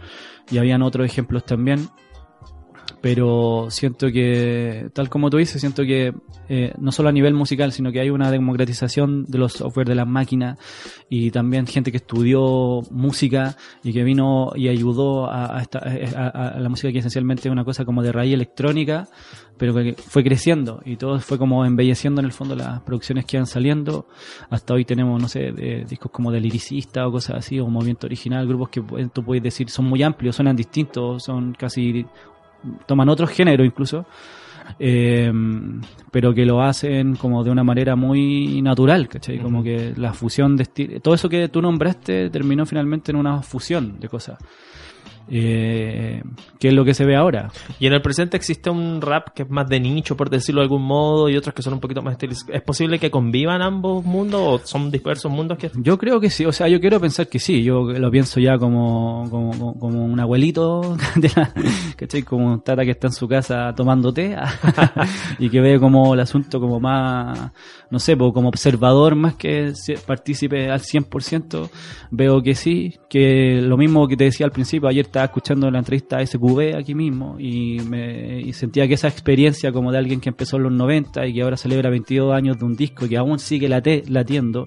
y 0.49 0.59
habían 0.59 0.83
otros 0.83 1.07
ejemplos 1.07 1.45
también 1.45 1.89
pero 3.01 3.69
siento 3.71 4.09
que, 4.13 4.91
tal 4.93 5.09
como 5.09 5.31
tú 5.31 5.39
dices, 5.39 5.61
siento 5.61 5.83
que 5.85 6.13
eh, 6.49 6.75
no 6.79 6.93
solo 6.93 7.09
a 7.09 7.13
nivel 7.13 7.33
musical, 7.35 7.73
sino 7.73 7.91
que 7.93 8.01
hay 8.01 8.11
una 8.11 8.31
democratización 8.31 9.25
de 9.27 9.39
los 9.39 9.53
software 9.55 9.89
de 9.89 9.95
las 9.95 10.07
máquinas 10.07 10.59
y 11.09 11.31
también 11.31 11.67
gente 11.67 11.91
que 11.91 11.97
estudió 11.97 12.83
música 12.91 13.57
y 13.83 13.93
que 13.93 14.05
vino 14.05 14.51
y 14.55 14.69
ayudó 14.69 15.31
a, 15.31 15.61
esta- 15.63 15.79
a- 15.81 16.61
la 16.61 16.69
música 16.69 16.93
que 16.93 16.99
esencialmente 16.99 17.49
es 17.49 17.53
una 17.53 17.65
cosa 17.65 17.85
como 17.85 18.03
de 18.03 18.13
raíz 18.13 18.35
electrónica, 18.35 19.09
pero 19.57 19.75
que 19.75 19.95
fue 19.95 20.23
creciendo 20.23 20.81
y 20.85 20.97
todo 20.97 21.19
fue 21.21 21.39
como 21.39 21.65
embelleciendo 21.65 22.21
en 22.21 22.27
el 22.27 22.33
fondo 22.33 22.55
las 22.55 22.81
producciones 22.81 23.25
que 23.25 23.37
iban 23.37 23.47
saliendo. 23.47 24.07
Hasta 24.51 24.75
hoy 24.75 24.85
tenemos, 24.85 25.21
no 25.21 25.29
sé, 25.29 25.53
de- 25.53 25.85
discos 25.89 26.11
como 26.13 26.31
de 26.33 26.41
liricista 26.41 27.07
o 27.07 27.13
cosas 27.13 27.37
así, 27.39 27.59
o 27.61 27.67
movimiento 27.67 28.07
original, 28.07 28.47
grupos 28.47 28.69
que 28.71 28.83
tú 29.13 29.25
puedes 29.25 29.43
decir 29.43 29.71
son 29.71 29.87
muy 29.87 30.03
amplios, 30.03 30.37
suenan 30.37 30.57
distintos, 30.57 31.23
son 31.25 31.53
casi 31.55 32.05
toman 32.87 33.09
otro 33.09 33.27
género 33.27 33.65
incluso, 33.65 34.07
eh, 34.79 35.33
pero 36.11 36.35
que 36.35 36.45
lo 36.45 36.63
hacen 36.63 37.17
como 37.17 37.43
de 37.45 37.51
una 37.51 37.65
manera 37.65 37.97
muy 37.97 38.63
natural, 38.63 39.09
¿cachai? 39.09 39.39
Como 39.39 39.63
que 39.63 39.93
la 39.97 40.13
fusión 40.13 40.57
de 40.57 40.67
todo 41.01 41.15
eso 41.15 41.29
que 41.29 41.49
tú 41.49 41.61
nombraste 41.61 42.31
terminó 42.31 42.67
finalmente 42.67 43.13
en 43.13 43.17
una 43.17 43.43
fusión 43.43 43.99
de 43.99 44.09
cosas. 44.09 44.39
Eh, 45.31 46.23
que 46.59 46.69
es 46.69 46.75
lo 46.75 46.85
que 46.85 46.95
se 46.95 47.05
ve 47.05 47.17
ahora. 47.17 47.51
Y 47.79 47.87
en 47.87 47.93
el 47.93 48.03
presente 48.03 48.37
existe 48.37 48.69
un 48.69 49.01
rap 49.01 49.29
que 49.35 49.45
es 49.45 49.51
más 49.51 49.69
de 49.69 49.81
nicho, 49.81 50.17
por 50.17 50.29
decirlo 50.29 50.61
de 50.61 50.65
algún 50.65 50.83
modo, 50.83 51.29
y 51.29 51.37
otros 51.37 51.55
que 51.55 51.63
son 51.63 51.75
un 51.75 51.81
poquito 51.81 52.03
más 52.03 52.13
estilizados. 52.13 52.55
¿Es 52.55 52.63
posible 52.63 52.99
que 52.99 53.11
convivan 53.11 53.63
ambos 53.63 54.05
mundos 54.05 54.41
o 54.43 54.67
son 54.67 54.91
dispersos 54.91 55.31
mundos 55.31 55.59
que 55.59 55.71
Yo 55.77 55.99
creo 55.99 56.21
que 56.21 56.31
sí, 56.31 56.45
o 56.45 56.53
sea, 56.53 56.69
yo 56.69 56.81
quiero 56.81 57.01
pensar 57.01 57.29
que 57.29 57.39
sí, 57.39 57.63
yo 57.63 57.83
lo 57.83 58.11
pienso 58.11 58.41
ya 58.41 58.59
como, 58.59 59.29
como, 59.31 59.79
como 59.79 60.05
un 60.05 60.19
abuelito, 60.19 60.97
de 61.17 61.31
la, 61.37 61.53
¿cachai? 61.97 62.23
Como 62.23 62.53
un 62.53 62.61
tata 62.63 62.85
que 62.85 62.91
está 62.91 63.07
en 63.07 63.13
su 63.13 63.29
casa 63.29 63.73
tomando 63.75 64.13
té 64.13 64.37
y 65.39 65.49
que 65.49 65.61
ve 65.61 65.79
como 65.79 66.15
el 66.15 66.21
asunto 66.21 66.61
como 66.61 66.81
más, 66.81 67.53
no 67.91 67.99
sé, 67.99 68.17
como 68.17 68.49
observador 68.49 69.15
más 69.15 69.35
que 69.35 69.73
partícipe 70.07 70.71
al 70.71 70.81
100%, 70.81 71.71
veo 72.11 72.43
que 72.43 72.55
sí, 72.55 72.95
que 73.09 73.61
lo 73.63 73.77
mismo 73.77 74.07
que 74.09 74.17
te 74.17 74.25
decía 74.25 74.47
al 74.47 74.53
principio, 74.53 74.89
ayer 74.89 75.07
estaba 75.21 75.33
escuchando 75.33 75.71
la 75.71 75.81
entrevista 75.81 76.17
a 76.17 76.27
SQV 76.27 76.77
aquí 76.79 76.95
mismo 76.95 77.37
y, 77.39 77.81
me, 77.81 78.51
sentía 78.55 78.89
que 78.89 78.95
esa 78.95 79.09
experiencia 79.09 79.71
como 79.71 79.93
de 79.93 79.99
alguien 79.99 80.19
que 80.19 80.31
empezó 80.31 80.57
en 80.57 80.63
los 80.63 80.73
90 80.73 81.27
y 81.27 81.35
que 81.35 81.43
ahora 81.43 81.59
celebra 81.59 81.91
22 81.91 82.33
años 82.35 82.59
de 82.59 82.65
un 82.65 82.75
disco 82.75 83.07
que 83.07 83.19
aún 83.19 83.39
sigue 83.39 83.69
late- 83.69 84.05
latiendo 84.09 84.67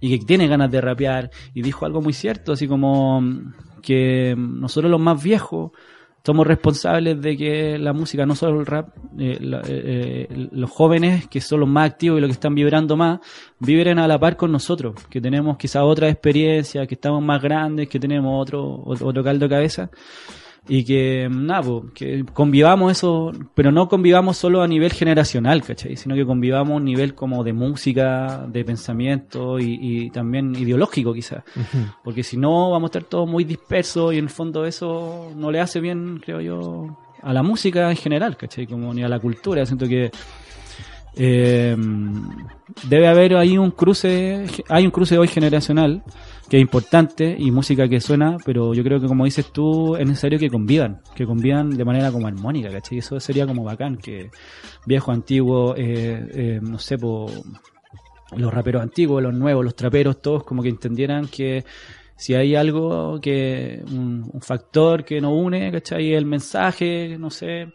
y 0.00 0.18
que 0.18 0.24
tiene 0.24 0.48
ganas 0.48 0.70
de 0.70 0.80
rapear 0.80 1.30
y 1.52 1.60
dijo 1.60 1.84
algo 1.84 2.00
muy 2.00 2.14
cierto, 2.14 2.52
así 2.52 2.66
como 2.66 3.20
mm, 3.20 3.52
que 3.82 4.34
mm, 4.34 4.60
nosotros 4.60 4.90
los 4.90 5.00
más 5.00 5.22
viejos 5.22 5.72
somos 6.24 6.46
responsables 6.46 7.20
de 7.20 7.36
que 7.36 7.78
la 7.78 7.92
música, 7.92 8.24
no 8.26 8.34
solo 8.34 8.60
el 8.60 8.66
rap, 8.66 8.90
eh, 9.18 9.38
la- 9.40 9.60
eh, 9.60 10.26
eh, 10.30 10.48
los 10.52 10.70
jóvenes 10.70 11.26
que 11.28 11.40
son 11.40 11.60
los 11.60 11.68
más 11.68 11.90
activos 11.90 12.18
y 12.18 12.20
los 12.20 12.28
que 12.28 12.34
están 12.34 12.54
vibrando 12.54 12.96
más, 12.96 13.18
vibren 13.58 13.98
a 13.98 14.06
la 14.06 14.18
par 14.18 14.36
con 14.36 14.52
nosotros, 14.52 14.94
que 15.10 15.20
tenemos 15.20 15.56
quizá 15.56 15.84
otra 15.84 16.08
experiencia, 16.08 16.86
que 16.86 16.94
estamos 16.94 17.22
más 17.22 17.42
grandes, 17.42 17.88
que 17.88 17.98
tenemos 17.98 18.40
otro, 18.40 18.82
otro 18.84 19.24
caldo 19.24 19.46
de 19.46 19.50
cabeza 19.50 19.90
y 20.68 20.84
que 20.84 21.28
nada, 21.30 21.82
que 21.92 22.24
convivamos 22.32 22.92
eso, 22.92 23.32
pero 23.54 23.72
no 23.72 23.88
convivamos 23.88 24.36
solo 24.36 24.62
a 24.62 24.68
nivel 24.68 24.92
generacional, 24.92 25.62
¿cachai? 25.62 25.96
Sino 25.96 26.14
que 26.14 26.24
convivamos 26.24 26.74
a 26.74 26.76
un 26.76 26.84
nivel 26.84 27.14
como 27.14 27.42
de 27.42 27.52
música, 27.52 28.46
de 28.46 28.64
pensamiento 28.64 29.58
y, 29.58 29.78
y 29.80 30.10
también 30.10 30.54
ideológico 30.54 31.12
quizás. 31.12 31.42
Porque 32.04 32.22
si 32.22 32.36
no 32.36 32.70
vamos 32.70 32.88
a 32.88 32.98
estar 32.98 33.04
todos 33.04 33.28
muy 33.28 33.42
dispersos 33.44 34.14
y 34.14 34.18
en 34.18 34.24
el 34.24 34.30
fondo 34.30 34.64
eso 34.64 35.32
no 35.36 35.50
le 35.50 35.60
hace 35.60 35.80
bien, 35.80 36.20
creo 36.24 36.40
yo, 36.40 36.96
a 37.22 37.32
la 37.32 37.42
música 37.42 37.90
en 37.90 37.96
general, 37.96 38.36
¿cachai? 38.36 38.66
Como 38.66 38.94
ni 38.94 39.02
a 39.02 39.08
la 39.08 39.18
cultura. 39.18 39.66
Siento 39.66 39.88
que 39.88 40.12
eh, 41.16 41.76
debe 42.88 43.08
haber 43.08 43.34
ahí 43.36 43.58
un 43.58 43.72
cruce, 43.72 44.46
hay 44.68 44.84
un 44.84 44.92
cruce 44.92 45.18
hoy 45.18 45.28
generacional 45.28 46.04
que 46.52 46.58
es 46.58 46.60
importante 46.60 47.34
y 47.38 47.50
música 47.50 47.88
que 47.88 47.98
suena, 47.98 48.36
pero 48.44 48.74
yo 48.74 48.84
creo 48.84 49.00
que 49.00 49.06
como 49.06 49.24
dices 49.24 49.50
tú, 49.52 49.96
es 49.96 50.06
necesario 50.06 50.38
que 50.38 50.50
convivan, 50.50 51.00
que 51.14 51.24
convivan 51.24 51.70
de 51.70 51.82
manera 51.82 52.12
como 52.12 52.26
armónica, 52.26 52.68
¿cachai? 52.68 52.98
Eso 52.98 53.18
sería 53.20 53.46
como 53.46 53.64
bacán, 53.64 53.96
que 53.96 54.30
viejo, 54.84 55.12
antiguo, 55.12 55.74
eh, 55.74 56.28
eh, 56.34 56.60
no 56.60 56.78
sé, 56.78 56.98
po, 56.98 57.26
los 58.36 58.52
raperos 58.52 58.82
antiguos, 58.82 59.22
los 59.22 59.32
nuevos, 59.32 59.64
los 59.64 59.74
traperos, 59.74 60.20
todos 60.20 60.44
como 60.44 60.62
que 60.62 60.68
entendieran 60.68 61.26
que 61.26 61.64
si 62.16 62.34
hay 62.34 62.54
algo 62.54 63.18
que, 63.18 63.82
un, 63.90 64.28
un 64.30 64.40
factor 64.42 65.06
que 65.06 65.22
nos 65.22 65.32
une, 65.32 65.72
¿cachai? 65.72 66.12
El 66.12 66.26
mensaje, 66.26 67.16
no 67.18 67.30
sé, 67.30 67.72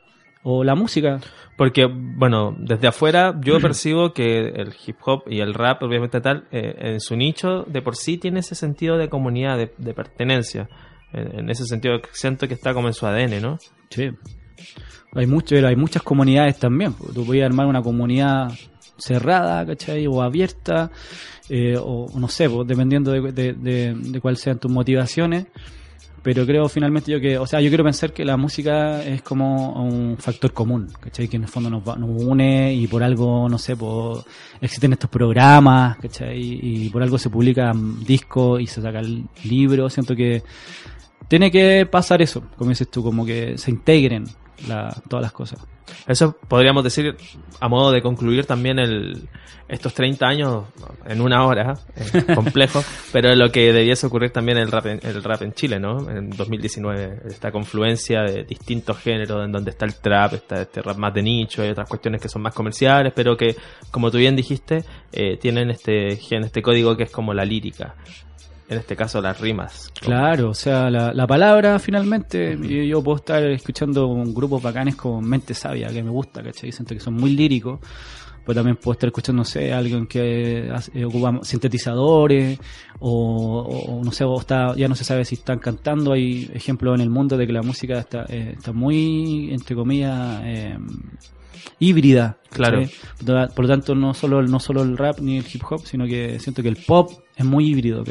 o 0.50 0.64
la 0.64 0.76
música. 0.76 1.20
Porque, 1.58 1.88
bueno, 1.92 2.56
desde 2.58 2.88
afuera 2.88 3.36
yo 3.42 3.60
percibo 3.62 4.14
que 4.14 4.48
el 4.48 4.74
hip 4.86 4.96
hop 5.06 5.24
y 5.28 5.42
el 5.42 5.54
rap, 5.54 5.84
obviamente 5.84 6.22
tal, 6.22 6.48
eh, 6.52 6.74
en 6.94 7.02
su 7.02 7.18
nicho 7.18 7.64
de 7.68 7.82
por 7.82 7.98
sí 7.98 8.18
tiene 8.18 8.40
ese 8.40 8.56
sentido 8.56 8.98
de 8.98 9.10
comunidad, 9.10 9.58
de, 9.58 9.74
de 9.78 9.94
pertenencia. 9.94 10.70
En, 11.12 11.40
en 11.40 11.50
ese 11.50 11.66
sentido 11.66 12.00
siento 12.14 12.48
que 12.48 12.54
está 12.54 12.74
como 12.74 12.88
en 12.88 12.94
su 12.94 13.06
ADN, 13.06 13.42
¿no? 13.42 13.58
Sí. 13.90 14.10
Hay 15.14 15.28
mucho, 15.28 15.56
hay 15.56 15.76
muchas 15.76 16.02
comunidades 16.02 16.58
también. 16.58 16.94
pues. 16.94 17.14
Tú 17.14 17.26
puedes 17.26 17.44
armar 17.44 17.66
una 17.68 17.82
comunidad 17.82 18.48
cerrada, 18.98 19.66
¿cachai? 19.66 20.08
O 20.08 20.22
abierta, 20.22 20.92
eh, 21.50 21.76
o 21.78 22.08
no 22.18 22.30
sé, 22.30 22.50
pues, 22.50 22.66
dependiendo 22.66 23.12
de, 23.12 23.34
de, 23.34 23.54
de, 23.54 23.94
de 23.96 24.22
cuáles 24.22 24.40
sean 24.40 24.60
tus 24.60 24.72
motivaciones. 24.72 25.48
Pero 26.28 26.46
creo 26.46 26.68
finalmente 26.68 27.10
yo 27.10 27.22
que, 27.22 27.38
o 27.38 27.48
sea, 27.48 27.62
yo 27.62 27.70
quiero 27.70 27.86
pensar 27.86 28.12
que 28.12 28.26
la 28.26 28.36
música 28.36 29.02
es 29.02 29.22
como 29.22 29.82
un 29.82 30.18
factor 30.18 30.52
común, 30.52 30.90
¿cachai? 31.00 31.30
Que 31.30 31.38
en 31.38 31.44
el 31.44 31.48
fondo 31.48 31.70
nos, 31.70 31.86
nos 31.98 32.22
une 32.22 32.74
y 32.74 32.86
por 32.86 33.02
algo, 33.02 33.48
no 33.48 33.58
sé, 33.58 33.78
pues, 33.78 34.26
existen 34.60 34.92
estos 34.92 35.10
programas, 35.10 35.96
¿cachai? 36.00 36.38
Y 36.38 36.90
por 36.90 37.02
algo 37.02 37.18
se 37.18 37.30
publican 37.30 38.04
discos 38.04 38.60
y 38.60 38.68
se 38.68 38.82
sacan 38.82 39.30
libros. 39.46 39.94
Siento 39.94 40.18
que 40.18 40.44
tiene 41.30 41.50
que 41.50 41.88
pasar 41.90 42.22
eso, 42.22 42.44
como 42.58 42.72
dices 42.72 42.92
tú, 42.92 43.02
como 43.02 43.26
que 43.26 43.58
se 43.58 43.72
integren 43.72 44.26
la- 44.68 44.96
todas 45.10 45.24
las 45.24 45.32
cosas. 45.32 45.60
Eso 46.06 46.36
podríamos 46.48 46.84
decir 46.84 47.16
a 47.60 47.68
modo 47.70 47.92
de 47.92 48.02
concluir 48.02 48.46
también 48.46 48.78
el, 48.78 49.30
estos 49.70 49.94
30 49.94 50.26
años 50.28 50.66
en 51.06 51.22
una 51.22 51.46
hora, 51.46 51.76
eh, 51.96 52.24
complejo, 52.36 52.84
pero 53.14 53.34
lo 53.36 53.50
que 53.52 53.72
debiese 53.72 54.06
ocurrir 54.08 54.32
también 54.32 54.58
el 54.58 54.70
rap, 54.70 54.86
en, 54.88 55.00
el 55.04 55.24
rap 55.24 55.42
en 55.44 55.54
Chile, 55.54 55.80
¿no? 55.80 56.10
En 56.10 56.30
2019, 56.32 57.22
esta 57.28 57.52
confluencia 57.52 58.22
de 58.24 58.44
distintos 58.44 58.98
géneros, 58.98 59.46
en 59.46 59.52
donde 59.54 59.72
está 59.72 59.86
el 59.86 59.96
trap, 59.96 60.34
está 60.34 60.62
este 60.62 60.82
rap 60.82 60.98
más 60.98 61.14
de 61.14 61.22
nicho, 61.24 61.62
hay 61.62 61.70
otras 61.70 61.88
cuestiones 61.88 62.22
que 62.22 62.28
son 62.28 62.42
más 62.42 62.54
comerciales, 62.54 63.14
pero 63.16 63.38
que, 63.38 63.56
como 63.92 64.12
tú 64.12 64.18
bien 64.18 64.36
dijiste, 64.36 64.84
eh, 65.14 65.38
tienen 65.38 65.70
este 65.70 66.18
gen, 66.18 66.44
este 66.44 66.62
código 66.62 66.98
que 66.98 67.04
es 67.04 67.12
como 67.12 67.34
la 67.34 67.46
lírica. 67.46 67.96
En 68.70 68.78
este 68.78 68.96
caso, 68.98 69.22
las 69.22 69.40
rimas. 69.40 69.92
Claro, 70.02 70.50
o 70.50 70.54
sea, 70.54 70.90
la, 70.90 71.14
la 71.14 71.26
palabra 71.26 71.80
finalmente, 71.80 72.58
yo, 72.62 72.84
yo 72.84 73.02
puedo 73.02 73.18
estar 73.18 73.42
escuchando 73.44 74.08
grupos 74.28 74.62
bacanes 74.62 74.96
como 74.96 75.22
Mente 75.22 75.54
Sabia, 75.54 75.88
que 75.88 76.04
me 76.04 76.10
gusta, 76.10 76.44
¿cachai? 76.44 76.74
Siento 76.74 76.94
que 76.94 77.00
son 77.00 77.14
muy 77.14 77.34
líricos, 77.34 77.80
pero 78.46 78.56
también 78.56 78.76
puedo 78.76 78.94
estar 78.94 79.08
escuchando, 79.08 79.42
no 79.42 79.46
sé, 79.46 79.72
alguien 79.72 80.06
que 80.06 80.70
eh, 80.94 81.06
ocupa 81.06 81.40
sintetizadores, 81.44 82.60
o, 83.00 83.62
o 83.62 84.04
no 84.04 84.12
sé, 84.12 84.26
o 84.26 84.38
está, 84.38 84.76
ya 84.76 84.90
no 84.90 84.96
se 84.96 85.06
sabe 85.06 85.24
si 85.24 85.36
están 85.36 85.60
cantando, 85.60 86.12
hay 86.12 86.52
ejemplos 86.54 86.96
en 86.96 87.02
el 87.02 87.10
mundo 87.10 87.38
de 87.38 87.48
que 87.48 87.54
la 87.54 87.62
música 87.62 88.00
está, 88.00 88.26
eh, 88.28 88.56
está 88.58 88.74
muy, 88.74 89.54
entre 89.54 89.76
comillas, 89.76 90.42
eh, 90.44 90.78
híbrida. 91.80 92.38
Claro. 92.50 92.82
Por 93.54 93.66
lo- 93.66 93.68
tanto, 93.68 93.96
no 93.96 94.14
solo, 94.14 94.42
no 94.42 94.60
solo 94.60 94.82
el 94.84 94.98
rap 94.98 95.20
ni 95.20 95.38
el 95.38 95.46
hip 95.52 95.62
hop, 95.70 95.82
sino 95.86 96.06
que 96.06 96.40
siento 96.40 96.62
que 96.62 96.70
el 96.70 96.78
pop 96.78 97.12
es 97.36 97.46
muy 97.46 97.68
híbrido. 97.68 98.04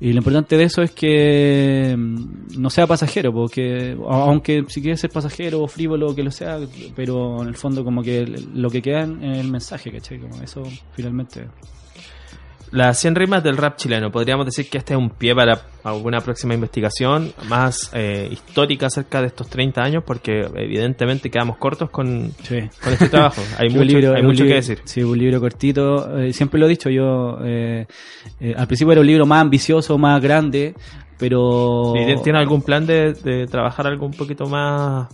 Y 0.00 0.12
lo 0.12 0.18
importante 0.18 0.56
de 0.56 0.64
eso 0.64 0.82
es 0.82 0.90
que 0.90 1.94
mm, 1.96 2.58
no 2.60 2.70
sea 2.70 2.88
pasajero, 2.88 3.32
porque 3.32 3.96
aunque 4.08 4.64
si 4.66 4.80
quiere 4.82 4.96
ser 4.96 5.10
pasajero 5.10 5.62
o 5.62 5.68
frívolo 5.68 6.12
que 6.14 6.24
lo 6.24 6.30
sea, 6.32 6.58
pero 6.96 7.40
en 7.42 7.48
el 7.48 7.54
fondo 7.54 7.84
como 7.84 8.02
que 8.02 8.26
lo 8.26 8.68
que 8.68 8.82
queda 8.82 9.02
en 9.02 9.22
el 9.22 9.48
mensaje, 9.48 9.92
¿cachai? 9.92 10.18
Como 10.18 10.42
eso 10.42 10.62
finalmente. 10.94 11.46
Las 12.72 12.98
100 13.00 13.14
rimas 13.16 13.42
del 13.44 13.58
rap 13.58 13.76
chileno, 13.76 14.10
podríamos 14.10 14.46
decir 14.46 14.68
que 14.70 14.78
este 14.78 14.94
es 14.94 14.98
un 14.98 15.10
pie 15.10 15.34
para 15.34 15.60
alguna 15.84 16.20
próxima 16.20 16.54
investigación 16.54 17.30
más 17.46 17.90
eh, 17.92 18.28
histórica 18.30 18.86
acerca 18.86 19.20
de 19.20 19.26
estos 19.26 19.48
30 19.50 19.82
años, 19.82 20.02
porque 20.06 20.40
evidentemente 20.56 21.30
quedamos 21.30 21.58
cortos 21.58 21.90
con, 21.90 22.32
Sí. 22.42 22.60
con 22.82 22.92
este 22.94 23.10
trabajo. 23.10 23.42
Hay 23.58 23.68
mucho, 23.68 23.84
libro- 23.84 24.14
hay 24.16 24.22
mucho 24.22 24.44
que 24.44 24.54
decir. 24.54 24.80
Sí, 24.84 25.02
un 25.02 25.18
libro 25.18 25.38
cortito. 25.38 26.18
eh, 26.18 26.32
siempre 26.32 26.58
lo 26.58 26.64
he 26.66 26.70
dicho 26.70 26.88
yo. 26.88 27.38
eh, 27.44 27.86
al 28.56 28.66
principio 28.66 28.92
era 28.92 29.00
un 29.02 29.06
libro 29.06 29.26
más 29.26 29.42
ambicioso, 29.42 29.98
más 29.98 30.20
grande, 30.22 30.74
pero... 31.18 31.92
¿Y 31.94 32.22
¿Tiene 32.22 32.38
algún 32.38 32.62
plan 32.62 32.86
de, 32.86 33.12
de 33.12 33.46
trabajar 33.48 33.86
algo 33.86 34.06
un 34.06 34.12
poquito 34.12 34.46
más 34.46 35.08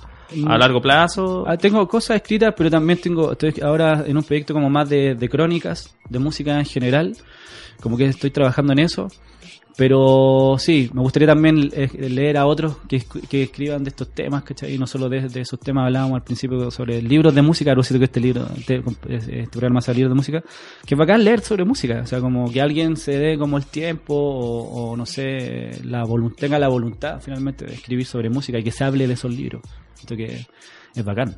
a 0.47 0.59
largo 0.59 0.81
plazo? 0.81 1.45
Ah, 1.47 1.57
tengo 1.57 1.87
cosas 1.89 2.17
escritas, 2.17 2.55
pero 2.57 2.71
también 2.71 3.01
tengo, 3.01 3.33
estoy 3.33 3.55
ahora 3.63 4.05
en 4.07 4.17
un 4.17 4.23
proyecto 4.23 4.53
como 4.55 4.69
más 4.71 4.89
de, 4.89 5.15
de 5.15 5.29
crónicas, 5.29 5.97
de 6.09 6.19
música 6.19 6.59
en 6.59 6.65
general, 6.67 7.17
como 7.81 7.97
que 7.97 8.07
estoy 8.07 8.31
trabajando 8.31 8.73
en 8.73 8.81
eso. 8.81 9.09
Pero 9.77 10.57
sí, 10.59 10.91
me 10.93 11.03
gustaría 11.03 11.29
también 11.29 11.71
eh, 11.73 11.89
leer 12.11 12.37
a 12.37 12.47
otros 12.47 12.79
que, 12.89 12.97
esc- 12.97 13.29
que 13.29 13.45
escriban 13.45 13.85
de 13.85 13.91
estos 13.91 14.09
temas, 14.13 14.43
¿cachai? 14.43 14.75
Y 14.75 14.79
no 14.79 14.89
solo 14.89 15.09
de, 15.09 15.29
de 15.29 15.43
esos 15.43 15.61
temas 15.61 15.85
hablábamos 15.85 16.17
al 16.17 16.25
principio 16.25 16.69
sobre 16.73 17.01
libros 17.01 17.33
de 17.33 17.43
música, 17.43 17.71
propósito 17.75 18.01
que 18.01 18.07
este 18.07 18.19
libro, 18.19 18.49
este, 18.57 18.83
este 19.09 19.47
programa 19.53 19.81
sea 19.81 19.95
libros 19.95 20.11
de 20.11 20.17
música, 20.17 20.43
que 20.85 20.95
es 20.95 20.99
bacán 20.99 21.23
leer 21.23 21.43
sobre 21.43 21.65
música, 21.65 22.01
o 22.03 22.07
sea, 22.07 22.21
como 22.21 22.51
que 22.51 22.61
alguien 22.61 22.97
se 22.97 23.19
dé 23.21 23.39
como 23.39 23.57
el 23.57 23.67
tiempo 23.67 24.15
o, 24.15 24.91
o 24.91 24.97
no 24.97 25.07
sé, 25.07 25.71
la 25.85 26.05
tenga 26.37 26.59
la 26.59 26.67
voluntad 26.67 27.21
finalmente 27.21 27.65
de 27.65 27.75
escribir 27.75 28.05
sobre 28.05 28.31
música 28.31 28.59
y 28.59 28.65
que 28.65 28.73
se 28.73 28.83
hable 28.83 29.07
de 29.07 29.15
esos 29.15 29.33
libros. 29.33 29.63
Esto 30.01 30.17
que 30.17 30.47
es 30.95 31.05
bacán. 31.05 31.37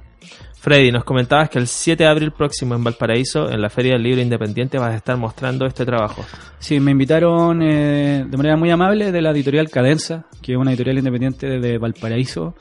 Freddy, 0.59 0.93
nos 0.93 1.05
comentabas 1.05 1.49
que 1.49 1.59
el 1.59 1.67
7 1.67 2.05
de 2.05 2.09
abril 2.09 2.33
próximo 2.33 2.75
en 2.75 2.85
Valparaíso, 2.85 3.51
en 3.51 3.63
la 3.63 3.71
Feria 3.71 3.95
del 3.95 4.03
Libro 4.03 4.21
Independiente, 4.21 4.79
vas 4.79 4.93
a 4.93 4.97
estar 4.97 5.17
mostrando 5.17 5.65
este 5.67 5.87
trabajo. 5.87 6.25
Sí, 6.59 6.79
me 6.81 6.91
invitaron 6.91 7.63
eh, 7.63 8.25
de 8.29 8.37
manera 8.37 8.57
muy 8.57 8.71
amable 8.71 9.11
de 9.11 9.23
la 9.23 9.31
editorial 9.31 9.71
Cadenza, 9.71 10.27
que 10.43 10.53
es 10.53 10.59
una 10.59 10.71
editorial 10.71 10.99
independiente 10.99 11.59
de 11.59 11.79
Valparaíso, 11.79 12.55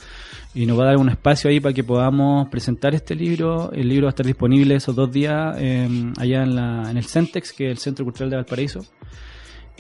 y 0.54 0.66
nos 0.66 0.80
va 0.80 0.84
a 0.84 0.88
dar 0.88 0.98
un 0.98 1.10
espacio 1.10 1.50
ahí 1.50 1.60
para 1.60 1.74
que 1.74 1.84
podamos 1.84 2.48
presentar 2.50 2.96
este 2.96 3.16
libro. 3.16 3.72
El 3.74 3.90
libro 3.90 4.06
va 4.06 4.10
a 4.10 4.12
estar 4.12 4.26
disponible 4.26 4.76
esos 4.76 4.96
dos 4.96 5.12
días 5.12 5.56
eh, 5.60 5.88
allá 6.18 6.44
en 6.44 6.98
el 6.98 7.04
Centex, 7.04 7.52
que 7.52 7.66
es 7.66 7.72
el 7.72 7.78
Centro 7.80 8.06
Cultural 8.06 8.30
de 8.30 8.36
Valparaíso. 8.38 8.80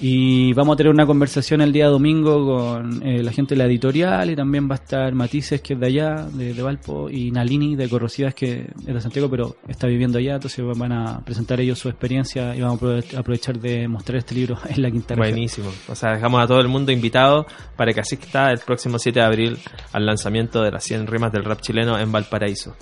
Y 0.01 0.53
vamos 0.53 0.75
a 0.75 0.77
tener 0.77 0.93
una 0.93 1.05
conversación 1.05 1.59
el 1.59 1.73
día 1.73 1.87
domingo 1.87 2.45
con 2.45 3.05
eh, 3.05 3.21
la 3.21 3.33
gente 3.33 3.53
de 3.53 3.59
la 3.59 3.65
editorial 3.65 4.29
y 4.29 4.35
también 4.35 4.69
va 4.69 4.75
a 4.75 4.77
estar 4.77 5.13
Matices, 5.13 5.59
que 5.61 5.73
es 5.73 5.79
de 5.79 5.87
allá, 5.87 6.25
de, 6.31 6.53
de 6.53 6.61
Valpo, 6.61 7.09
y 7.09 7.31
Nalini, 7.31 7.75
de 7.75 7.89
Corrosivas, 7.89 8.33
que 8.33 8.61
es 8.79 8.85
de 8.93 9.01
Santiago, 9.01 9.29
pero 9.29 9.57
está 9.67 9.87
viviendo 9.87 10.17
allá, 10.17 10.35
entonces 10.35 10.63
van 10.77 10.93
a 10.93 11.19
presentar 11.25 11.59
ellos 11.59 11.79
su 11.79 11.89
experiencia 11.89 12.55
y 12.55 12.61
vamos 12.61 12.81
a 12.81 12.85
aprove- 12.85 13.17
aprovechar 13.17 13.59
de 13.59 13.89
mostrar 13.89 14.19
este 14.19 14.35
libro 14.35 14.57
en 14.69 14.81
la 14.81 14.89
quinta. 14.89 15.15
Buenísimo. 15.15 15.69
O 15.89 15.95
sea, 15.95 16.13
dejamos 16.13 16.41
a 16.41 16.47
todo 16.47 16.59
el 16.61 16.69
mundo 16.69 16.93
invitado 16.93 17.45
para 17.75 17.91
que 17.91 17.99
asista 17.99 18.51
el 18.51 18.59
próximo 18.59 18.99
7 18.99 19.19
de 19.19 19.25
abril 19.25 19.57
al 19.91 20.05
lanzamiento 20.05 20.61
de 20.61 20.71
las 20.71 20.83
100 20.85 21.07
rimas 21.07 21.33
del 21.33 21.43
rap 21.43 21.59
chileno 21.59 21.99
en 21.99 22.09
Valparaíso. 22.09 22.73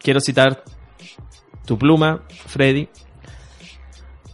Quiero 0.00 0.20
citar 0.20 0.62
tu 1.66 1.76
pluma, 1.76 2.22
Freddy. 2.46 2.88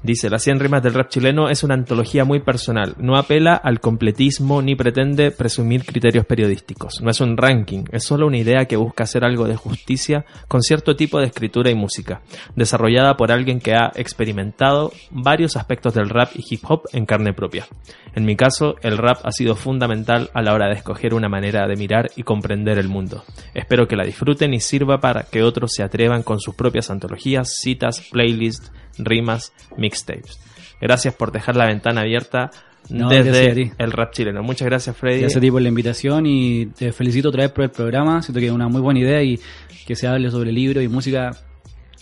Dice, 0.03 0.31
Las 0.31 0.45
100 0.45 0.61
rimas 0.61 0.83
del 0.83 0.95
rap 0.95 1.09
chileno 1.09 1.49
es 1.49 1.65
una 1.65 1.75
antología 1.75 2.25
muy 2.25 2.41
personal. 2.41 2.95
No 2.99 3.17
apela 3.17 3.55
al 3.55 3.81
completismo 3.81 4.63
ni 4.63 4.77
pretende 4.77 5.33
presumir 5.33 5.85
criterios 5.85 6.25
periodísticos. 6.25 7.01
No 7.03 7.11
es 7.11 7.21
un 7.21 7.37
ranking, 7.37 7.85
es 7.91 8.05
solo 8.05 8.27
una 8.27 8.39
idea 8.39 8.67
que 8.67 8.77
busca 8.77 9.05
hacer 9.05 9.25
algo 9.25 9.49
de 9.49 9.57
justicia 9.57 10.25
con 10.47 10.63
cierto 10.63 10.95
tipo 10.95 11.19
de 11.19 11.27
escritura 11.27 11.71
y 11.71 11.75
música, 11.75 12.23
desarrollada 12.55 13.17
por 13.17 13.33
alguien 13.33 13.59
que 13.59 13.75
ha 13.75 13.91
experimentado 13.97 14.93
varios 15.11 15.57
aspectos 15.57 15.95
del 15.95 16.09
rap 16.09 16.31
y 16.35 16.45
hip 16.49 16.63
hop 16.69 16.83
en 16.93 17.05
carne 17.05 17.33
propia. 17.33 17.67
En 18.15 18.25
mi 18.25 18.37
caso, 18.37 18.77
el 18.83 18.99
rap 18.99 19.19
ha 19.25 19.33
sido 19.33 19.57
fundamental 19.57 20.31
a 20.33 20.43
la 20.43 20.55
hora 20.55 20.69
de 20.69 20.75
escoger 20.75 21.15
una 21.15 21.29
manera 21.29 21.67
de 21.67 21.77
mirar 21.77 22.11
y 22.15 22.23
comprender 22.23 22.79
el 22.79 22.89
mundo. 22.89 23.25
Espero 23.55 23.89
que 23.89 23.97
la 23.97 24.05
disfruten 24.05 24.55
y 24.55 24.61
sirva 24.61 24.99
para 24.99 25.25
que 25.25 25.43
otros 25.43 25.73
se 25.75 25.83
atrevan 25.83 26.23
con 26.23 26.39
sus 26.39 26.55
propias 26.55 26.91
antologías, 26.91 27.57
citas, 27.61 28.03
playlists, 28.11 28.73
rimas, 28.99 29.53
mixtapes. 29.77 30.39
Gracias 30.81 31.15
por 31.15 31.33
dejar 31.33 31.57
la 31.57 31.67
ventana 31.67 32.03
abierta 32.03 32.51
No, 32.89 33.09
desde 33.09 33.73
el 33.79 33.93
rap 33.93 34.13
chileno. 34.13 34.43
Muchas 34.43 34.67
gracias, 34.67 34.97
Freddy. 34.97 35.21
Gracias 35.21 35.39
a 35.39 35.41
ti 35.41 35.51
por 35.51 35.63
la 35.63 35.69
invitación 35.69 36.27
y 36.27 36.67
te 36.67 36.93
felicito 36.93 37.29
otra 37.29 37.43
vez 37.43 37.53
por 37.53 37.65
el 37.65 37.71
programa. 37.71 38.23
Siento 38.23 38.41
que 38.41 38.47
es 38.47 38.53
una 38.53 38.69
muy 38.69 38.81
buena 38.81 39.01
idea 39.01 39.23
y 39.23 39.39
que 39.87 39.97
se 39.97 40.07
hable 40.07 40.31
sobre 40.31 40.53
libros 40.53 40.85
y 40.85 40.89
música, 40.89 41.31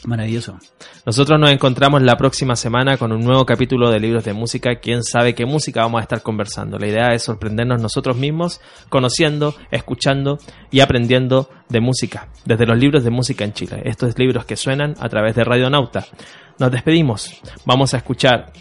maravilloso. 0.06 0.58
Nosotros 1.04 1.38
nos 1.38 1.50
encontramos 1.50 2.02
la 2.02 2.16
próxima 2.16 2.56
semana 2.56 2.96
con 2.96 3.12
un 3.12 3.20
nuevo 3.20 3.44
capítulo 3.44 3.90
de 3.90 4.00
libros 4.00 4.24
de 4.24 4.32
música. 4.32 4.76
Quién 4.76 5.02
sabe 5.02 5.34
qué 5.34 5.44
música 5.44 5.82
vamos 5.82 6.00
a 6.00 6.02
estar 6.02 6.22
conversando. 6.22 6.78
La 6.78 6.86
idea 6.86 7.08
es 7.12 7.24
sorprendernos 7.24 7.82
nosotros 7.82 8.16
mismos, 8.16 8.60
conociendo, 8.88 9.54
escuchando 9.70 10.38
y 10.70 10.80
aprendiendo 10.80 11.50
de 11.68 11.80
música, 11.80 12.28
desde 12.44 12.66
los 12.66 12.78
libros 12.78 13.04
de 13.04 13.10
música 13.10 13.44
en 13.44 13.52
Chile. 13.52 13.82
Estos 13.84 14.18
libros 14.18 14.44
que 14.44 14.56
suenan 14.56 14.94
a 15.00 15.08
través 15.08 15.34
de 15.34 15.44
Radio 15.44 15.68
Nauta. 15.68 16.06
Nos 16.58 16.70
despedimos. 16.70 17.40
Vamos 17.64 17.92
a 17.92 17.98
escuchar. 17.98 18.52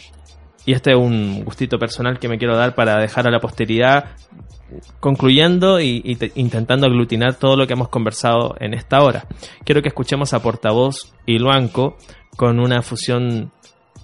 Y 0.66 0.74
este 0.74 0.92
es 0.92 0.98
un 0.98 1.44
gustito 1.46 1.78
personal 1.78 2.18
que 2.20 2.28
me 2.28 2.38
quiero 2.40 2.58
dar 2.58 2.74
para 2.74 2.98
dejar 2.98 3.28
a 3.28 3.32
la 3.32 3.40
posteridad 3.40 4.16
concluyendo 5.00 5.80
y, 5.80 6.02
y 6.04 6.16
te- 6.16 6.32
intentando 6.36 6.88
aglutinar 6.88 7.36
todo 7.36 7.56
lo 7.56 7.68
que 7.68 7.74
hemos 7.74 7.90
conversado 7.90 8.56
en 8.60 8.74
esta 8.74 9.02
hora. 9.04 9.26
Quiero 9.64 9.82
que 9.82 9.90
escuchemos 9.90 10.34
a 10.34 10.42
Portavoz 10.42 11.14
y 11.26 11.38
Luanco 11.40 11.98
con 12.36 12.60
una 12.60 12.82
fusión 12.82 13.52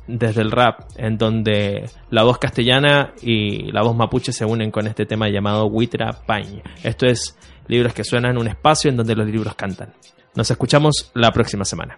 desde 0.08 0.42
el 0.42 0.52
rap, 0.52 0.82
en 0.98 1.18
donde 1.18 1.90
la 2.10 2.24
voz 2.24 2.38
castellana 2.38 3.14
y 3.22 3.72
la 3.72 3.82
voz 3.84 3.96
mapuche 3.96 4.34
se 4.34 4.46
unen 4.46 4.72
con 4.72 4.88
este 4.88 5.06
tema 5.06 5.30
llamado 5.30 5.66
Huitra 5.68 6.12
Pañ. 6.26 6.62
Esto 6.84 7.06
es 7.06 7.38
libros 7.68 7.94
que 7.94 8.04
suenan 8.04 8.38
un 8.38 8.48
espacio 8.48 8.90
en 8.90 8.98
donde 8.98 9.16
los 9.16 9.28
libros 9.28 9.56
cantan. 9.56 9.94
Nos 10.36 10.50
escuchamos 10.52 11.12
la 11.14 11.32
próxima 11.32 11.66
semana. 11.66 11.96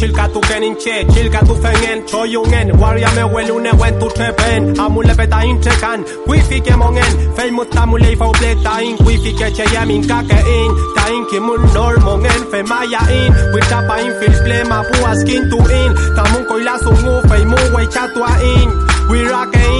Chilka 0.00 0.28
tu 0.32 0.40
kenin 0.40 0.74
che, 0.76 1.04
chilka 1.12 1.40
tu 1.40 1.54
fengen, 1.62 1.98
choyungen, 2.06 2.72
warrior 2.80 3.10
me 3.16 3.22
wel 3.34 3.50
une 3.50 3.70
wen 3.78 3.98
tu 4.00 4.08
trepen, 4.08 4.74
amule 4.78 5.14
beta 5.14 5.44
in 5.44 5.60
trekan, 5.60 6.00
wifi 6.26 6.58
ke 6.62 6.74
mongen, 6.74 7.12
fei 7.36 7.50
mutamule 7.50 8.16
fa 8.16 8.26
pleta 8.32 8.80
in, 8.80 8.96
wifi 9.04 9.32
ke 9.36 9.52
che 9.52 9.64
yamin 9.74 10.02
kake 10.08 10.38
in, 10.58 10.70
ta 10.96 11.04
in 11.12 11.26
ki 11.28 11.38
mun 11.40 11.60
nor 11.74 11.96
mongen, 12.06 12.40
fe 12.50 12.62
maya 12.62 13.02
in, 13.12 13.30
we 13.52 13.60
tapa 13.68 14.00
in 14.00 14.12
fil 14.18 14.34
plema 14.44 14.78
pu 14.88 15.04
askin 15.10 15.50
tu 15.50 15.58
in, 15.80 15.92
ta 16.16 16.24
mun 16.32 16.44
koila 16.48 16.74
sungu 16.84 17.14
fei 17.28 17.44
mu 17.44 17.60
wei 17.76 17.86
chatua 17.94 18.32
in, 18.56 18.68
rock 19.28 19.54
in, 19.54 19.79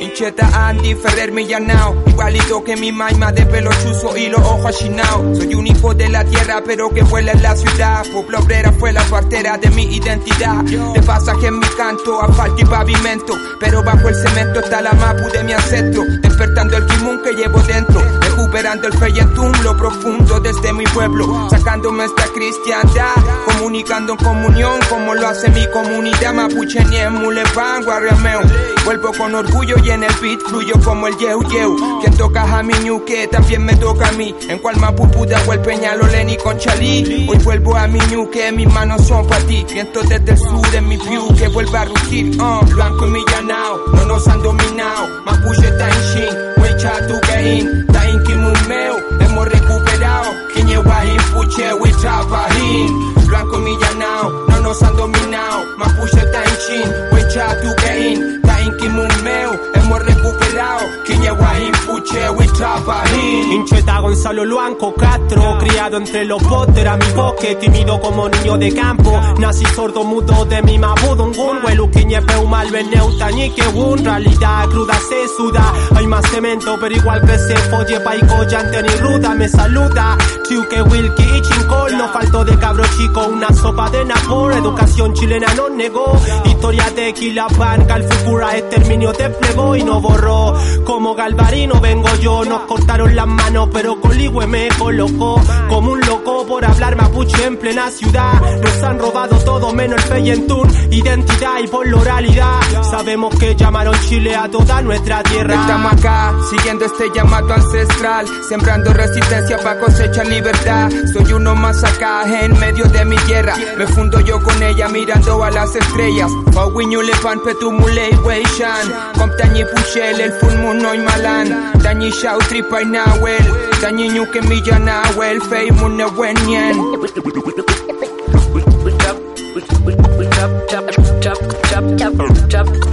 Incheta 0.00 0.68
Andy 0.68 0.94
Ferrer 0.94 1.32
Millanao 1.32 2.02
Igualito 2.06 2.64
que 2.64 2.76
mi 2.76 2.90
maima 2.92 3.32
de 3.32 3.46
pelo 3.46 3.70
chuzo 3.82 4.16
y 4.16 4.28
los 4.28 4.40
ojos 4.40 4.66
achinao 4.66 5.34
Soy 5.34 5.54
un 5.54 5.66
hijo 5.66 5.94
de 5.94 6.08
la 6.08 6.24
tierra 6.24 6.62
pero 6.64 6.90
que 6.90 7.02
vuela 7.02 7.32
en 7.32 7.42
la 7.42 7.56
ciudad. 7.56 8.04
Pueblo 8.12 8.38
obrera 8.38 8.72
fue 8.72 8.92
la 8.92 9.02
partera 9.04 9.56
de 9.58 9.70
mi 9.70 9.84
identidad. 9.84 10.62
De 10.62 11.02
pasaje 11.02 11.46
en 11.46 11.58
mi 11.58 11.66
canto, 11.76 12.22
asfalto 12.22 12.60
y 12.60 12.64
pavimento. 12.64 13.34
Pero 13.58 13.82
bajo 13.82 14.08
el 14.08 14.14
cemento 14.14 14.60
está 14.60 14.80
la 14.80 14.92
mapu 14.92 15.28
de 15.30 15.44
mi 15.44 15.52
ancestro. 15.52 16.04
Despertando 16.22 16.76
el 16.76 16.86
kimun 16.86 17.22
que 17.22 17.32
llevo 17.32 17.60
dentro. 17.62 18.00
Recuperando 18.20 18.88
el 18.88 18.94
feyentún, 18.94 19.52
lo 19.62 19.76
profundo 19.76 20.40
desde 20.40 20.72
mi 20.72 20.84
pueblo. 20.84 21.48
Sacándome 21.50 22.04
esta 22.04 22.24
cristiandad 22.34 23.14
Comunicando 23.44 24.12
en 24.12 24.18
comunión 24.18 24.80
como 24.88 25.14
lo 25.14 25.28
hace 25.28 25.48
mi 25.50 25.66
comunidad. 25.70 26.34
Mapuche 26.34 26.84
ni 26.84 26.96
en 26.96 27.14
Mulepan, 27.14 27.84
Guarriameo 27.84 28.40
Vuelvo 28.84 29.12
con 29.12 29.34
orgullo 29.34 29.76
y 29.84 29.89
en 29.90 30.04
el 30.04 30.14
beat 30.20 30.40
fluyo 30.48 30.74
como 30.84 31.06
el 31.06 31.16
yeu 31.18 31.42
yeu. 31.48 32.00
Quien 32.00 32.16
toca 32.16 32.42
a 32.42 32.62
mi 32.62 32.74
ñuque 32.84 33.28
también 33.28 33.64
me 33.64 33.74
toca 33.76 34.08
a 34.08 34.12
mí. 34.12 34.34
En 34.48 34.58
cual 34.58 34.76
Mapupuda 34.78 35.42
o 35.46 35.52
el 35.52 35.60
Peñalolén 35.60 36.30
y 36.30 36.36
con 36.36 36.58
Chalí 36.58 37.26
Hoy 37.28 37.38
vuelvo 37.38 37.76
a 37.76 37.86
mi 37.86 37.98
ñuque, 38.10 38.52
mis 38.52 38.72
manos 38.72 39.06
son 39.06 39.26
para 39.26 39.44
ti. 39.44 39.64
Viento 39.72 40.00
desde 40.02 40.32
el 40.32 40.38
sur 40.38 40.74
en 40.74 40.88
mi 40.88 40.96
view 40.96 41.34
que 41.36 41.48
vuelve 41.48 41.78
a 41.78 41.84
rugir 41.84 42.40
uh, 42.40 42.64
Blanco 42.66 43.06
y 43.06 43.10
millanao, 43.10 43.80
no 43.94 44.04
nos 44.06 44.26
han 44.28 44.42
dominado 44.42 45.08
Mapuche 45.24 45.68
está 45.68 45.88
en 45.88 46.02
shin, 46.10 46.62
wecha 46.62 47.06
tu 47.06 47.20
kein 47.20 47.86
Ta 47.86 48.08
in 48.08 48.22
kimumeo, 48.24 48.96
hemos 49.20 49.48
recuperado 49.48 50.30
Quiñeguajín, 50.54 51.20
puche, 51.32 51.74
wecha 51.74 52.20
pajín 52.28 53.14
Blanco 53.26 53.58
y 53.58 53.62
millanao, 53.62 54.46
no 54.48 54.60
nos 54.60 54.82
han 54.82 54.96
dominado 54.96 55.64
Mapuche 55.78 56.20
está 56.20 56.42
en 56.44 56.56
shin, 56.64 56.92
wecha 57.12 57.60
tu 57.60 57.74
kein 57.76 58.42
Ta 58.42 58.60
in 58.62 58.76
kimumeo, 58.76 59.52
hemos 59.90 60.04
recuperado. 60.04 60.80
Quiñeguajín, 61.04 61.72
puche, 61.86 62.30
wecha 62.30 62.76
pajín 62.86 63.52
Incheta 63.52 63.98
Gonzalo 64.00 64.44
Luanco 64.44 64.94
Castro, 64.94 65.58
criado 65.58 65.96
entre 65.96 66.24
los 66.24 66.42
botes, 66.48 66.76
era 66.76 66.96
mi 66.96 67.10
bosque, 67.12 67.56
tímido 67.56 68.00
como 68.00 68.28
niño 68.28 68.56
de 68.56 68.72
campo. 68.74 69.20
Nací 69.38 69.64
sordo 69.74 70.04
mudo 70.04 70.44
de 70.44 70.62
mi 70.62 70.78
mabudungun, 70.78 71.64
huelu 71.64 71.90
quiñe 71.90 72.22
peumal 72.22 72.70
beneuta 72.70 73.30
ni 73.30 73.50
que 73.50 73.66
un 73.68 74.04
realidad 74.04 74.68
cruda 74.68 74.94
se 74.94 75.28
suda. 75.36 75.72
Hay 75.96 76.06
más 76.06 76.28
cemento, 76.30 76.76
pero 76.80 76.94
igual 76.94 77.20
que 77.22 77.38
se 77.38 77.56
folle 77.56 78.00
paico, 78.00 78.44
llante 78.44 78.82
ni 78.82 78.94
ruda 78.96 79.34
me 79.34 79.48
saluda. 79.48 80.16
Chiuque, 80.48 80.82
Wilkie 80.82 81.22
y 81.22 81.42
Chincol, 81.42 81.96
no 81.96 82.08
faltó 82.08 82.44
de 82.44 82.56
cabro 82.58 82.84
chico, 82.96 83.26
una 83.26 83.52
sopa 83.52 83.90
de 83.90 84.04
napor, 84.04 84.52
educación 84.52 85.14
chilena 85.14 85.52
no 85.54 85.68
negó. 85.68 86.12
Historia 86.44 86.90
de 86.90 87.12
Quilapán, 87.12 87.84
Calfucura, 87.86 88.56
exterminio 88.56 89.12
desplegó 89.12 89.79
no 89.84 90.00
borró. 90.00 90.54
Como 90.84 91.14
Galvarino 91.14 91.80
vengo 91.80 92.08
yo, 92.20 92.44
nos 92.44 92.62
cortaron 92.62 93.14
las 93.14 93.26
manos, 93.26 93.68
pero 93.72 94.00
Coligüe 94.00 94.46
me 94.46 94.68
colocó 94.78 95.40
como 95.68 95.92
un 95.92 96.00
loco 96.00 96.46
por 96.46 96.64
hablar 96.64 96.96
mapuche 97.30 97.46
en 97.46 97.56
plena 97.56 97.90
ciudad. 97.90 98.40
Nos 98.62 98.82
han 98.82 98.98
robado 98.98 99.36
todo 99.44 99.72
menos 99.72 100.02
el 100.02 100.08
feyentún, 100.08 100.68
identidad 100.90 101.58
y 101.62 101.68
por 101.68 101.86
la 101.86 101.96
oralidad. 101.96 102.60
Sabemos 102.90 103.34
que 103.36 103.54
llamaron 103.54 103.94
Chile 104.08 104.34
a 104.34 104.48
toda 104.50 104.82
nuestra 104.82 105.22
tierra. 105.22 105.54
Estamos 105.54 105.92
acá, 105.92 106.34
siguiendo 106.50 106.84
este 106.84 107.10
llamado 107.14 107.52
ancestral, 107.54 108.26
sembrando 108.48 108.92
resistencia 108.92 109.58
para 109.58 109.80
cosechar 109.80 110.26
libertad. 110.26 110.90
Soy 111.12 111.32
uno 111.32 111.54
más 111.54 111.82
acá, 111.84 112.22
en 112.42 112.58
medio 112.58 112.84
de 112.86 113.04
mi 113.04 113.16
tierra. 113.16 113.56
Me 113.76 113.86
fundo 113.86 114.20
yo 114.20 114.42
con 114.42 114.62
ella 114.62 114.88
mirando 114.88 115.42
a 115.42 115.50
las 115.50 115.74
estrellas. 115.74 116.30
Pauiñule 116.54 117.12
pan 117.22 117.40
petumule 117.42 118.10
weishan. 118.24 119.12
Comptañi 119.18 119.64
puchel, 119.64 120.20
el 120.20 120.32
full 120.32 120.54
moon 120.58 120.78
no 120.78 120.94
malan. 121.04 121.72
Dañi 121.82 122.10
shau 122.10 122.38
tripa 122.38 122.82
y 122.82 122.86
nahuel. 122.86 123.69
Dañi 123.80 124.08
ñuque 124.08 124.40
milla 124.42 124.78
nahuel, 124.78 125.40
fei 125.48 125.70
mune 125.70 126.04
wenyen. 126.18 126.76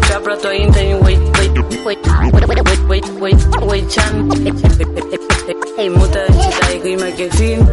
Chaprato 0.07 0.51
inten 0.51 0.99
wait 1.03 1.19
wait 1.37 1.51
wait 1.85 1.99
wait 2.47 2.79
wait 2.89 3.05
wait 3.19 3.35
wait 3.61 3.89
chan 3.89 4.29
Hei 5.77 5.89
muta 5.89 6.25
egima 6.73 7.11
kefin 7.11 7.67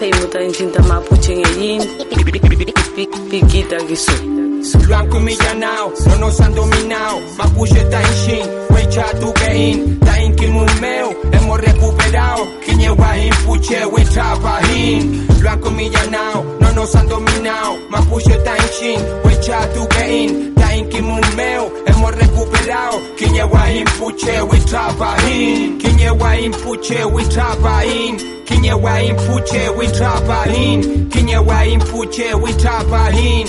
Hei 0.00 0.12
muta 0.20 0.38
entzita 0.40 0.82
mapuchen 0.82 1.38
egin 1.46 1.82
Pikita 3.30 3.78
gizu 3.88 4.51
Blanco 4.70 5.18
y 5.18 5.20
millanao, 5.20 5.92
no 6.06 6.16
nos 6.18 6.40
han 6.40 6.54
dominado. 6.54 7.20
Mapuche 7.36 7.80
está 7.80 8.00
en 8.00 8.14
shin, 8.14 8.48
wecha 8.70 9.04
tu 9.18 9.32
kein, 9.34 9.98
ta 10.00 10.20
en 10.20 10.36
kimumeo, 10.36 11.16
hemos 11.32 11.60
recuperado. 11.60 12.46
Quiñegua 12.64 13.18
in 13.18 13.34
puche, 13.44 13.84
wecha 13.86 14.36
pahin. 14.40 15.26
Blanco 15.40 15.68
y 15.70 15.72
millanao, 15.72 16.44
no 16.60 16.72
nos 16.72 16.94
han 16.94 17.08
dominado. 17.08 17.76
Mapuche 17.90 18.32
está 18.34 18.56
en 18.56 18.68
shin, 18.78 19.00
wecha 19.24 19.68
tu 19.74 19.88
kein, 19.88 20.54
ta 20.54 20.74
en 20.74 20.88
kimumeo, 20.88 21.72
hemos 21.86 22.14
recuperado. 22.14 23.00
Quiñegua 23.18 23.72
in 23.72 23.84
puche, 23.98 24.42
wecha 24.42 24.88
pahin. 24.96 25.78
Quiñegua 25.78 26.38
in 26.38 26.52
puche, 26.52 27.04
wecha 27.04 27.56
pahin. 27.62 28.16
Quiñegua 28.46 29.02
in 29.02 29.16
puche, 29.16 29.68
wecha 29.70 30.12
pahin. 30.26 31.08
Quiñegua 31.10 31.66
in 31.66 31.80
puche, 31.80 32.34
wecha 32.34 32.84
pahin. 32.90 33.48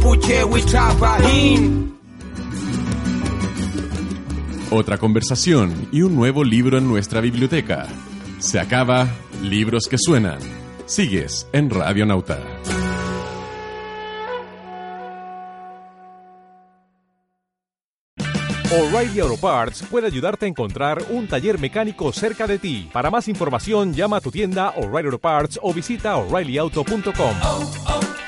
Puche. 0.00 0.42
Otra 4.70 4.98
conversación 4.98 5.88
y 5.92 6.02
un 6.02 6.16
nuevo 6.16 6.44
libro 6.44 6.78
en 6.78 6.88
nuestra 6.88 7.20
biblioteca. 7.20 7.86
Se 8.38 8.58
acaba 8.58 9.08
Libros 9.42 9.84
que 9.88 9.98
suenan. 9.98 10.38
Sigues 10.86 11.46
en 11.52 11.70
Radio 11.70 12.06
Nauta. 12.06 12.38
O'Reilly 18.70 19.20
Auto 19.20 19.38
Parts 19.38 19.82
puede 19.90 20.06
ayudarte 20.06 20.46
a 20.46 20.48
encontrar 20.48 21.02
un 21.10 21.26
taller 21.26 21.58
mecánico 21.58 22.12
cerca 22.12 22.46
de 22.46 22.58
ti. 22.58 22.88
Para 22.92 23.10
más 23.10 23.28
información, 23.28 23.94
llama 23.94 24.18
a 24.18 24.20
tu 24.20 24.30
tienda 24.30 24.74
O'Reilly 24.76 25.06
Auto 25.06 25.18
Parts 25.18 25.58
o 25.62 25.72
visita 25.72 26.16
oreillyauto.com. 26.16 28.27